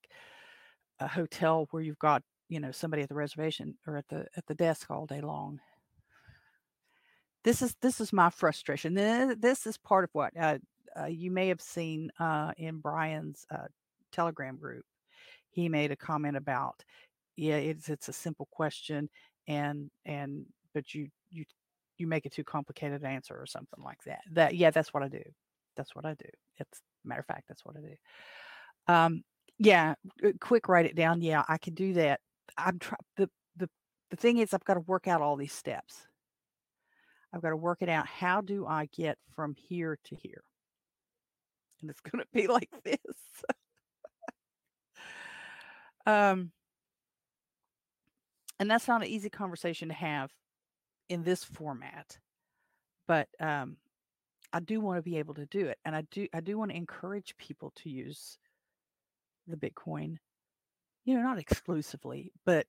a 0.99 1.07
hotel 1.07 1.67
where 1.71 1.83
you've 1.83 1.99
got, 1.99 2.23
you 2.49 2.59
know, 2.59 2.71
somebody 2.71 3.03
at 3.03 3.09
the 3.09 3.15
reservation 3.15 3.77
or 3.85 3.97
at 3.97 4.07
the 4.09 4.25
at 4.35 4.45
the 4.47 4.55
desk 4.55 4.89
all 4.89 5.05
day 5.05 5.21
long. 5.21 5.59
This 7.43 7.61
is 7.61 7.75
this 7.81 8.01
is 8.01 8.11
my 8.13 8.29
frustration. 8.29 8.93
This 8.93 9.67
is 9.67 9.77
part 9.77 10.03
of 10.03 10.09
what 10.13 10.35
uh, 10.39 10.57
uh, 10.99 11.05
you 11.05 11.31
may 11.31 11.49
have 11.49 11.61
seen 11.61 12.11
uh, 12.19 12.51
in 12.57 12.79
Brian's 12.79 13.45
uh, 13.51 13.67
Telegram 14.11 14.57
group. 14.57 14.85
He 15.49 15.69
made 15.69 15.91
a 15.91 15.95
comment 15.95 16.37
about, 16.37 16.83
yeah, 17.37 17.55
it's 17.55 17.89
it's 17.89 18.09
a 18.09 18.13
simple 18.13 18.47
question, 18.51 19.09
and 19.47 19.89
and 20.05 20.45
but 20.73 20.93
you 20.93 21.09
you 21.31 21.45
you 21.97 22.07
make 22.07 22.25
it 22.25 22.33
too 22.33 22.43
complicated 22.43 23.03
answer 23.03 23.35
or 23.39 23.45
something 23.45 23.83
like 23.83 24.03
that. 24.05 24.21
That 24.33 24.55
yeah, 24.55 24.71
that's 24.71 24.93
what 24.93 25.03
I 25.03 25.07
do. 25.07 25.23
That's 25.75 25.95
what 25.95 26.05
I 26.05 26.13
do. 26.15 26.29
It's 26.57 26.81
matter 27.05 27.21
of 27.21 27.25
fact, 27.25 27.47
that's 27.47 27.63
what 27.63 27.75
I 27.77 27.81
do. 27.81 28.93
Um, 28.93 29.23
yeah, 29.59 29.95
quick 30.41 30.67
write 30.67 30.85
it 30.85 30.95
down. 30.95 31.21
Yeah, 31.21 31.43
I 31.47 31.57
can 31.57 31.73
do 31.73 31.93
that. 31.93 32.19
I'm 32.57 32.79
trying 32.79 32.99
the 33.15 33.29
the 33.55 33.69
the 34.09 34.17
thing 34.17 34.37
is 34.37 34.53
I've 34.53 34.65
got 34.65 34.75
to 34.75 34.81
work 34.81 35.07
out 35.07 35.21
all 35.21 35.35
these 35.35 35.53
steps. 35.53 36.07
I've 37.33 37.41
got 37.41 37.49
to 37.49 37.57
work 37.57 37.81
it 37.81 37.89
out. 37.89 38.07
How 38.07 38.41
do 38.41 38.65
I 38.65 38.87
get 38.95 39.17
from 39.35 39.55
here 39.55 39.97
to 40.05 40.15
here? 40.15 40.43
and 41.81 41.89
it's 41.89 41.99
going 42.01 42.23
to 42.23 42.27
be 42.33 42.47
like 42.53 42.69
this. 42.83 42.97
um, 46.05 46.51
and 48.59 48.69
that's 48.69 48.87
not 48.87 49.01
an 49.01 49.07
easy 49.07 49.29
conversation 49.29 49.89
to 49.89 49.93
have 49.93 50.31
in 51.09 51.23
this 51.23 51.43
format, 51.43 52.17
but 53.07 53.27
um, 53.39 53.77
I 54.51 54.59
do 54.59 54.79
want 54.81 54.97
to 54.97 55.03
be 55.03 55.17
able 55.17 55.35
to 55.35 55.45
do 55.45 55.67
it, 55.67 55.77
and 55.85 55.95
I 55.95 56.03
do 56.11 56.27
I 56.33 56.41
do 56.41 56.57
want 56.57 56.71
to 56.71 56.77
encourage 56.77 57.37
people 57.37 57.71
to 57.77 57.89
use 57.89 58.37
the 59.47 59.57
Bitcoin, 59.57 60.17
you 61.05 61.15
know, 61.15 61.21
not 61.21 61.37
exclusively, 61.39 62.31
but 62.45 62.65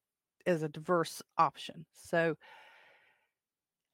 as 0.47 0.63
a 0.63 0.69
diverse 0.69 1.23
option. 1.37 1.87
So 1.93 2.37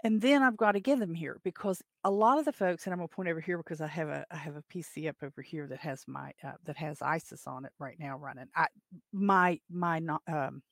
and 0.05 0.21
then 0.21 0.43
I've 0.43 0.59
got 0.59 0.73
to 0.73 0.81
get 0.81 0.99
them 0.99 1.15
here 1.15 1.41
because 1.45 1.83
a 2.05 2.11
lot 2.11 2.39
of 2.39 2.45
the 2.45 2.53
folks, 2.53 2.85
and 2.85 2.93
I'm 2.93 2.99
gonna 2.99 3.09
point 3.09 3.31
over 3.31 3.41
here 3.41 3.57
because 3.57 3.81
I 3.81 3.87
have 3.87 4.09
a 4.09 4.27
I 4.31 4.37
have 4.37 4.55
a 4.55 4.63
PC 4.71 5.09
up 5.09 5.17
over 5.23 5.41
here 5.41 5.67
that 5.67 5.81
has 5.81 6.05
my 6.07 6.33
uh, 6.45 6.53
that 6.67 6.77
has 6.77 7.01
Iris 7.01 7.47
on 7.47 7.65
it 7.65 7.73
right 7.79 7.97
now 7.99 8.19
running. 8.19 8.49
I 8.55 8.67
my 9.13 9.59
my 9.71 10.01
not 10.01 10.21
um 10.29 10.63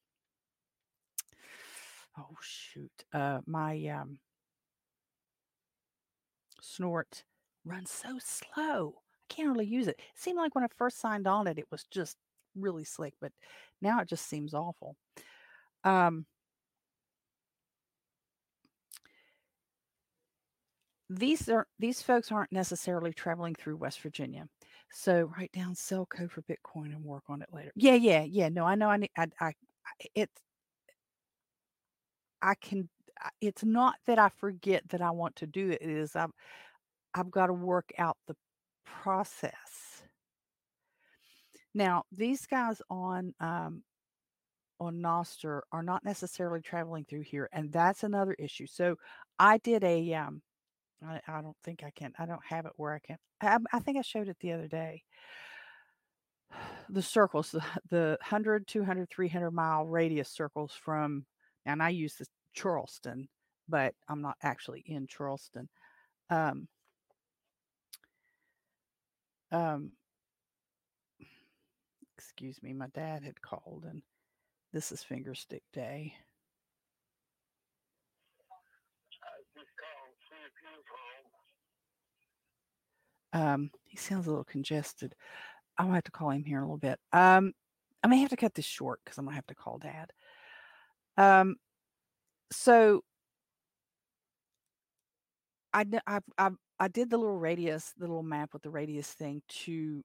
oh 2.18 2.36
shoot 2.40 2.90
uh 3.12 3.40
my 3.46 3.86
um 3.86 4.18
snort 6.60 7.24
runs 7.64 7.90
so 7.90 8.18
slow. 8.18 8.94
I 8.96 9.34
can't 9.34 9.48
really 9.48 9.66
use 9.66 9.88
it. 9.88 9.96
It 9.98 10.04
seemed 10.20 10.38
like 10.38 10.54
when 10.54 10.64
I 10.64 10.68
first 10.76 11.00
signed 11.00 11.26
on 11.26 11.46
it, 11.46 11.58
it 11.58 11.66
was 11.70 11.84
just 11.90 12.16
really 12.56 12.84
slick, 12.84 13.14
but 13.20 13.32
now 13.80 14.00
it 14.00 14.08
just 14.08 14.28
seems 14.28 14.54
awful. 14.54 14.96
Um, 15.84 16.26
these 21.08 21.48
are 21.48 21.66
these 21.78 22.02
folks 22.02 22.32
aren't 22.32 22.52
necessarily 22.52 23.12
traveling 23.12 23.54
through 23.54 23.76
West 23.76 24.00
Virginia. 24.00 24.46
So 24.92 25.30
write 25.36 25.52
down 25.52 25.74
sell 25.74 26.06
code 26.06 26.30
for 26.30 26.42
Bitcoin 26.42 26.94
and 26.94 27.04
work 27.04 27.24
on 27.28 27.42
it 27.42 27.48
later. 27.52 27.72
Yeah, 27.74 27.94
yeah, 27.94 28.22
yeah. 28.22 28.48
No, 28.48 28.64
I 28.64 28.74
know. 28.74 28.88
I 28.88 28.98
need. 28.98 29.10
I. 29.16 29.26
I 29.40 29.52
it's. 30.14 30.40
I 32.42 32.54
can. 32.54 32.88
It's 33.40 33.64
not 33.64 33.94
that 34.06 34.18
I 34.18 34.28
forget 34.28 34.88
that 34.88 35.00
I 35.00 35.12
want 35.12 35.36
to 35.36 35.46
do 35.46 35.70
it. 35.70 35.80
It 35.80 35.90
is 35.90 36.16
I've. 36.16 36.32
I've 37.14 37.30
got 37.30 37.48
to 37.48 37.52
work 37.52 37.92
out 37.98 38.16
the 38.26 38.34
process. 38.84 40.02
Now, 41.74 42.04
these 42.10 42.46
guys 42.46 42.82
on 42.90 43.34
um, 43.40 43.82
on 44.80 44.96
Nostr 44.96 45.60
are 45.72 45.82
not 45.82 46.04
necessarily 46.04 46.60
traveling 46.60 47.04
through 47.04 47.22
here, 47.22 47.48
and 47.52 47.72
that's 47.72 48.02
another 48.02 48.34
issue. 48.38 48.66
So 48.66 48.96
I 49.38 49.58
did 49.58 49.84
a 49.84 50.14
um, 50.14 50.42
I, 51.04 51.20
I 51.26 51.42
don't 51.42 51.56
think 51.64 51.82
I 51.84 51.90
can. 51.90 52.12
I 52.18 52.26
don't 52.26 52.44
have 52.48 52.66
it 52.66 52.72
where 52.76 52.94
I 52.94 52.98
can. 52.98 53.16
I, 53.40 53.58
I 53.72 53.80
think 53.80 53.98
I 53.98 54.02
showed 54.02 54.28
it 54.28 54.36
the 54.40 54.52
other 54.52 54.68
day. 54.68 55.02
The 56.90 57.00
circles, 57.00 57.52
the, 57.52 57.62
the 57.88 58.18
100, 58.20 58.66
200, 58.66 59.08
300 59.08 59.50
mile 59.50 59.86
radius 59.86 60.28
circles 60.28 60.72
from, 60.72 61.24
and 61.66 61.82
I 61.82 61.90
use 61.90 62.14
the 62.16 62.26
Charleston, 62.54 63.28
but 63.68 63.94
I'm 64.08 64.22
not 64.22 64.36
actually 64.42 64.82
in 64.86 65.06
Charleston. 65.06 65.68
Um, 66.30 66.68
um, 69.50 69.92
excuse 72.16 72.62
me, 72.62 72.72
my 72.72 72.88
dad 72.94 73.24
had 73.24 73.40
called, 73.42 73.84
and 73.88 74.02
this 74.72 74.92
is 74.92 75.02
finger 75.02 75.34
stick 75.34 75.62
day. 75.72 76.14
Um, 83.34 83.70
he 83.84 83.96
sounds 83.96 84.26
a 84.26 84.30
little 84.30 84.44
congested. 84.44 85.14
I 85.78 85.84
might 85.84 85.94
have 85.94 86.04
to 86.04 86.10
call 86.10 86.30
him 86.30 86.44
here 86.44 86.58
in 86.58 86.64
a 86.64 86.66
little 86.66 86.78
bit. 86.78 86.98
Um, 87.12 87.52
I 88.02 88.08
may 88.08 88.18
have 88.18 88.30
to 88.30 88.36
cut 88.36 88.54
this 88.54 88.64
short 88.64 89.00
because 89.04 89.18
I'm 89.18 89.24
gonna 89.24 89.36
have 89.36 89.46
to 89.46 89.54
call 89.54 89.78
dad. 89.78 90.12
Um, 91.16 91.56
so 92.52 93.02
I, 95.72 95.84
I 96.06 96.20
I 96.38 96.50
I 96.78 96.88
did 96.88 97.10
the 97.10 97.16
little 97.18 97.38
radius, 97.38 97.92
the 97.96 98.06
little 98.06 98.22
map 98.22 98.52
with 98.52 98.62
the 98.62 98.70
radius 98.70 99.12
thing 99.12 99.42
to 99.64 100.02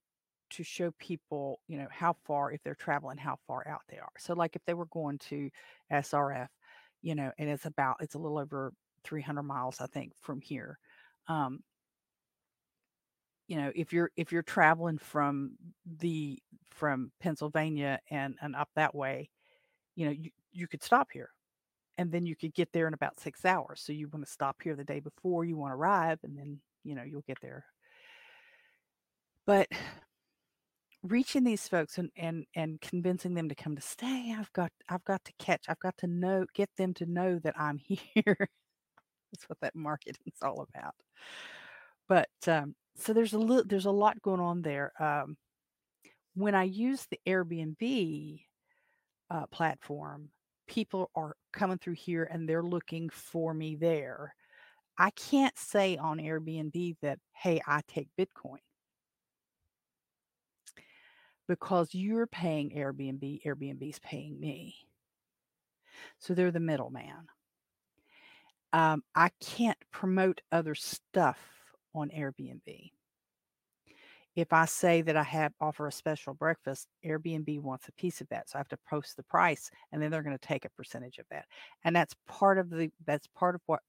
to 0.51 0.63
show 0.63 0.91
people, 0.99 1.59
you 1.67 1.77
know, 1.77 1.87
how 1.91 2.13
far 2.25 2.51
if 2.51 2.63
they're 2.63 2.75
traveling, 2.75 3.17
how 3.17 3.37
far 3.47 3.67
out 3.67 3.81
they 3.89 3.97
are. 3.97 4.11
So 4.17 4.33
like 4.33 4.55
if 4.55 4.63
they 4.65 4.73
were 4.73 4.85
going 4.87 5.17
to 5.29 5.49
SRF, 5.91 6.49
you 7.01 7.15
know, 7.15 7.31
and 7.37 7.49
it's 7.49 7.65
about 7.65 7.97
it's 8.01 8.15
a 8.15 8.19
little 8.19 8.37
over 8.37 8.73
300 9.03 9.43
miles, 9.43 9.81
I 9.81 9.87
think, 9.87 10.13
from 10.21 10.41
here. 10.41 10.79
Um, 11.27 11.61
you 13.47 13.57
know 13.57 13.71
if 13.75 13.93
you're 13.93 14.11
if 14.17 14.31
you're 14.31 14.41
traveling 14.43 14.97
from 14.97 15.51
the 15.99 16.39
from 16.69 17.11
Pennsylvania 17.19 17.99
and 18.09 18.35
and 18.41 18.55
up 18.55 18.69
that 18.75 18.93
way, 18.93 19.29
you 19.95 20.05
know 20.05 20.11
you 20.11 20.31
you 20.57 20.67
could 20.67 20.83
stop 20.83 21.09
here, 21.11 21.29
and 21.97 22.11
then 22.11 22.25
you 22.25 22.35
could 22.35 22.53
get 22.53 22.71
there 22.73 22.87
in 22.87 22.93
about 22.93 23.19
six 23.19 23.45
hours. 23.45 23.81
So 23.81 23.93
you 23.93 24.09
want 24.09 24.25
to 24.25 24.31
stop 24.31 24.57
here 24.63 24.75
the 24.75 24.83
day 24.83 24.99
before 24.99 25.45
you 25.45 25.57
want 25.57 25.71
to 25.71 25.75
arrive, 25.75 26.19
and 26.23 26.37
then 26.37 26.59
you 26.83 26.95
know 26.95 27.03
you'll 27.03 27.23
get 27.27 27.39
there. 27.41 27.65
But 29.45 29.67
reaching 31.03 31.43
these 31.43 31.67
folks 31.67 31.97
and 31.97 32.09
and 32.17 32.45
and 32.55 32.81
convincing 32.81 33.33
them 33.33 33.49
to 33.49 33.55
come 33.55 33.75
to 33.75 33.81
stay, 33.81 34.35
I've 34.37 34.51
got 34.53 34.71
I've 34.89 35.03
got 35.05 35.23
to 35.25 35.33
catch, 35.39 35.65
I've 35.69 35.79
got 35.79 35.97
to 35.99 36.07
know, 36.07 36.45
get 36.53 36.69
them 36.77 36.93
to 36.95 37.05
know 37.05 37.39
that 37.39 37.59
I'm 37.59 37.77
here. 37.87 38.49
That's 39.31 39.49
what 39.49 39.59
that 39.61 39.75
marketing's 39.75 40.37
all 40.41 40.65
about. 40.73 40.95
But 42.07 42.29
um, 42.47 42.75
so 42.95 43.13
there's 43.13 43.33
a 43.33 43.39
little 43.39 43.65
there's 43.65 43.85
a 43.85 43.91
lot 43.91 44.21
going 44.21 44.41
on 44.41 44.61
there. 44.61 44.91
Um, 44.99 45.37
when 46.35 46.55
I 46.55 46.63
use 46.63 47.07
the 47.09 47.19
Airbnb 47.27 48.41
uh, 49.29 49.45
platform, 49.47 50.29
people 50.67 51.09
are 51.15 51.35
coming 51.53 51.77
through 51.77 51.93
here 51.93 52.27
and 52.31 52.47
they're 52.47 52.63
looking 52.63 53.09
for 53.09 53.53
me 53.53 53.75
there. 53.75 54.35
I 54.97 55.11
can't 55.11 55.57
say 55.57 55.97
on 55.97 56.17
Airbnb 56.17 56.95
that, 57.01 57.19
hey, 57.33 57.61
I 57.67 57.81
take 57.87 58.09
Bitcoin 58.19 58.59
because 61.47 61.93
you're 61.93 62.27
paying 62.27 62.71
Airbnb, 62.71 63.43
Airbnb's 63.45 63.99
paying 63.99 64.39
me. 64.39 64.75
So 66.19 66.33
they're 66.33 66.51
the 66.51 66.59
middleman. 66.59 67.27
Um, 68.73 69.03
I 69.15 69.29
can't 69.39 69.77
promote 69.91 70.41
other 70.51 70.75
stuff 70.75 71.39
on 71.95 72.09
Airbnb. 72.09 72.91
If 74.37 74.53
I 74.53 74.65
say 74.65 75.01
that 75.01 75.17
I 75.17 75.23
have 75.23 75.53
offer 75.59 75.87
a 75.87 75.91
special 75.91 76.35
breakfast, 76.35 76.87
Airbnb 77.03 77.59
wants 77.61 77.87
a 77.87 77.91
piece 77.93 78.21
of 78.21 78.29
that. 78.29 78.47
So 78.49 78.57
I 78.57 78.59
have 78.59 78.67
to 78.69 78.77
post 78.87 79.17
the 79.17 79.23
price 79.23 79.71
and 79.91 79.99
then 80.01 80.11
they're 80.11 80.21
going 80.21 80.37
to 80.37 80.47
take 80.47 80.63
a 80.63 80.69
percentage 80.69 81.17
of 81.17 81.25
that. 81.31 81.45
And 81.83 81.95
that's 81.95 82.15
part 82.27 82.59
of 82.59 82.69
the 82.69 82.91
that's 83.07 83.27
part 83.35 83.55
of 83.55 83.61
what 83.65 83.81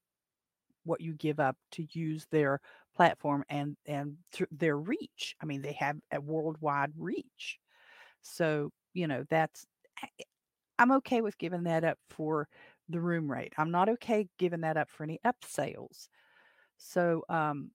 what 0.85 1.03
you 1.03 1.13
give 1.13 1.39
up 1.39 1.57
to 1.73 1.87
use 1.93 2.27
their 2.31 2.61
platform 2.97 3.45
and 3.51 3.77
and 3.87 4.17
their 4.51 4.79
reach. 4.79 5.37
I 5.43 5.45
mean, 5.45 5.61
they 5.61 5.75
have 5.75 5.99
a 6.13 6.21
worldwide 6.21 6.93
reach. 6.97 7.59
So, 8.23 8.71
you 8.95 9.07
know, 9.07 9.25
that's 9.29 9.67
I'm 10.79 10.93
okay 10.93 11.21
with 11.21 11.39
giving 11.39 11.65
that 11.65 11.85
up 11.85 11.99
for 12.09 12.49
the 12.89 13.01
room 13.01 13.31
rate. 13.31 13.53
I'm 13.59 13.71
not 13.71 13.89
okay 13.89 14.29
giving 14.39 14.61
that 14.63 14.77
up 14.77 14.89
for 14.91 15.03
any 15.05 15.19
upsales. 15.27 16.09
So, 16.79 17.25
um, 17.29 17.73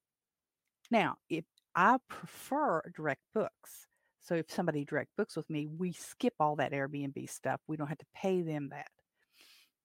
now, 0.91 1.15
if 1.29 1.45
I 1.75 1.97
prefer 2.07 2.81
direct 2.95 3.21
books, 3.33 3.87
so 4.21 4.35
if 4.35 4.51
somebody 4.51 4.85
direct 4.85 5.11
books 5.17 5.35
with 5.35 5.49
me, 5.49 5.67
we 5.67 5.91
skip 5.93 6.33
all 6.39 6.55
that 6.57 6.71
Airbnb 6.71 7.29
stuff. 7.29 7.59
We 7.67 7.77
don't 7.77 7.87
have 7.87 7.97
to 7.97 8.05
pay 8.15 8.41
them 8.41 8.69
that. 8.69 8.89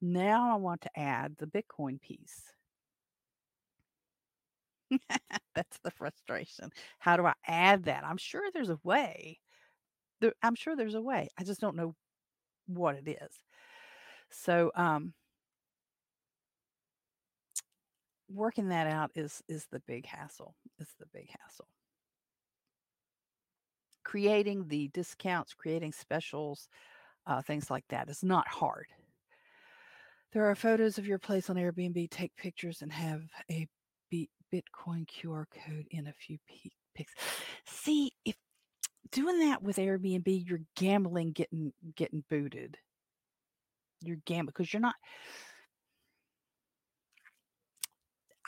Now 0.01 0.53
I 0.53 0.57
want 0.57 0.83
to 0.83 0.91
add 0.99 1.37
the 1.39 1.47
Bitcoin 1.47 2.01
piece. 2.01 2.53
That's 5.55 5.79
the 5.83 5.91
frustration. 5.91 6.71
How 6.99 7.17
do 7.17 7.27
I 7.27 7.35
add 7.47 7.85
that? 7.85 8.05
I'm 8.05 8.17
sure 8.17 8.43
there's 8.53 8.71
a 8.71 8.79
way. 8.85 9.39
There, 10.21 10.33
I'm 10.43 10.55
sure 10.55 10.77
there's 10.77 10.95
a 10.95 11.03
way. 11.03 11.29
I 11.39 11.45
just 11.45 11.61
don't 11.61 11.77
know 11.77 11.95
what 12.67 12.97
it 12.97 13.09
is. 13.09 13.41
So, 14.31 14.71
um, 14.75 15.15
working 18.29 18.69
that 18.69 18.87
out 18.87 19.11
is 19.15 19.43
is 19.49 19.67
the 19.71 19.81
big 19.81 20.07
hassle. 20.07 20.55
It's 20.79 20.95
the 20.99 21.07
big 21.13 21.29
hassle. 21.41 21.67
Creating 24.09 24.67
the 24.69 24.89
discounts, 24.89 25.53
creating 25.53 25.93
specials, 25.93 26.67
uh, 27.27 27.43
things 27.43 27.71
like 27.71 27.85
that 27.91 28.09
is 28.09 28.25
not 28.25 28.49
hard. 28.49 28.87
There 30.33 30.49
are 30.49 30.55
photos 30.55 30.97
of 30.97 31.07
your 31.07 31.19
place 31.19 31.51
on 31.51 31.57
Airbnb. 31.57 32.11
Take 32.11 32.35
pictures 32.37 32.81
and 32.81 32.91
have 32.91 33.21
a 33.51 33.69
Bitcoin 34.11 35.07
QR 35.07 35.45
code 35.67 35.87
in 35.91 36.07
a 36.07 36.13
few 36.15 36.39
pics. 36.95 37.13
See, 37.67 38.13
if 38.25 38.35
doing 39.13 39.41
that 39.41 39.63
with 39.63 39.77
Airbnb, 39.77 40.49
you're 40.49 40.63
gambling 40.75 41.33
getting 41.33 41.75
getting 41.95 42.25
booted. 42.31 42.79
You're 44.03 44.23
gambling 44.25 44.47
because 44.57 44.73
you're 44.73 44.81
not 44.81 44.95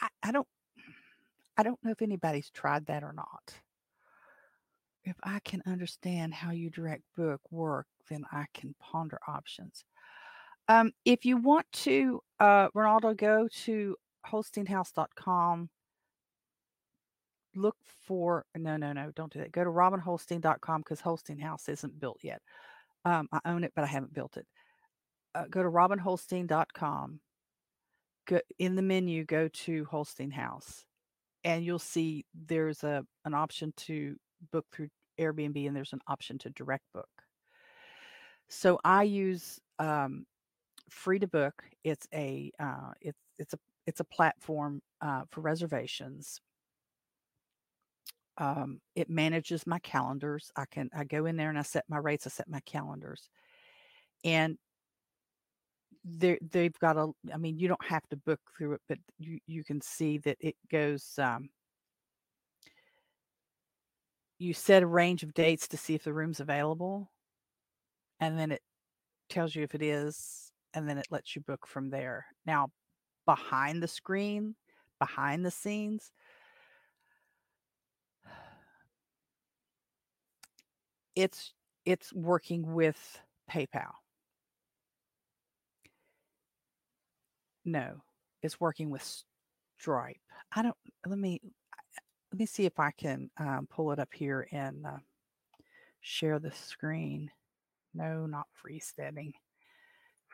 I, 0.00 0.08
I 0.22 0.32
don't 0.32 0.48
I 1.58 1.64
don't 1.64 1.78
know 1.84 1.90
if 1.90 2.00
anybody's 2.00 2.48
tried 2.48 2.86
that 2.86 3.02
or 3.02 3.12
not. 3.12 3.60
If 5.04 5.16
I 5.22 5.40
can 5.40 5.62
understand 5.66 6.34
how 6.34 6.50
you 6.50 6.70
direct 6.70 7.02
book 7.16 7.40
work, 7.50 7.86
then 8.08 8.24
I 8.32 8.46
can 8.54 8.74
ponder 8.80 9.18
options. 9.26 9.84
Um, 10.68 10.92
if 11.04 11.24
you 11.24 11.36
want 11.36 11.66
to, 11.72 12.20
uh, 12.38 12.68
Ronaldo, 12.70 13.16
go 13.16 13.48
to 13.64 13.96
holsteinhouse.com. 14.26 15.70
Look 17.56 17.76
for, 18.06 18.44
no, 18.56 18.76
no, 18.76 18.92
no, 18.92 19.10
don't 19.16 19.32
do 19.32 19.40
that. 19.40 19.52
Go 19.52 19.64
to 19.64 19.70
robinholstein.com 19.70 20.82
because 20.82 21.00
Holstein 21.00 21.38
House 21.38 21.68
isn't 21.68 21.98
built 21.98 22.18
yet. 22.22 22.40
Um, 23.04 23.28
I 23.32 23.40
own 23.46 23.64
it, 23.64 23.72
but 23.74 23.84
I 23.84 23.88
haven't 23.88 24.14
built 24.14 24.36
it. 24.36 24.46
Uh, 25.34 25.46
go 25.50 25.62
to 25.62 25.70
robinholstein.com 25.70 27.20
go 28.30 28.40
in 28.58 28.76
the 28.76 28.82
menu, 28.82 29.24
go 29.24 29.48
to 29.48 29.84
Holstein 29.86 30.30
House, 30.30 30.84
and 31.44 31.64
you'll 31.64 31.78
see 31.78 32.24
there's 32.46 32.84
a 32.84 33.04
an 33.24 33.34
option 33.34 33.72
to 33.76 34.16
book 34.52 34.66
through 34.72 34.88
Airbnb, 35.18 35.66
and 35.66 35.76
there's 35.76 35.92
an 35.92 36.00
option 36.06 36.38
to 36.38 36.50
direct 36.50 36.84
book. 36.92 37.08
So 38.48 38.80
I 38.84 39.04
use 39.04 39.60
um, 39.78 40.26
free 40.88 41.18
to 41.18 41.26
book. 41.28 41.62
It's 41.84 42.06
a 42.12 42.50
uh, 42.58 42.92
it's 43.00 43.18
it's 43.38 43.54
a 43.54 43.58
it's 43.86 44.00
a 44.00 44.04
platform 44.04 44.82
uh, 45.00 45.22
for 45.30 45.40
reservations. 45.40 46.40
Um, 48.38 48.80
it 48.96 49.10
manages 49.10 49.66
my 49.66 49.78
calendars. 49.80 50.50
I 50.56 50.64
can 50.70 50.90
I 50.94 51.04
go 51.04 51.26
in 51.26 51.36
there 51.36 51.50
and 51.50 51.58
I 51.58 51.62
set 51.62 51.84
my 51.88 51.98
rates. 51.98 52.26
I 52.26 52.30
set 52.30 52.48
my 52.48 52.60
calendars, 52.60 53.28
and 54.24 54.58
they 56.04 56.38
they've 56.50 56.78
got 56.78 56.96
a 56.96 57.10
i 57.32 57.36
mean 57.36 57.58
you 57.58 57.68
don't 57.68 57.84
have 57.84 58.06
to 58.08 58.16
book 58.16 58.40
through 58.56 58.72
it 58.72 58.80
but 58.88 58.98
you 59.18 59.38
you 59.46 59.62
can 59.62 59.80
see 59.80 60.18
that 60.18 60.36
it 60.40 60.56
goes 60.70 61.18
um 61.18 61.48
you 64.40 64.52
set 64.52 64.82
a 64.82 64.86
range 64.86 65.22
of 65.22 65.34
dates 65.34 65.68
to 65.68 65.76
see 65.76 65.94
if 65.94 66.02
the 66.02 66.12
room's 66.12 66.40
available 66.40 67.10
and 68.18 68.38
then 68.38 68.50
it 68.50 68.62
tells 69.28 69.54
you 69.54 69.62
if 69.62 69.74
it 69.74 69.82
is 69.82 70.50
and 70.74 70.88
then 70.88 70.98
it 70.98 71.06
lets 71.10 71.36
you 71.36 71.42
book 71.42 71.66
from 71.66 71.90
there 71.90 72.26
now 72.46 72.68
behind 73.26 73.82
the 73.82 73.88
screen 73.88 74.56
behind 74.98 75.46
the 75.46 75.50
scenes 75.50 76.10
it's 81.14 81.52
it's 81.84 82.12
working 82.12 82.72
with 82.72 83.20
PayPal. 83.50 83.92
No, 87.64 88.02
it's 88.42 88.60
working 88.60 88.90
with 88.90 89.24
Stripe. 89.78 90.16
I 90.52 90.62
don't. 90.62 90.76
Let 91.06 91.18
me 91.18 91.40
let 92.32 92.38
me 92.38 92.46
see 92.46 92.64
if 92.64 92.78
I 92.78 92.92
can 92.92 93.30
um, 93.38 93.66
pull 93.70 93.92
it 93.92 93.98
up 93.98 94.10
here 94.14 94.46
and 94.52 94.86
uh, 94.86 94.98
share 96.00 96.38
the 96.38 96.52
screen. 96.52 97.30
No, 97.94 98.26
not 98.26 98.46
Freesteading. 98.64 99.32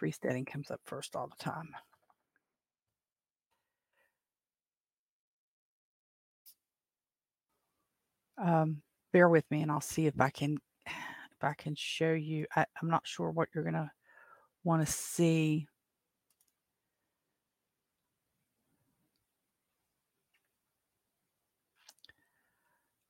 Freesteading 0.00 0.46
comes 0.46 0.70
up 0.70 0.80
first 0.84 1.16
all 1.16 1.28
the 1.28 1.42
time. 1.42 1.70
Um, 8.38 8.82
bear 9.12 9.28
with 9.30 9.50
me 9.50 9.62
and 9.62 9.70
I'll 9.70 9.80
see 9.80 10.06
if 10.06 10.20
I 10.20 10.28
can 10.30 10.58
if 10.86 11.42
I 11.42 11.54
can 11.54 11.74
show 11.74 12.12
you. 12.12 12.46
I, 12.54 12.66
I'm 12.82 12.90
not 12.90 13.06
sure 13.06 13.30
what 13.30 13.48
you're 13.54 13.64
gonna 13.64 13.90
want 14.64 14.86
to 14.86 14.92
see. 14.92 15.66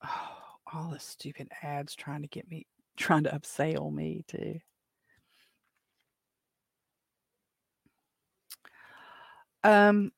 Oh, 0.03 0.56
all 0.73 0.89
the 0.91 0.99
stupid 0.99 1.49
ads 1.61 1.95
trying 1.95 2.21
to 2.21 2.27
get 2.27 2.49
me 2.49 2.65
trying 2.97 3.23
to 3.23 3.29
upsell 3.31 3.93
me 3.93 4.23
too. 4.27 4.59
Um, 9.63 10.11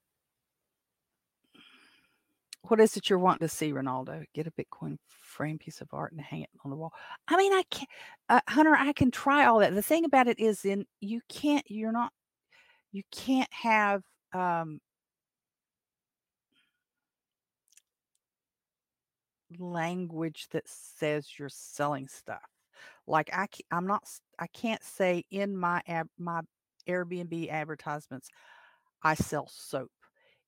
what 2.62 2.80
is 2.80 2.96
it 2.96 3.10
you're 3.10 3.20
wanting 3.20 3.48
to 3.48 3.54
see, 3.54 3.72
Ronaldo? 3.74 4.24
Get 4.34 4.48
a 4.48 4.52
Bitcoin 4.52 4.98
frame 5.08 5.58
piece 5.58 5.82
of 5.82 5.88
art 5.92 6.12
and 6.12 6.22
hang 6.22 6.44
it 6.44 6.50
on 6.64 6.72
the 6.72 6.78
wall. 6.78 6.94
I 7.28 7.36
mean, 7.36 7.52
I 7.52 7.64
can't, 7.72 7.90
uh, 8.30 8.42
Hunter. 8.48 8.76
I 8.76 8.94
can 8.94 9.12
try 9.12 9.46
all 9.46 9.60
that. 9.60 9.74
The 9.74 9.82
thing 9.82 10.06
about 10.06 10.28
it 10.28 10.40
is, 10.40 10.66
in 10.66 10.86
you 11.02 11.22
can't. 11.30 11.66
You're 11.68 11.92
not. 11.92 12.12
You 12.92 13.04
can't 13.12 13.52
have. 13.52 14.04
Um, 14.34 14.80
language 19.58 20.48
that 20.52 20.68
says 20.68 21.28
you're 21.38 21.50
selling 21.50 22.08
stuff 22.08 22.50
like 23.08 23.30
I, 23.34 23.48
I'm 23.72 23.88
not, 23.88 24.04
I 24.38 24.48
can't 24.48 24.84
say 24.84 25.26
in 25.32 25.58
my 25.58 25.82
my 26.18 26.42
Airbnb 26.88 27.50
advertisements, 27.50 28.30
I 29.04 29.16
sell 29.16 29.50
soap. 29.52 29.92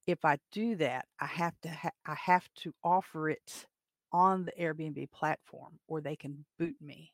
If 0.08 0.26
I 0.26 0.38
do 0.52 0.76
that, 0.78 1.06
I 1.20 1.26
have 1.26 1.54
to, 1.64 1.70
ha- 1.70 1.90
I 2.06 2.16
have 2.26 2.48
to 2.58 2.74
offer 2.84 3.30
it 3.30 3.66
on 4.12 4.46
the 4.46 4.52
Airbnb 4.60 5.12
platform, 5.12 5.80
or 5.88 6.02
they 6.02 6.16
can 6.16 6.46
boot 6.60 6.76
me. 6.82 7.12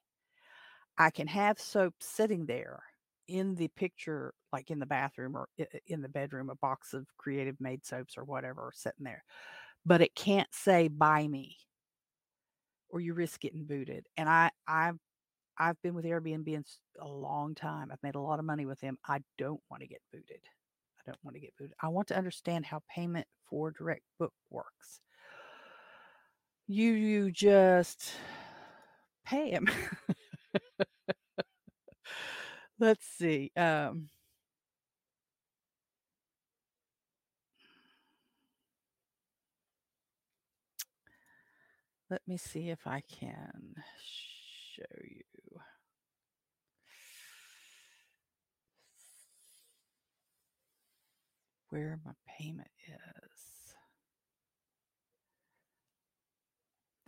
I 0.97 1.11
can 1.11 1.27
have 1.27 1.59
soap 1.59 1.93
sitting 1.99 2.45
there 2.45 2.81
in 3.27 3.55
the 3.55 3.67
picture, 3.69 4.33
like 4.51 4.71
in 4.71 4.79
the 4.79 4.85
bathroom 4.85 5.35
or 5.35 5.47
in 5.85 6.01
the 6.01 6.09
bedroom, 6.09 6.49
a 6.49 6.55
box 6.55 6.93
of 6.93 7.05
creative 7.17 7.55
made 7.59 7.85
soaps 7.85 8.17
or 8.17 8.23
whatever 8.23 8.71
sitting 8.73 9.03
there, 9.03 9.23
but 9.85 10.01
it 10.01 10.15
can't 10.15 10.47
say 10.53 10.87
buy 10.87 11.27
me 11.27 11.57
or 12.89 12.99
you 12.99 13.13
risk 13.13 13.41
getting 13.41 13.65
booted. 13.65 14.05
And 14.17 14.29
I, 14.29 14.51
I've 14.67 14.97
I've 15.59 15.81
been 15.81 15.95
with 15.95 16.05
Airbnb 16.05 16.63
a 17.01 17.07
long 17.07 17.55
time. 17.55 17.89
I've 17.91 18.03
made 18.03 18.15
a 18.15 18.19
lot 18.19 18.39
of 18.39 18.45
money 18.45 18.65
with 18.65 18.79
them. 18.79 18.97
I 19.07 19.19
don't 19.37 19.59
want 19.71 19.81
to 19.81 19.87
get 19.87 20.01
booted. 20.13 20.41
I 20.99 21.01
don't 21.05 21.17
want 21.23 21.35
to 21.35 21.41
get 21.41 21.53
booted. 21.57 21.73
I 21.81 21.87
want 21.87 22.07
to 22.09 22.17
understand 22.17 22.65
how 22.65 22.81
payment 22.93 23.25
for 23.49 23.71
direct 23.71 24.03
book 24.19 24.33
works. 24.51 24.99
You 26.67 26.91
you 26.91 27.31
just 27.31 28.11
pay 29.25 29.51
him. 29.51 29.67
Let's 32.79 33.05
see. 33.17 33.51
Um, 33.55 34.09
let 42.09 42.21
me 42.27 42.37
see 42.37 42.69
if 42.69 42.87
I 42.87 43.01
can 43.01 43.75
show 44.75 44.83
you. 45.03 45.23
where 51.69 51.99
my 52.05 52.13
payment 52.39 52.69
is. 52.87 53.75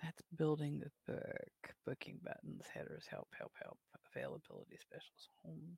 That's 0.02 0.22
building 0.36 0.80
the 0.80 1.14
book, 1.14 1.76
booking 1.86 2.20
buttons, 2.24 2.66
headers, 2.74 3.06
help, 3.10 3.28
help, 3.38 3.52
help, 3.62 3.78
availability 4.16 4.78
specials, 4.80 5.30
home. 5.46 5.78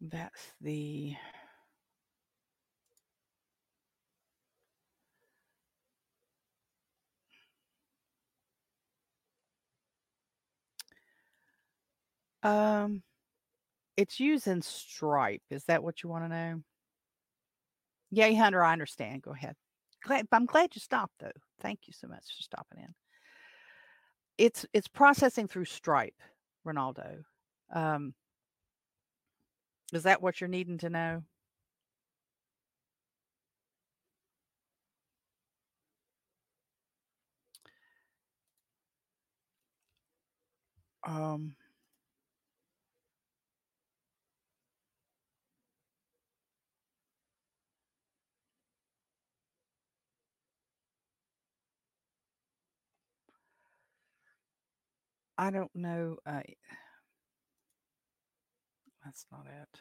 That's 0.00 0.52
the 0.60 1.16
Um, 12.42 13.02
it's 13.96 14.20
using 14.20 14.62
Stripe. 14.62 15.42
Is 15.50 15.64
that 15.64 15.82
what 15.82 16.02
you 16.02 16.08
want 16.08 16.24
to 16.24 16.28
know? 16.28 16.62
Yay, 18.10 18.34
Hunter, 18.34 18.62
I 18.62 18.72
understand. 18.72 19.22
Go 19.22 19.32
ahead. 19.32 19.54
Glad, 20.04 20.28
I'm 20.32 20.46
glad 20.46 20.70
you 20.74 20.80
stopped 20.80 21.14
though. 21.18 21.32
Thank 21.60 21.80
you 21.86 21.92
so 21.92 22.06
much 22.06 22.24
for 22.36 22.42
stopping 22.42 22.78
in. 22.78 22.94
It's 24.38 24.64
it's 24.72 24.86
processing 24.86 25.48
through 25.48 25.64
Stripe, 25.64 26.14
Ronaldo. 26.66 27.24
Um, 27.72 28.14
is 29.92 30.02
that 30.04 30.22
what 30.22 30.40
you're 30.40 30.48
needing 30.48 30.78
to 30.78 30.90
know? 30.90 31.22
Um, 41.06 41.54
I 55.36 55.50
don't 55.50 55.74
know. 55.74 56.18
Uh, 56.26 56.42
that's 59.08 59.24
not 59.32 59.46
it. 59.46 59.80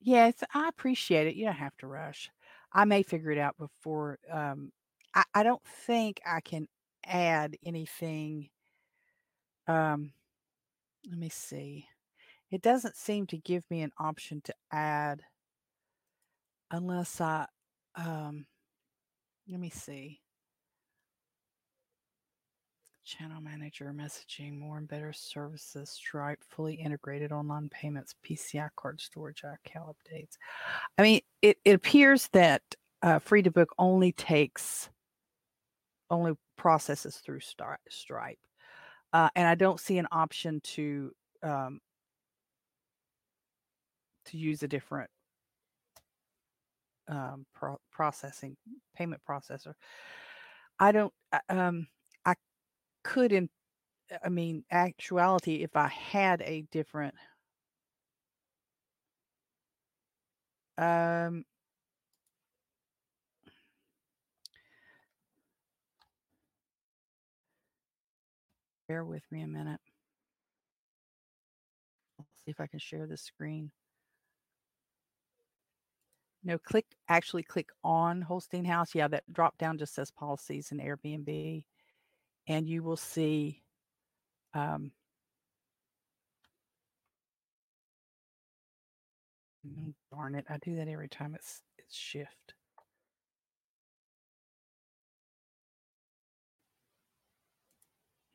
Yes, 0.00 0.42
I 0.54 0.68
appreciate 0.68 1.26
it. 1.26 1.34
You 1.34 1.46
don't 1.46 1.54
have 1.54 1.76
to 1.78 1.86
rush. 1.86 2.30
I 2.72 2.84
may 2.84 3.02
figure 3.02 3.30
it 3.32 3.38
out 3.38 3.56
before. 3.58 4.18
Um, 4.30 4.72
I, 5.14 5.24
I 5.34 5.42
don't 5.42 5.62
think 5.64 6.20
I 6.24 6.40
can 6.40 6.68
add 7.04 7.56
anything. 7.64 8.50
Um, 9.66 10.12
let 11.08 11.18
me 11.18 11.28
see. 11.28 11.88
It 12.50 12.62
doesn't 12.62 12.96
seem 12.96 13.26
to 13.28 13.36
give 13.36 13.64
me 13.70 13.82
an 13.82 13.92
option 13.98 14.40
to 14.42 14.54
add 14.72 15.22
unless 16.70 17.20
I, 17.20 17.46
um, 17.94 18.46
let 19.48 19.60
me 19.60 19.70
see. 19.70 20.20
Channel 23.04 23.40
manager, 23.40 23.92
messaging, 23.96 24.58
more 24.58 24.78
and 24.78 24.86
better 24.86 25.12
services, 25.12 25.90
Stripe, 25.90 26.38
fully 26.48 26.74
integrated 26.74 27.32
online 27.32 27.68
payments, 27.68 28.14
PCI 28.24 28.68
card 28.76 29.00
storage, 29.00 29.42
account 29.42 29.88
updates. 29.88 30.36
I 30.96 31.02
mean, 31.02 31.20
it, 31.42 31.58
it 31.64 31.72
appears 31.72 32.28
that 32.32 32.62
uh, 33.02 33.18
Free 33.18 33.42
to 33.42 33.50
Book 33.50 33.70
only 33.78 34.12
takes, 34.12 34.90
only 36.08 36.34
processes 36.56 37.16
through 37.16 37.40
Stripe. 37.40 38.38
Uh, 39.12 39.28
and 39.34 39.48
I 39.48 39.56
don't 39.56 39.80
see 39.80 39.98
an 39.98 40.06
option 40.12 40.60
to 40.62 41.10
um, 41.42 41.80
to 44.26 44.36
use 44.36 44.62
a 44.62 44.68
different 44.68 45.10
um, 47.08 47.46
pro- 47.54 47.80
processing 47.92 48.56
payment 48.96 49.20
processor. 49.28 49.74
I 50.78 50.92
don't. 50.92 51.12
Um, 51.48 51.88
I 52.24 52.34
could, 53.04 53.32
in 53.32 53.48
I 54.24 54.28
mean, 54.28 54.64
actuality, 54.70 55.56
if 55.62 55.76
I 55.76 55.88
had 55.88 56.42
a 56.42 56.62
different 56.72 57.14
Um, 60.80 61.44
bear 68.88 69.04
with 69.04 69.22
me 69.30 69.42
a 69.42 69.46
minute. 69.46 69.80
Let's 72.18 72.30
see 72.44 72.50
if 72.50 72.60
I 72.60 72.66
can 72.66 72.78
share 72.78 73.06
this 73.06 73.22
screen. 73.22 73.72
No, 76.42 76.58
click 76.58 76.86
actually 77.08 77.42
click 77.42 77.68
on 77.84 78.22
Holstein 78.22 78.64
House. 78.64 78.94
Yeah, 78.94 79.08
that 79.08 79.24
drop 79.32 79.58
down 79.58 79.78
just 79.78 79.94
says 79.94 80.10
policies 80.10 80.70
and 80.72 80.80
Airbnb, 80.80 81.64
and 82.48 82.68
you 82.68 82.82
will 82.82 82.96
see. 82.98 83.62
Um, 84.54 84.92
mm, 89.66 89.94
darn 90.12 90.34
it! 90.34 90.44
I 90.48 90.58
do 90.58 90.76
that 90.76 90.88
every 90.88 91.08
time 91.08 91.34
it's 91.34 91.62
it's 91.78 91.96
shift. 91.96 92.54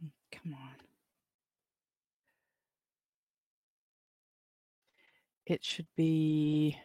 Mm, 0.03 0.09
come 0.31 0.53
on. 0.53 0.75
It 5.47 5.63
should 5.63 5.87
be. 5.95 6.79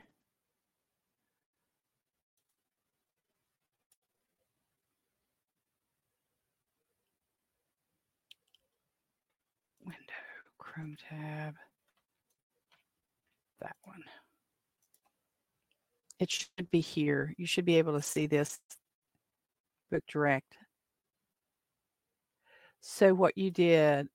Chrome 10.81 10.97
tab, 11.11 11.55
that 13.61 13.76
one. 13.85 14.03
It 16.18 16.31
should 16.31 16.70
be 16.70 16.81
here. 16.81 17.35
You 17.37 17.47
should 17.47 17.64
be 17.66 17.76
able 17.76 17.95
to 17.95 18.03
see 18.03 18.26
this 18.26 18.59
book 19.91 20.03
direct. 20.11 20.57
So 22.81 23.12
what 23.14 23.37
you 23.37 23.51
did, 23.51 24.09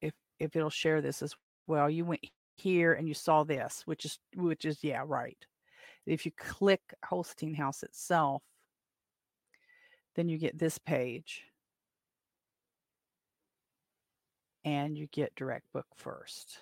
if 0.00 0.12
if 0.40 0.56
it'll 0.56 0.70
share 0.70 1.00
this 1.00 1.22
as 1.22 1.34
well, 1.66 1.88
you 1.88 2.04
went 2.04 2.24
here 2.56 2.94
and 2.94 3.06
you 3.06 3.14
saw 3.14 3.44
this, 3.44 3.82
which 3.84 4.04
is 4.04 4.18
which 4.34 4.64
is 4.64 4.82
yeah, 4.82 5.02
right. 5.06 5.38
If 6.06 6.26
you 6.26 6.32
click 6.36 6.80
Holstein 7.04 7.54
House 7.54 7.84
itself, 7.84 8.42
then 10.16 10.28
you 10.28 10.38
get 10.38 10.58
this 10.58 10.78
page 10.78 11.44
and 14.64 14.96
you 14.96 15.06
get 15.08 15.34
direct 15.34 15.66
book 15.72 15.86
first. 15.96 16.58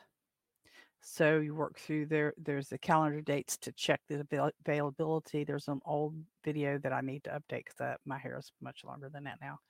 So 1.00 1.38
you 1.38 1.54
work 1.54 1.78
through 1.78 2.06
there. 2.06 2.34
There's 2.36 2.68
the 2.68 2.78
calendar 2.78 3.20
dates 3.20 3.56
to 3.58 3.72
check 3.72 4.00
the 4.08 4.20
avail- 4.20 4.50
availability. 4.66 5.44
There's 5.44 5.68
an 5.68 5.80
old 5.84 6.14
video 6.44 6.78
that 6.78 6.92
I 6.92 7.00
need 7.00 7.24
to 7.24 7.30
update 7.30 7.64
because 7.66 7.96
my 8.04 8.18
hair 8.18 8.36
is 8.38 8.52
much 8.60 8.84
longer 8.84 9.08
than 9.08 9.24
that 9.24 9.38
now. 9.40 9.60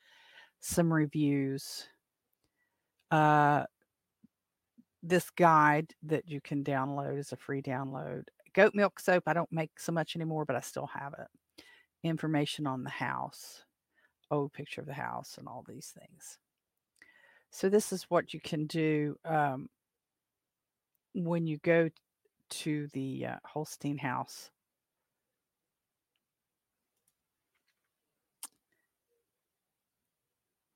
Some 0.61 0.93
reviews. 0.93 1.87
Uh, 3.11 3.65
this 5.03 5.31
guide 5.31 5.93
that 6.03 6.29
you 6.29 6.41
can 6.41 6.65
download 6.65 7.19
is 7.19 7.33
a 7.33 7.37
free 7.37 7.63
download. 7.63 8.25
Goat 8.55 8.75
milk 8.75 8.99
soap, 8.99 9.25
I 9.27 9.33
don't 9.33 9.53
make 9.53 9.79
so 9.79 9.93
much 9.93 10.17
anymore, 10.17 10.45
but 10.45 10.57
I 10.57 10.61
still 10.61 10.89
have 10.89 11.15
it. 11.19 11.65
Information 12.03 12.67
on 12.67 12.83
the 12.83 12.91
house, 12.91 13.65
old 14.31 14.53
picture 14.53 14.81
of 14.81 14.87
the 14.87 14.95
house, 14.95 15.37
and 15.39 15.47
all 15.47 15.65
these 15.67 15.95
things. 15.99 16.39
So 17.51 17.69
this 17.69 17.93
is 17.93 18.05
what 18.05 18.35
you 18.35 18.41
can 18.41 18.67
do 18.67 19.17
um, 19.25 19.69
when 21.15 21.47
you 21.47 21.59
go 21.59 21.89
to 22.51 22.89
the 22.93 23.27
uh, 23.27 23.37
Holstein 23.45 23.99
house. 23.99 24.51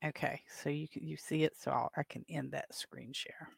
Okay, 0.04 0.40
so 0.48 0.68
you 0.68 0.88
you 0.94 1.16
see 1.16 1.44
it, 1.44 1.52
so 1.56 1.70
I'll, 1.70 1.92
I 1.96 2.02
can 2.02 2.24
end 2.28 2.52
that 2.52 2.74
screen 2.74 3.12
share. 3.12 3.48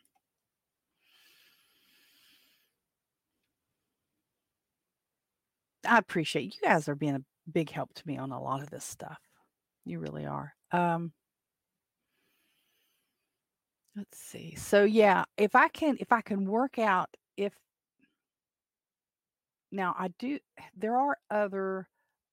I 5.86 5.98
appreciate 5.98 6.54
you 6.54 6.60
guys 6.62 6.88
are 6.88 6.94
being 6.94 7.14
a 7.14 7.50
big 7.50 7.70
help 7.70 7.94
to 7.94 8.06
me 8.06 8.18
on 8.18 8.30
a 8.32 8.42
lot 8.42 8.62
of 8.62 8.70
this 8.70 8.84
stuff. 8.84 9.18
You 9.84 10.00
really 10.00 10.26
are. 10.26 10.54
Um, 10.72 11.12
Let's 13.96 14.18
see. 14.18 14.54
So 14.56 14.84
yeah, 14.84 15.24
if 15.36 15.54
I 15.54 15.68
can 15.68 15.96
if 16.00 16.12
I 16.12 16.20
can 16.20 16.46
work 16.46 16.78
out 16.78 17.08
if 17.36 17.52
now 19.72 19.94
I 19.98 20.08
do 20.18 20.38
there 20.76 20.96
are 20.96 21.18
other 21.30 21.88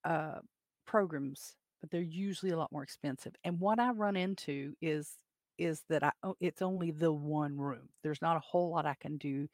uh 0.05 0.39
programs, 0.85 1.55
but 1.81 1.91
they're 1.91 2.01
usually 2.01 2.51
a 2.51 2.57
lot 2.57 2.71
more 2.71 2.83
expensive. 2.83 3.33
And 3.43 3.59
what 3.59 3.79
I 3.79 3.91
run 3.91 4.15
into 4.17 4.73
is 4.81 5.17
is 5.57 5.83
that 5.89 6.03
I 6.03 6.11
it's 6.39 6.61
only 6.61 6.91
the 6.91 7.11
one 7.13 7.57
room. 7.57 7.89
There's 8.03 8.21
not 8.21 8.37
a 8.37 8.41
whole 8.41 8.71
lot 8.71 8.85
I 8.85 8.95
can 8.99 9.17
do 9.17 9.47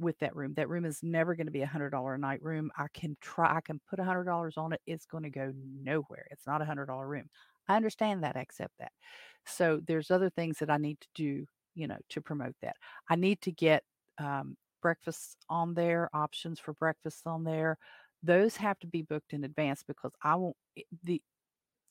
with 0.00 0.18
that 0.20 0.34
room. 0.36 0.54
That 0.56 0.68
room 0.68 0.84
is 0.84 1.00
never 1.02 1.34
going 1.36 1.46
to 1.46 1.52
be 1.52 1.62
a 1.62 1.66
hundred 1.66 1.90
dollar 1.90 2.14
a 2.14 2.18
night 2.18 2.42
room. 2.42 2.70
I 2.76 2.86
can 2.94 3.16
try 3.20 3.56
I 3.56 3.60
can 3.62 3.80
put 3.88 4.00
a 4.00 4.04
hundred 4.04 4.24
dollars 4.24 4.54
on 4.56 4.72
it. 4.72 4.80
It's 4.86 5.06
going 5.06 5.24
to 5.24 5.30
go 5.30 5.52
nowhere. 5.82 6.26
It's 6.32 6.46
not 6.46 6.62
a 6.62 6.66
hundred 6.66 6.86
dollar 6.86 7.06
room. 7.08 7.28
I 7.68 7.76
understand 7.76 8.22
that, 8.24 8.36
I 8.36 8.40
accept 8.40 8.72
that. 8.78 8.92
So 9.46 9.80
there's 9.86 10.10
other 10.10 10.30
things 10.30 10.58
that 10.58 10.70
I 10.70 10.78
need 10.78 11.00
to 11.00 11.08
do, 11.14 11.46
you 11.74 11.86
know, 11.86 11.98
to 12.10 12.20
promote 12.20 12.54
that. 12.62 12.76
I 13.08 13.16
need 13.16 13.40
to 13.42 13.52
get 13.52 13.82
um, 14.18 14.56
breakfasts 14.80 15.36
on 15.48 15.74
there, 15.74 16.08
options 16.12 16.58
for 16.60 16.74
breakfasts 16.74 17.26
on 17.26 17.44
there. 17.44 17.78
Those 18.22 18.56
have 18.56 18.78
to 18.80 18.86
be 18.86 19.02
booked 19.02 19.32
in 19.32 19.44
advance 19.44 19.82
because 19.86 20.12
I 20.22 20.36
won't 20.36 20.56
the 21.02 21.20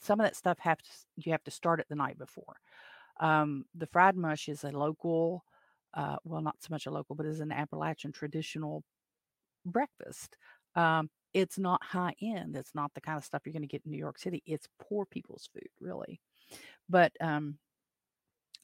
some 0.01 0.19
of 0.19 0.25
that 0.25 0.35
stuff 0.35 0.57
have 0.59 0.79
to 0.79 0.89
you 1.17 1.31
have 1.31 1.43
to 1.43 1.51
start 1.51 1.79
it 1.79 1.87
the 1.89 1.95
night 1.95 2.17
before. 2.17 2.55
Um, 3.19 3.65
the 3.75 3.87
fried 3.87 4.15
mush 4.15 4.49
is 4.49 4.63
a 4.63 4.71
local, 4.71 5.43
uh, 5.93 6.17
well, 6.23 6.41
not 6.41 6.55
so 6.59 6.67
much 6.71 6.85
a 6.85 6.91
local, 6.91 7.15
but 7.15 7.25
is 7.25 7.39
an 7.39 7.51
Appalachian 7.51 8.11
traditional 8.11 8.83
breakfast. 9.65 10.35
Um, 10.75 11.09
it's 11.33 11.57
not 11.57 11.83
high 11.83 12.15
end. 12.21 12.55
It's 12.55 12.75
not 12.75 12.93
the 12.93 13.01
kind 13.01 13.17
of 13.17 13.25
stuff 13.25 13.41
you're 13.45 13.53
going 13.53 13.61
to 13.61 13.67
get 13.67 13.83
in 13.85 13.91
New 13.91 13.97
York 13.97 14.19
City. 14.19 14.43
It's 14.45 14.67
poor 14.79 15.05
people's 15.05 15.49
food, 15.53 15.69
really. 15.79 16.19
But 16.89 17.13
um, 17.21 17.57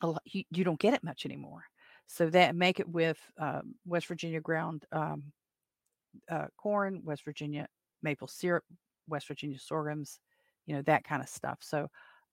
a 0.01 0.07
lot, 0.07 0.21
you, 0.25 0.43
you 0.51 0.63
don't 0.63 0.79
get 0.79 0.93
it 0.93 1.03
much 1.03 1.25
anymore. 1.25 1.63
So 2.07 2.29
that 2.29 2.55
make 2.55 2.79
it 2.79 2.87
with 2.87 3.19
um, 3.39 3.75
West 3.85 4.07
Virginia 4.07 4.39
ground 4.39 4.85
um, 4.91 5.23
uh, 6.29 6.47
corn, 6.57 7.01
West 7.03 7.23
Virginia 7.25 7.67
maple 8.01 8.27
syrup, 8.27 8.63
West 9.07 9.27
Virginia 9.27 9.59
sorghums, 9.59 10.19
you 10.65 10.75
know 10.75 10.81
that 10.83 11.03
kind 11.03 11.21
of 11.21 11.29
stuff. 11.29 11.59
So 11.61 11.87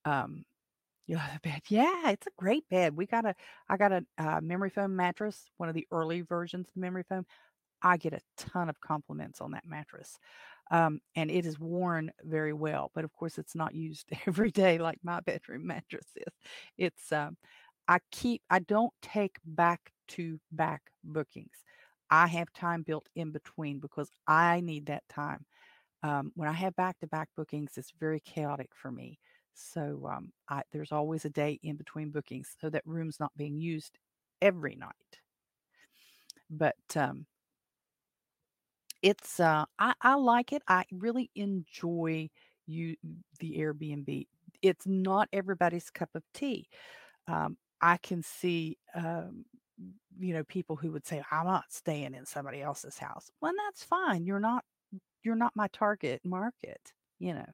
um, 0.04 0.44
you 1.06 1.16
know 1.16 1.22
the 1.32 1.40
bed, 1.48 1.62
yeah, 1.68 2.10
it's 2.10 2.26
a 2.26 2.30
great 2.38 2.68
bed. 2.70 2.96
We 2.96 3.06
got 3.06 3.26
a, 3.26 3.34
I 3.68 3.76
got 3.76 3.92
a 3.92 4.04
uh, 4.18 4.40
memory 4.40 4.70
foam 4.70 4.96
mattress, 4.96 5.44
one 5.58 5.68
of 5.68 5.74
the 5.74 5.86
early 5.90 6.22
versions 6.22 6.68
of 6.68 6.76
memory 6.76 7.04
foam. 7.08 7.26
I 7.84 7.98
get 7.98 8.14
a 8.14 8.20
ton 8.38 8.68
of 8.70 8.80
compliments 8.80 9.40
on 9.40 9.52
that 9.52 9.66
mattress. 9.66 10.18
Um, 10.70 11.00
and 11.14 11.30
it 11.30 11.44
is 11.44 11.60
worn 11.60 12.10
very 12.22 12.54
well. 12.54 12.90
But 12.94 13.04
of 13.04 13.12
course, 13.12 13.38
it's 13.38 13.54
not 13.54 13.74
used 13.74 14.08
every 14.26 14.50
day 14.50 14.78
like 14.78 14.98
my 15.04 15.20
bedroom 15.20 15.66
mattress 15.66 16.06
is. 16.16 16.34
It's, 16.78 17.12
um, 17.12 17.36
I 17.86 17.98
keep, 18.10 18.42
I 18.50 18.60
don't 18.60 18.92
take 19.02 19.36
back 19.44 19.92
to 20.08 20.40
back 20.50 20.82
bookings. 21.04 21.64
I 22.10 22.26
have 22.28 22.52
time 22.54 22.82
built 22.82 23.06
in 23.14 23.30
between 23.30 23.78
because 23.78 24.10
I 24.26 24.60
need 24.60 24.86
that 24.86 25.02
time. 25.10 25.44
Um, 26.02 26.32
when 26.34 26.48
I 26.48 26.52
have 26.52 26.76
back 26.76 26.98
to 27.00 27.06
back 27.06 27.28
bookings, 27.36 27.72
it's 27.76 27.92
very 28.00 28.20
chaotic 28.20 28.70
for 28.74 28.90
me. 28.90 29.18
So 29.54 30.08
um, 30.10 30.32
I, 30.48 30.62
there's 30.72 30.92
always 30.92 31.24
a 31.24 31.30
day 31.30 31.60
in 31.62 31.76
between 31.76 32.10
bookings 32.10 32.54
so 32.60 32.70
that 32.70 32.82
room's 32.86 33.20
not 33.20 33.32
being 33.36 33.58
used 33.58 33.98
every 34.42 34.76
night. 34.76 34.90
But 36.50 36.76
um, 36.96 37.26
it's 39.04 39.40
uh 39.40 39.66
I, 39.80 39.94
I 40.02 40.16
like 40.16 40.54
it. 40.54 40.64
I 40.68 40.86
really 40.92 41.30
enjoy 41.36 42.30
you 42.66 42.96
the 43.40 43.58
Airbnb. 43.58 44.28
It's 44.62 44.86
not 44.88 45.28
everybody's 45.34 45.90
cup 45.90 46.10
of 46.16 46.24
tea. 46.34 46.68
Um, 47.28 47.56
I 47.82 47.98
can 47.98 48.22
see 48.22 48.78
um, 48.94 49.44
you 50.18 50.34
know 50.34 50.44
people 50.44 50.76
who 50.76 50.92
would 50.92 51.06
say 51.06 51.22
I'm 51.32 51.46
not 51.46 51.64
staying 51.70 52.14
in 52.14 52.26
somebody 52.26 52.62
else's 52.62 52.98
house. 52.98 53.30
Well, 53.42 53.54
that's 53.66 53.84
fine. 53.84 54.26
You're 54.26 54.40
not 54.40 54.64
you're 55.24 55.36
not 55.36 55.52
my 55.56 55.68
target 55.72 56.22
market. 56.24 56.80
You 57.20 57.34
know, 57.34 57.46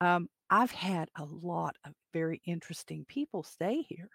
um, 0.00 0.28
I've 0.50 0.70
had 0.70 1.08
a 1.16 1.24
lot 1.24 1.76
of 1.86 1.92
very 2.12 2.42
interesting 2.46 3.04
people 3.08 3.42
stay 3.42 3.82
here. 3.88 4.08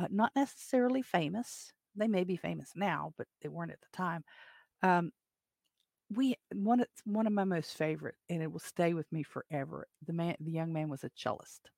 Uh, 0.00 0.08
not 0.10 0.32
necessarily 0.36 1.02
famous. 1.02 1.72
They 1.96 2.08
may 2.08 2.24
be 2.24 2.36
famous 2.36 2.72
now, 2.76 3.12
but 3.18 3.26
they 3.42 3.48
weren't 3.48 3.72
at 3.72 3.80
the 3.80 3.96
time. 3.96 4.24
Um, 4.82 5.12
we 6.14 6.36
one 6.54 6.84
one 7.04 7.26
of 7.26 7.32
my 7.32 7.44
most 7.44 7.76
favorite, 7.76 8.16
and 8.28 8.42
it 8.42 8.50
will 8.50 8.60
stay 8.60 8.94
with 8.94 9.10
me 9.12 9.22
forever. 9.22 9.86
The 10.06 10.12
man, 10.12 10.36
the 10.40 10.52
young 10.52 10.72
man, 10.72 10.88
was 10.88 11.04
a 11.04 11.10
cellist. 11.16 11.70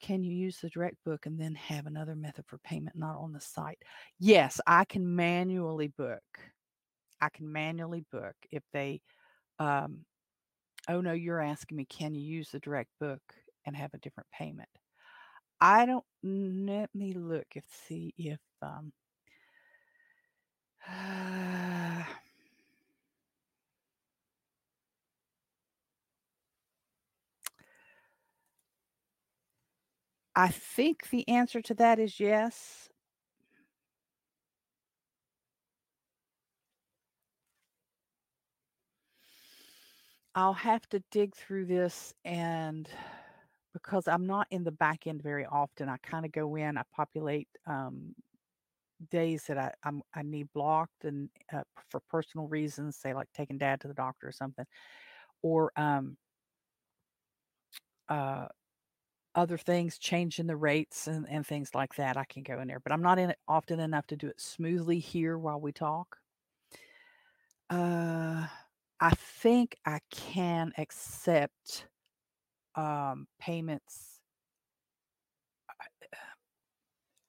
Can 0.00 0.22
you 0.22 0.32
use 0.32 0.58
the 0.58 0.68
direct 0.70 0.96
book 1.04 1.26
and 1.26 1.40
then 1.40 1.56
have 1.56 1.86
another 1.86 2.14
method 2.14 2.44
for 2.46 2.58
payment 2.58 2.96
not 2.96 3.16
on 3.16 3.32
the 3.32 3.40
site? 3.40 3.82
Yes, 4.18 4.60
I 4.66 4.84
can 4.84 5.16
manually 5.16 5.88
book. 5.88 6.22
I 7.20 7.28
can 7.30 7.50
manually 7.50 8.04
book. 8.12 8.36
If 8.52 8.62
they, 8.72 9.00
um, 9.58 10.04
oh 10.88 11.00
no, 11.00 11.12
you're 11.12 11.40
asking 11.40 11.76
me, 11.76 11.84
can 11.84 12.14
you 12.14 12.22
use 12.22 12.50
the 12.50 12.60
direct 12.60 12.90
book 13.00 13.20
and 13.66 13.76
have 13.76 13.92
a 13.92 13.98
different 13.98 14.28
payment? 14.30 14.68
I 15.60 15.86
don't. 15.86 16.04
Let 16.22 16.94
me 16.94 17.12
look 17.12 17.46
if 17.56 17.64
see 17.88 18.14
if 18.16 18.38
um. 18.62 18.92
I 30.38 30.46
think 30.46 31.10
the 31.10 31.28
answer 31.28 31.60
to 31.62 31.74
that 31.74 31.98
is 31.98 32.20
yes. 32.20 32.88
I'll 40.36 40.52
have 40.52 40.88
to 40.90 41.02
dig 41.10 41.34
through 41.34 41.66
this 41.66 42.14
and 42.24 42.88
because 43.72 44.06
I'm 44.06 44.28
not 44.28 44.46
in 44.52 44.62
the 44.62 44.70
back 44.70 45.08
end 45.08 45.24
very 45.24 45.44
often, 45.44 45.88
I 45.88 45.96
kind 46.04 46.24
of 46.24 46.30
go 46.30 46.54
in, 46.54 46.78
I 46.78 46.82
populate 46.94 47.48
um, 47.66 48.14
days 49.10 49.42
that 49.48 49.58
I 49.58 49.72
I'm, 49.82 50.02
I 50.14 50.22
need 50.22 50.46
blocked 50.54 51.04
and 51.04 51.28
uh, 51.52 51.62
for 51.90 51.98
personal 52.08 52.46
reasons, 52.46 52.96
say 52.96 53.12
like 53.12 53.26
taking 53.34 53.58
dad 53.58 53.80
to 53.80 53.88
the 53.88 53.94
doctor 53.94 54.28
or 54.28 54.32
something, 54.32 54.66
or 55.42 55.72
um, 55.76 56.16
uh, 58.08 58.46
other 59.34 59.58
things, 59.58 59.98
changing 59.98 60.46
the 60.46 60.56
rates 60.56 61.06
and, 61.06 61.26
and 61.28 61.46
things 61.46 61.74
like 61.74 61.94
that. 61.96 62.16
I 62.16 62.24
can 62.24 62.42
go 62.42 62.60
in 62.60 62.68
there, 62.68 62.80
but 62.80 62.92
I'm 62.92 63.02
not 63.02 63.18
in 63.18 63.30
it 63.30 63.38
often 63.46 63.80
enough 63.80 64.06
to 64.08 64.16
do 64.16 64.28
it 64.28 64.40
smoothly 64.40 64.98
here 64.98 65.38
while 65.38 65.60
we 65.60 65.72
talk. 65.72 66.18
Uh, 67.70 68.46
I 69.00 69.10
think 69.10 69.76
I 69.86 70.00
can 70.10 70.72
accept 70.78 71.86
um, 72.74 73.26
payments. 73.38 74.20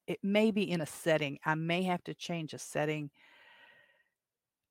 It 0.08 0.20
may 0.24 0.50
be 0.50 0.70
in 0.70 0.82
a 0.82 0.88
setting. 0.88 1.38
I 1.46 1.54
may 1.56 1.84
have 1.84 2.04
to 2.06 2.16
change 2.16 2.54
a 2.54 2.60
setting 2.60 3.12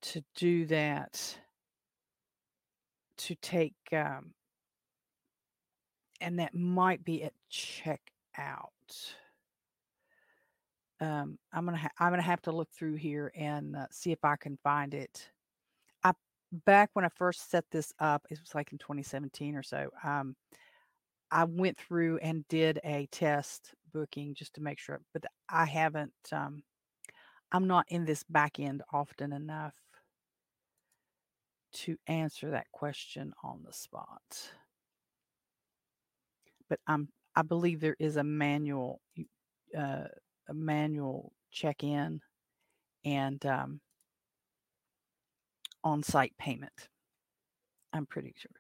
to 0.02 0.24
do 0.34 0.66
that 0.66 1.38
to 3.18 3.34
take 3.36 3.74
um, 3.92 4.32
and 6.20 6.38
that 6.38 6.54
might 6.54 7.04
be 7.04 7.22
at 7.22 7.32
checkout. 7.50 7.98
Um, 11.00 11.38
I'm 11.52 11.64
gonna 11.64 11.76
ha- 11.76 11.90
I'm 11.98 12.10
gonna 12.10 12.22
have 12.22 12.42
to 12.42 12.52
look 12.52 12.70
through 12.72 12.96
here 12.96 13.32
and 13.36 13.76
uh, 13.76 13.86
see 13.90 14.12
if 14.12 14.24
I 14.24 14.36
can 14.36 14.58
find 14.64 14.94
it. 14.94 15.30
I 16.02 16.12
back 16.50 16.90
when 16.94 17.04
I 17.04 17.08
first 17.08 17.50
set 17.50 17.64
this 17.70 17.92
up, 18.00 18.26
it 18.30 18.40
was 18.40 18.54
like 18.54 18.72
in 18.72 18.78
2017 18.78 19.54
or 19.54 19.62
so. 19.62 19.90
Um, 20.02 20.34
I 21.30 21.44
went 21.44 21.78
through 21.78 22.18
and 22.18 22.46
did 22.48 22.80
a 22.84 23.06
test 23.12 23.74
booking 23.92 24.34
just 24.34 24.54
to 24.54 24.60
make 24.60 24.78
sure, 24.78 25.00
but 25.12 25.24
I 25.48 25.66
haven't. 25.66 26.12
Um, 26.32 26.62
I'm 27.52 27.66
not 27.66 27.86
in 27.88 28.04
this 28.04 28.24
back 28.24 28.58
end 28.60 28.82
often 28.92 29.32
enough 29.32 29.74
to 31.72 31.96
answer 32.06 32.50
that 32.50 32.70
question 32.72 33.32
on 33.42 33.62
the 33.64 33.72
spot 33.72 34.50
but 36.68 36.78
I'm 36.86 37.08
I 37.34 37.42
believe 37.42 37.80
there 37.80 37.96
is 37.98 38.16
a 38.16 38.24
manual 38.24 39.00
uh, 39.76 40.04
a 40.48 40.54
manual 40.54 41.32
check-in 41.50 42.20
and 43.04 43.46
um, 43.46 43.80
on-site 45.84 46.34
payment. 46.38 46.72
I'm 47.92 48.06
pretty 48.06 48.34
sure. 48.36 48.50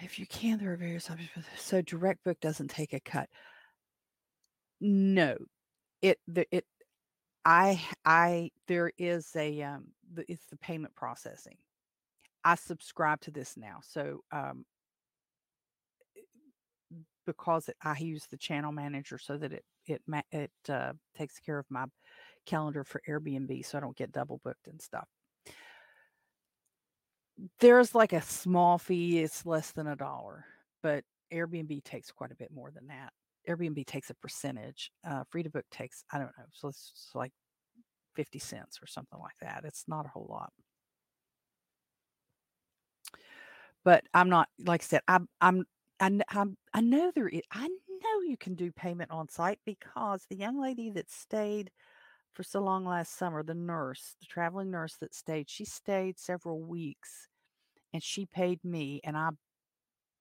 If 0.00 0.18
you 0.18 0.26
can, 0.26 0.58
there 0.58 0.72
are 0.72 0.76
various 0.76 1.10
options. 1.10 1.46
So 1.56 1.80
direct 1.82 2.24
book 2.24 2.40
doesn't 2.40 2.68
take 2.68 2.92
a 2.92 3.00
cut. 3.00 3.28
No, 4.80 5.36
it 6.02 6.18
the 6.26 6.46
it 6.50 6.64
I 7.44 7.80
I 8.04 8.50
there 8.66 8.90
is 8.98 9.30
a 9.36 9.62
um 9.62 9.86
the, 10.12 10.24
it's 10.28 10.46
the 10.50 10.56
payment 10.56 10.94
processing. 10.94 11.56
I 12.44 12.56
subscribe 12.56 13.20
to 13.22 13.30
this 13.30 13.56
now, 13.56 13.78
so 13.82 14.20
um 14.32 14.64
because 17.26 17.68
it, 17.68 17.76
I 17.82 17.96
use 17.98 18.26
the 18.26 18.36
channel 18.36 18.72
manager 18.72 19.18
so 19.18 19.36
that 19.38 19.52
it 19.52 19.64
it 19.86 20.02
it 20.32 20.50
uh, 20.68 20.92
takes 21.16 21.38
care 21.38 21.58
of 21.58 21.66
my 21.70 21.86
calendar 22.46 22.84
for 22.84 23.00
Airbnb, 23.08 23.64
so 23.64 23.78
I 23.78 23.80
don't 23.80 23.96
get 23.96 24.12
double 24.12 24.40
booked 24.44 24.68
and 24.68 24.80
stuff. 24.80 25.08
There's 27.60 27.94
like 27.94 28.12
a 28.12 28.22
small 28.22 28.78
fee; 28.78 29.20
it's 29.20 29.44
less 29.46 29.72
than 29.72 29.86
a 29.88 29.96
dollar, 29.96 30.44
but 30.82 31.04
Airbnb 31.32 31.84
takes 31.84 32.10
quite 32.12 32.32
a 32.32 32.36
bit 32.36 32.50
more 32.52 32.70
than 32.70 32.86
that. 32.88 33.12
Airbnb 33.48 33.86
takes 33.86 34.10
a 34.10 34.14
percentage. 34.14 34.90
Uh, 35.06 35.24
Free 35.30 35.42
to 35.42 35.50
Book 35.50 35.66
takes 35.70 36.04
I 36.12 36.18
don't 36.18 36.26
know, 36.38 36.44
so 36.52 36.68
it's 36.68 37.10
like 37.14 37.32
fifty 38.16 38.38
cents 38.38 38.78
or 38.82 38.86
something 38.86 39.18
like 39.18 39.36
that. 39.42 39.64
It's 39.64 39.84
not 39.88 40.06
a 40.06 40.10
whole 40.10 40.26
lot 40.30 40.52
but 43.84 44.02
I'm 44.14 44.28
not 44.28 44.48
like 44.58 44.82
I 44.82 44.86
said 44.86 45.02
I'm 45.06 45.28
I'm 45.40 45.64
I, 46.00 46.06
I'm, 46.06 46.22
um, 46.34 46.56
I 46.72 46.80
know 46.80 47.12
there 47.14 47.28
is, 47.28 47.42
I 47.52 47.68
know 47.68 48.20
you 48.26 48.36
can 48.38 48.54
do 48.54 48.72
payment 48.72 49.10
on 49.10 49.28
site 49.28 49.60
because 49.64 50.24
the 50.28 50.36
young 50.36 50.60
lady 50.60 50.90
that 50.90 51.10
stayed 51.10 51.70
for 52.34 52.42
so 52.42 52.60
long 52.60 52.84
last 52.86 53.16
summer, 53.16 53.42
the 53.42 53.54
nurse, 53.54 54.16
the 54.20 54.26
traveling 54.26 54.70
nurse 54.70 54.96
that 55.00 55.14
stayed, 55.14 55.50
she 55.50 55.64
stayed 55.64 56.18
several 56.18 56.60
weeks 56.60 57.28
and 57.92 58.02
she 58.02 58.26
paid 58.26 58.64
me 58.64 59.00
and 59.04 59.16
I 59.16 59.30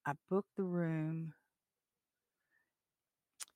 I 0.06 0.14
booked 0.30 0.56
the 0.56 0.64
room. 0.64 1.34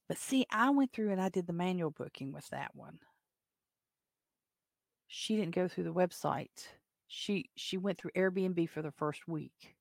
But 0.07 0.18
see, 0.18 0.45
I 0.51 0.70
went 0.72 0.91
through 0.91 1.11
and 1.11 1.22
I 1.22 1.30
did 1.30 1.47
the 1.47 1.53
manual 1.53 1.91
booking 1.91 2.32
with 2.34 2.47
that 2.49 2.76
one. 2.76 2.99
She 5.07 5.36
didn't 5.36 5.55
go 5.55 5.68
through 5.68 5.86
the 5.86 5.93
website. 5.93 6.68
She 7.07 7.49
she 7.55 7.78
went 7.78 7.97
through 7.97 8.11
Airbnb 8.11 8.70
for 8.70 8.82
the 8.82 8.91
first 8.91 9.28
week 9.28 9.77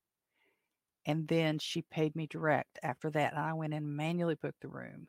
and 1.07 1.27
then 1.29 1.59
she 1.59 1.83
paid 1.83 2.15
me 2.17 2.27
direct 2.27 2.79
after 2.83 3.11
that. 3.11 3.33
And 3.33 3.41
I 3.41 3.53
went 3.55 3.73
and 3.73 3.97
manually 3.97 4.35
booked 4.35 4.61
the 4.61 4.69
room. 4.69 5.07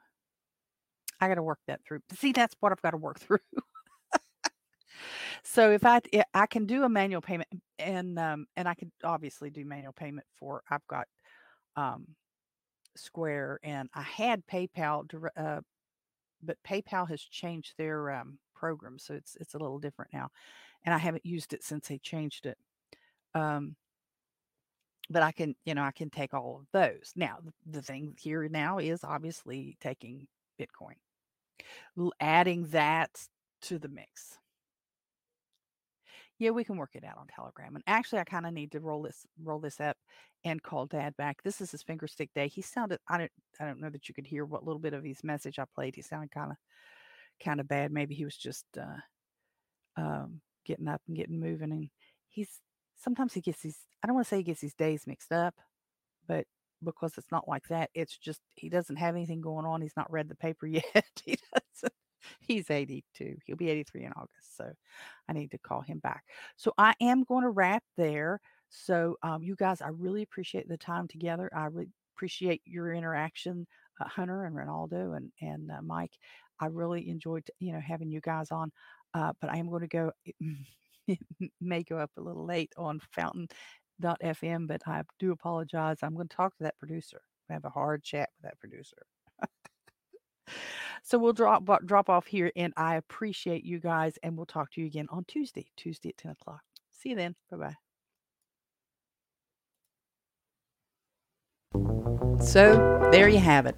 I 1.20 1.28
got 1.28 1.36
to 1.36 1.43
work 1.43 1.60
that 1.68 1.82
through. 1.84 2.02
See, 2.14 2.32
that's 2.32 2.56
what 2.60 2.72
I've 2.72 2.82
got 2.82 2.91
to 2.91 2.98
work 2.98 3.20
through. 3.20 3.39
so 5.43 5.72
if 5.72 5.86
I 5.86 6.02
I 6.34 6.45
can 6.45 6.66
do 6.66 6.84
a 6.84 6.89
manual 6.89 7.22
payment 7.22 7.50
and 7.80 8.18
um 8.20 8.45
and 8.56 8.68
I 8.68 8.76
can 8.76 8.91
obviously 9.04 9.50
do 9.50 9.66
manual 9.66 9.93
payment 9.93 10.28
for 10.39 10.62
I've 10.70 10.86
got 10.88 11.08
um 11.76 12.08
Square 12.95 13.60
and 13.64 13.89
I 13.93 14.02
had 14.02 14.45
PayPal 14.48 15.06
uh, 15.36 15.62
but 16.41 16.58
PayPal 16.68 17.08
has 17.10 17.22
changed 17.22 17.74
their 17.78 18.12
um, 18.12 18.39
program 18.56 18.98
so 19.00 19.14
it's 19.14 19.36
it's 19.39 19.56
a 19.56 19.60
little 19.60 19.80
different 19.80 20.14
now 20.14 20.30
and 20.84 20.93
I 20.93 21.00
haven't 21.00 21.26
used 21.26 21.54
it 21.54 21.64
since 21.64 21.88
they 21.88 21.98
changed 21.98 22.45
it. 22.45 22.58
Um 23.34 23.76
but 25.10 25.24
I 25.24 25.32
can, 25.32 25.55
you 25.66 25.74
know, 25.74 25.84
I 25.84 25.91
can 25.91 26.10
take 26.10 26.34
all 26.34 26.62
of 26.62 26.68
those. 26.74 27.14
Now, 27.16 27.38
the 27.66 27.82
thing 27.82 28.16
here 28.20 28.47
now 28.49 28.80
is 28.80 29.03
obviously 29.03 29.78
taking 29.82 30.28
Bitcoin, 30.60 30.95
adding 32.20 32.68
that 32.68 33.12
to 33.64 33.80
the 33.80 33.89
mix. 33.89 34.38
Yeah, 36.39 36.51
we 36.51 36.64
can 36.64 36.78
work 36.78 36.91
it 36.93 37.03
out 37.03 37.18
on 37.18 37.26
Telegram. 37.28 37.76
And 37.76 37.84
actually, 37.88 38.20
I 38.20 38.24
kind 38.24 38.45
of 38.45 38.53
need 38.53 38.72
to 38.74 38.80
roll 38.80 39.01
this 39.01 39.26
roll 39.43 39.60
this 39.60 39.80
up 39.80 39.97
and 40.43 40.62
call 40.62 40.86
Dad 40.86 41.18
back. 41.18 41.41
This 41.43 41.62
is 41.62 41.72
his 41.72 41.82
finger 41.82 42.08
stick 42.08 42.30
day. 42.36 42.47
He 42.47 42.62
sounded 42.62 42.99
I 43.08 43.18
don't 43.18 43.32
I 43.60 43.66
don't 43.66 43.80
know 43.82 43.89
that 43.89 44.08
you 44.08 44.14
could 44.14 44.28
hear 44.28 44.45
what 44.45 44.64
little 44.64 44.80
bit 44.80 44.93
of 44.93 45.03
his 45.03 45.24
message 45.24 45.58
I 45.58 45.66
played. 45.74 45.95
He 45.95 46.03
sounded 46.03 46.30
kind 46.30 46.51
of 46.51 46.58
kind 47.43 47.60
of 47.60 47.68
bad. 47.68 47.91
Maybe 47.91 48.14
he 48.14 48.26
was 48.26 48.38
just 48.38 48.66
uh, 48.78 49.99
um, 49.99 50.41
getting 50.66 50.88
up 50.88 51.01
and 51.08 51.18
getting 51.18 51.39
moving. 51.39 51.72
And 51.72 51.89
he's 52.30 52.60
sometimes 52.98 53.34
he 53.34 53.41
gets 53.41 53.62
these, 53.62 53.78
I 54.04 54.08
don't 54.08 54.16
want 54.16 54.28
to 54.28 54.30
say 54.30 54.38
he 54.38 54.43
gets 54.43 54.62
these 54.62 54.74
days 54.74 55.08
mixed 55.08 55.32
up, 55.32 55.56
but 56.28 56.45
because 56.84 57.18
it's 57.18 57.32
not 57.32 57.48
like 57.48 57.68
that, 57.70 57.89
it's 57.93 58.18
just 58.18 58.41
he 58.56 58.70
doesn't 58.70 58.98
have 58.98 59.16
anything 59.16 59.41
going 59.41 59.66
on. 59.66 59.82
He's 59.82 59.98
not 59.98 60.12
read 60.12 60.30
the 60.30 60.36
paper 60.36 60.68
yet. 60.68 60.84
he 61.24 61.38
doesn't. 61.54 61.93
He's 62.41 62.70
82. 62.70 63.38
He'll 63.45 63.56
be 63.56 63.70
83 63.70 64.06
in 64.06 64.12
August. 64.14 64.58
So 64.58 64.72
I 65.30 65.34
need 65.34 65.52
to 65.52 65.58
call 65.58 65.82
him 65.82 66.00
back. 66.00 66.24
So 66.58 66.74
I 66.78 66.93
am 67.02 67.24
going 67.24 67.43
to 67.43 67.50
wrap 67.50 67.84
there. 67.95 68.41
So 68.70 69.16
um, 69.24 69.43
you 69.43 69.56
guys, 69.56 69.82
I 69.82 69.89
really 69.89 70.24
appreciate 70.24 70.68
the 70.68 70.78
time 70.78 71.08
together. 71.08 71.50
I 71.56 71.66
really 71.66 71.89
appreciate 72.16 72.62
your 72.66 72.93
interaction, 72.93 73.66
uh, 74.02 74.08
Hunter 74.10 74.43
and 74.45 74.56
Ronaldo 74.56 75.16
and 75.16 75.32
and 75.41 75.72
uh, 75.72 75.82
Mike. 75.82 76.18
I 76.60 76.66
really 76.68 77.08
enjoyed 77.10 77.50
you 77.60 77.72
know 77.72 77.80
having 77.80 78.12
you 78.12 78.20
guys 78.22 78.52
on. 78.52 78.72
Uh, 79.14 79.32
but 79.39 79.50
I 79.50 79.58
am 79.58 79.70
going 79.70 79.82
to 79.82 79.88
go. 79.88 80.12
may 81.62 81.84
go 81.84 81.97
up 81.97 82.12
a 82.18 82.22
little 82.22 82.45
late 82.45 82.74
on 82.78 82.99
fountain.fm, 83.12 84.68
but 84.68 84.82
I 84.88 85.03
do 85.20 85.32
apologize. 85.32 85.97
I'm 86.01 86.16
going 86.16 86.28
to 86.28 86.36
talk 86.36 86.55
to 86.58 86.64
that 86.64 86.78
producer. 86.80 87.22
I 87.49 87.53
have 87.53 87.66
a 87.66 87.70
hard 87.70 88.03
chat 88.03 88.30
with 88.38 88.49
that 88.49 88.60
producer. 88.60 88.97
So 91.03 91.18
we'll 91.18 91.34
drop 91.34 91.64
drop 91.86 92.10
off 92.10 92.28
here, 92.28 92.51
and 92.55 92.74
I 92.76 92.95
appreciate 92.95 93.64
you 93.64 93.80
guys, 93.80 94.18
and 94.24 94.36
we'll 94.36 94.45
talk 94.45 94.72
to 94.74 94.82
you 94.82 94.88
again 94.88 95.08
on 95.10 95.24
Tuesday, 95.26 95.68
Tuesday 95.78 96.10
at 96.10 96.18
10 96.18 96.32
o'clock. 96.32 96.62
See 96.91 97.10
you 97.10 97.16
then. 97.16 97.36
Bye 97.49 97.58
bye. 97.58 97.76
So 102.43 103.08
there 103.12 103.30
you 103.30 103.39
have 103.39 103.66
it. 103.66 103.78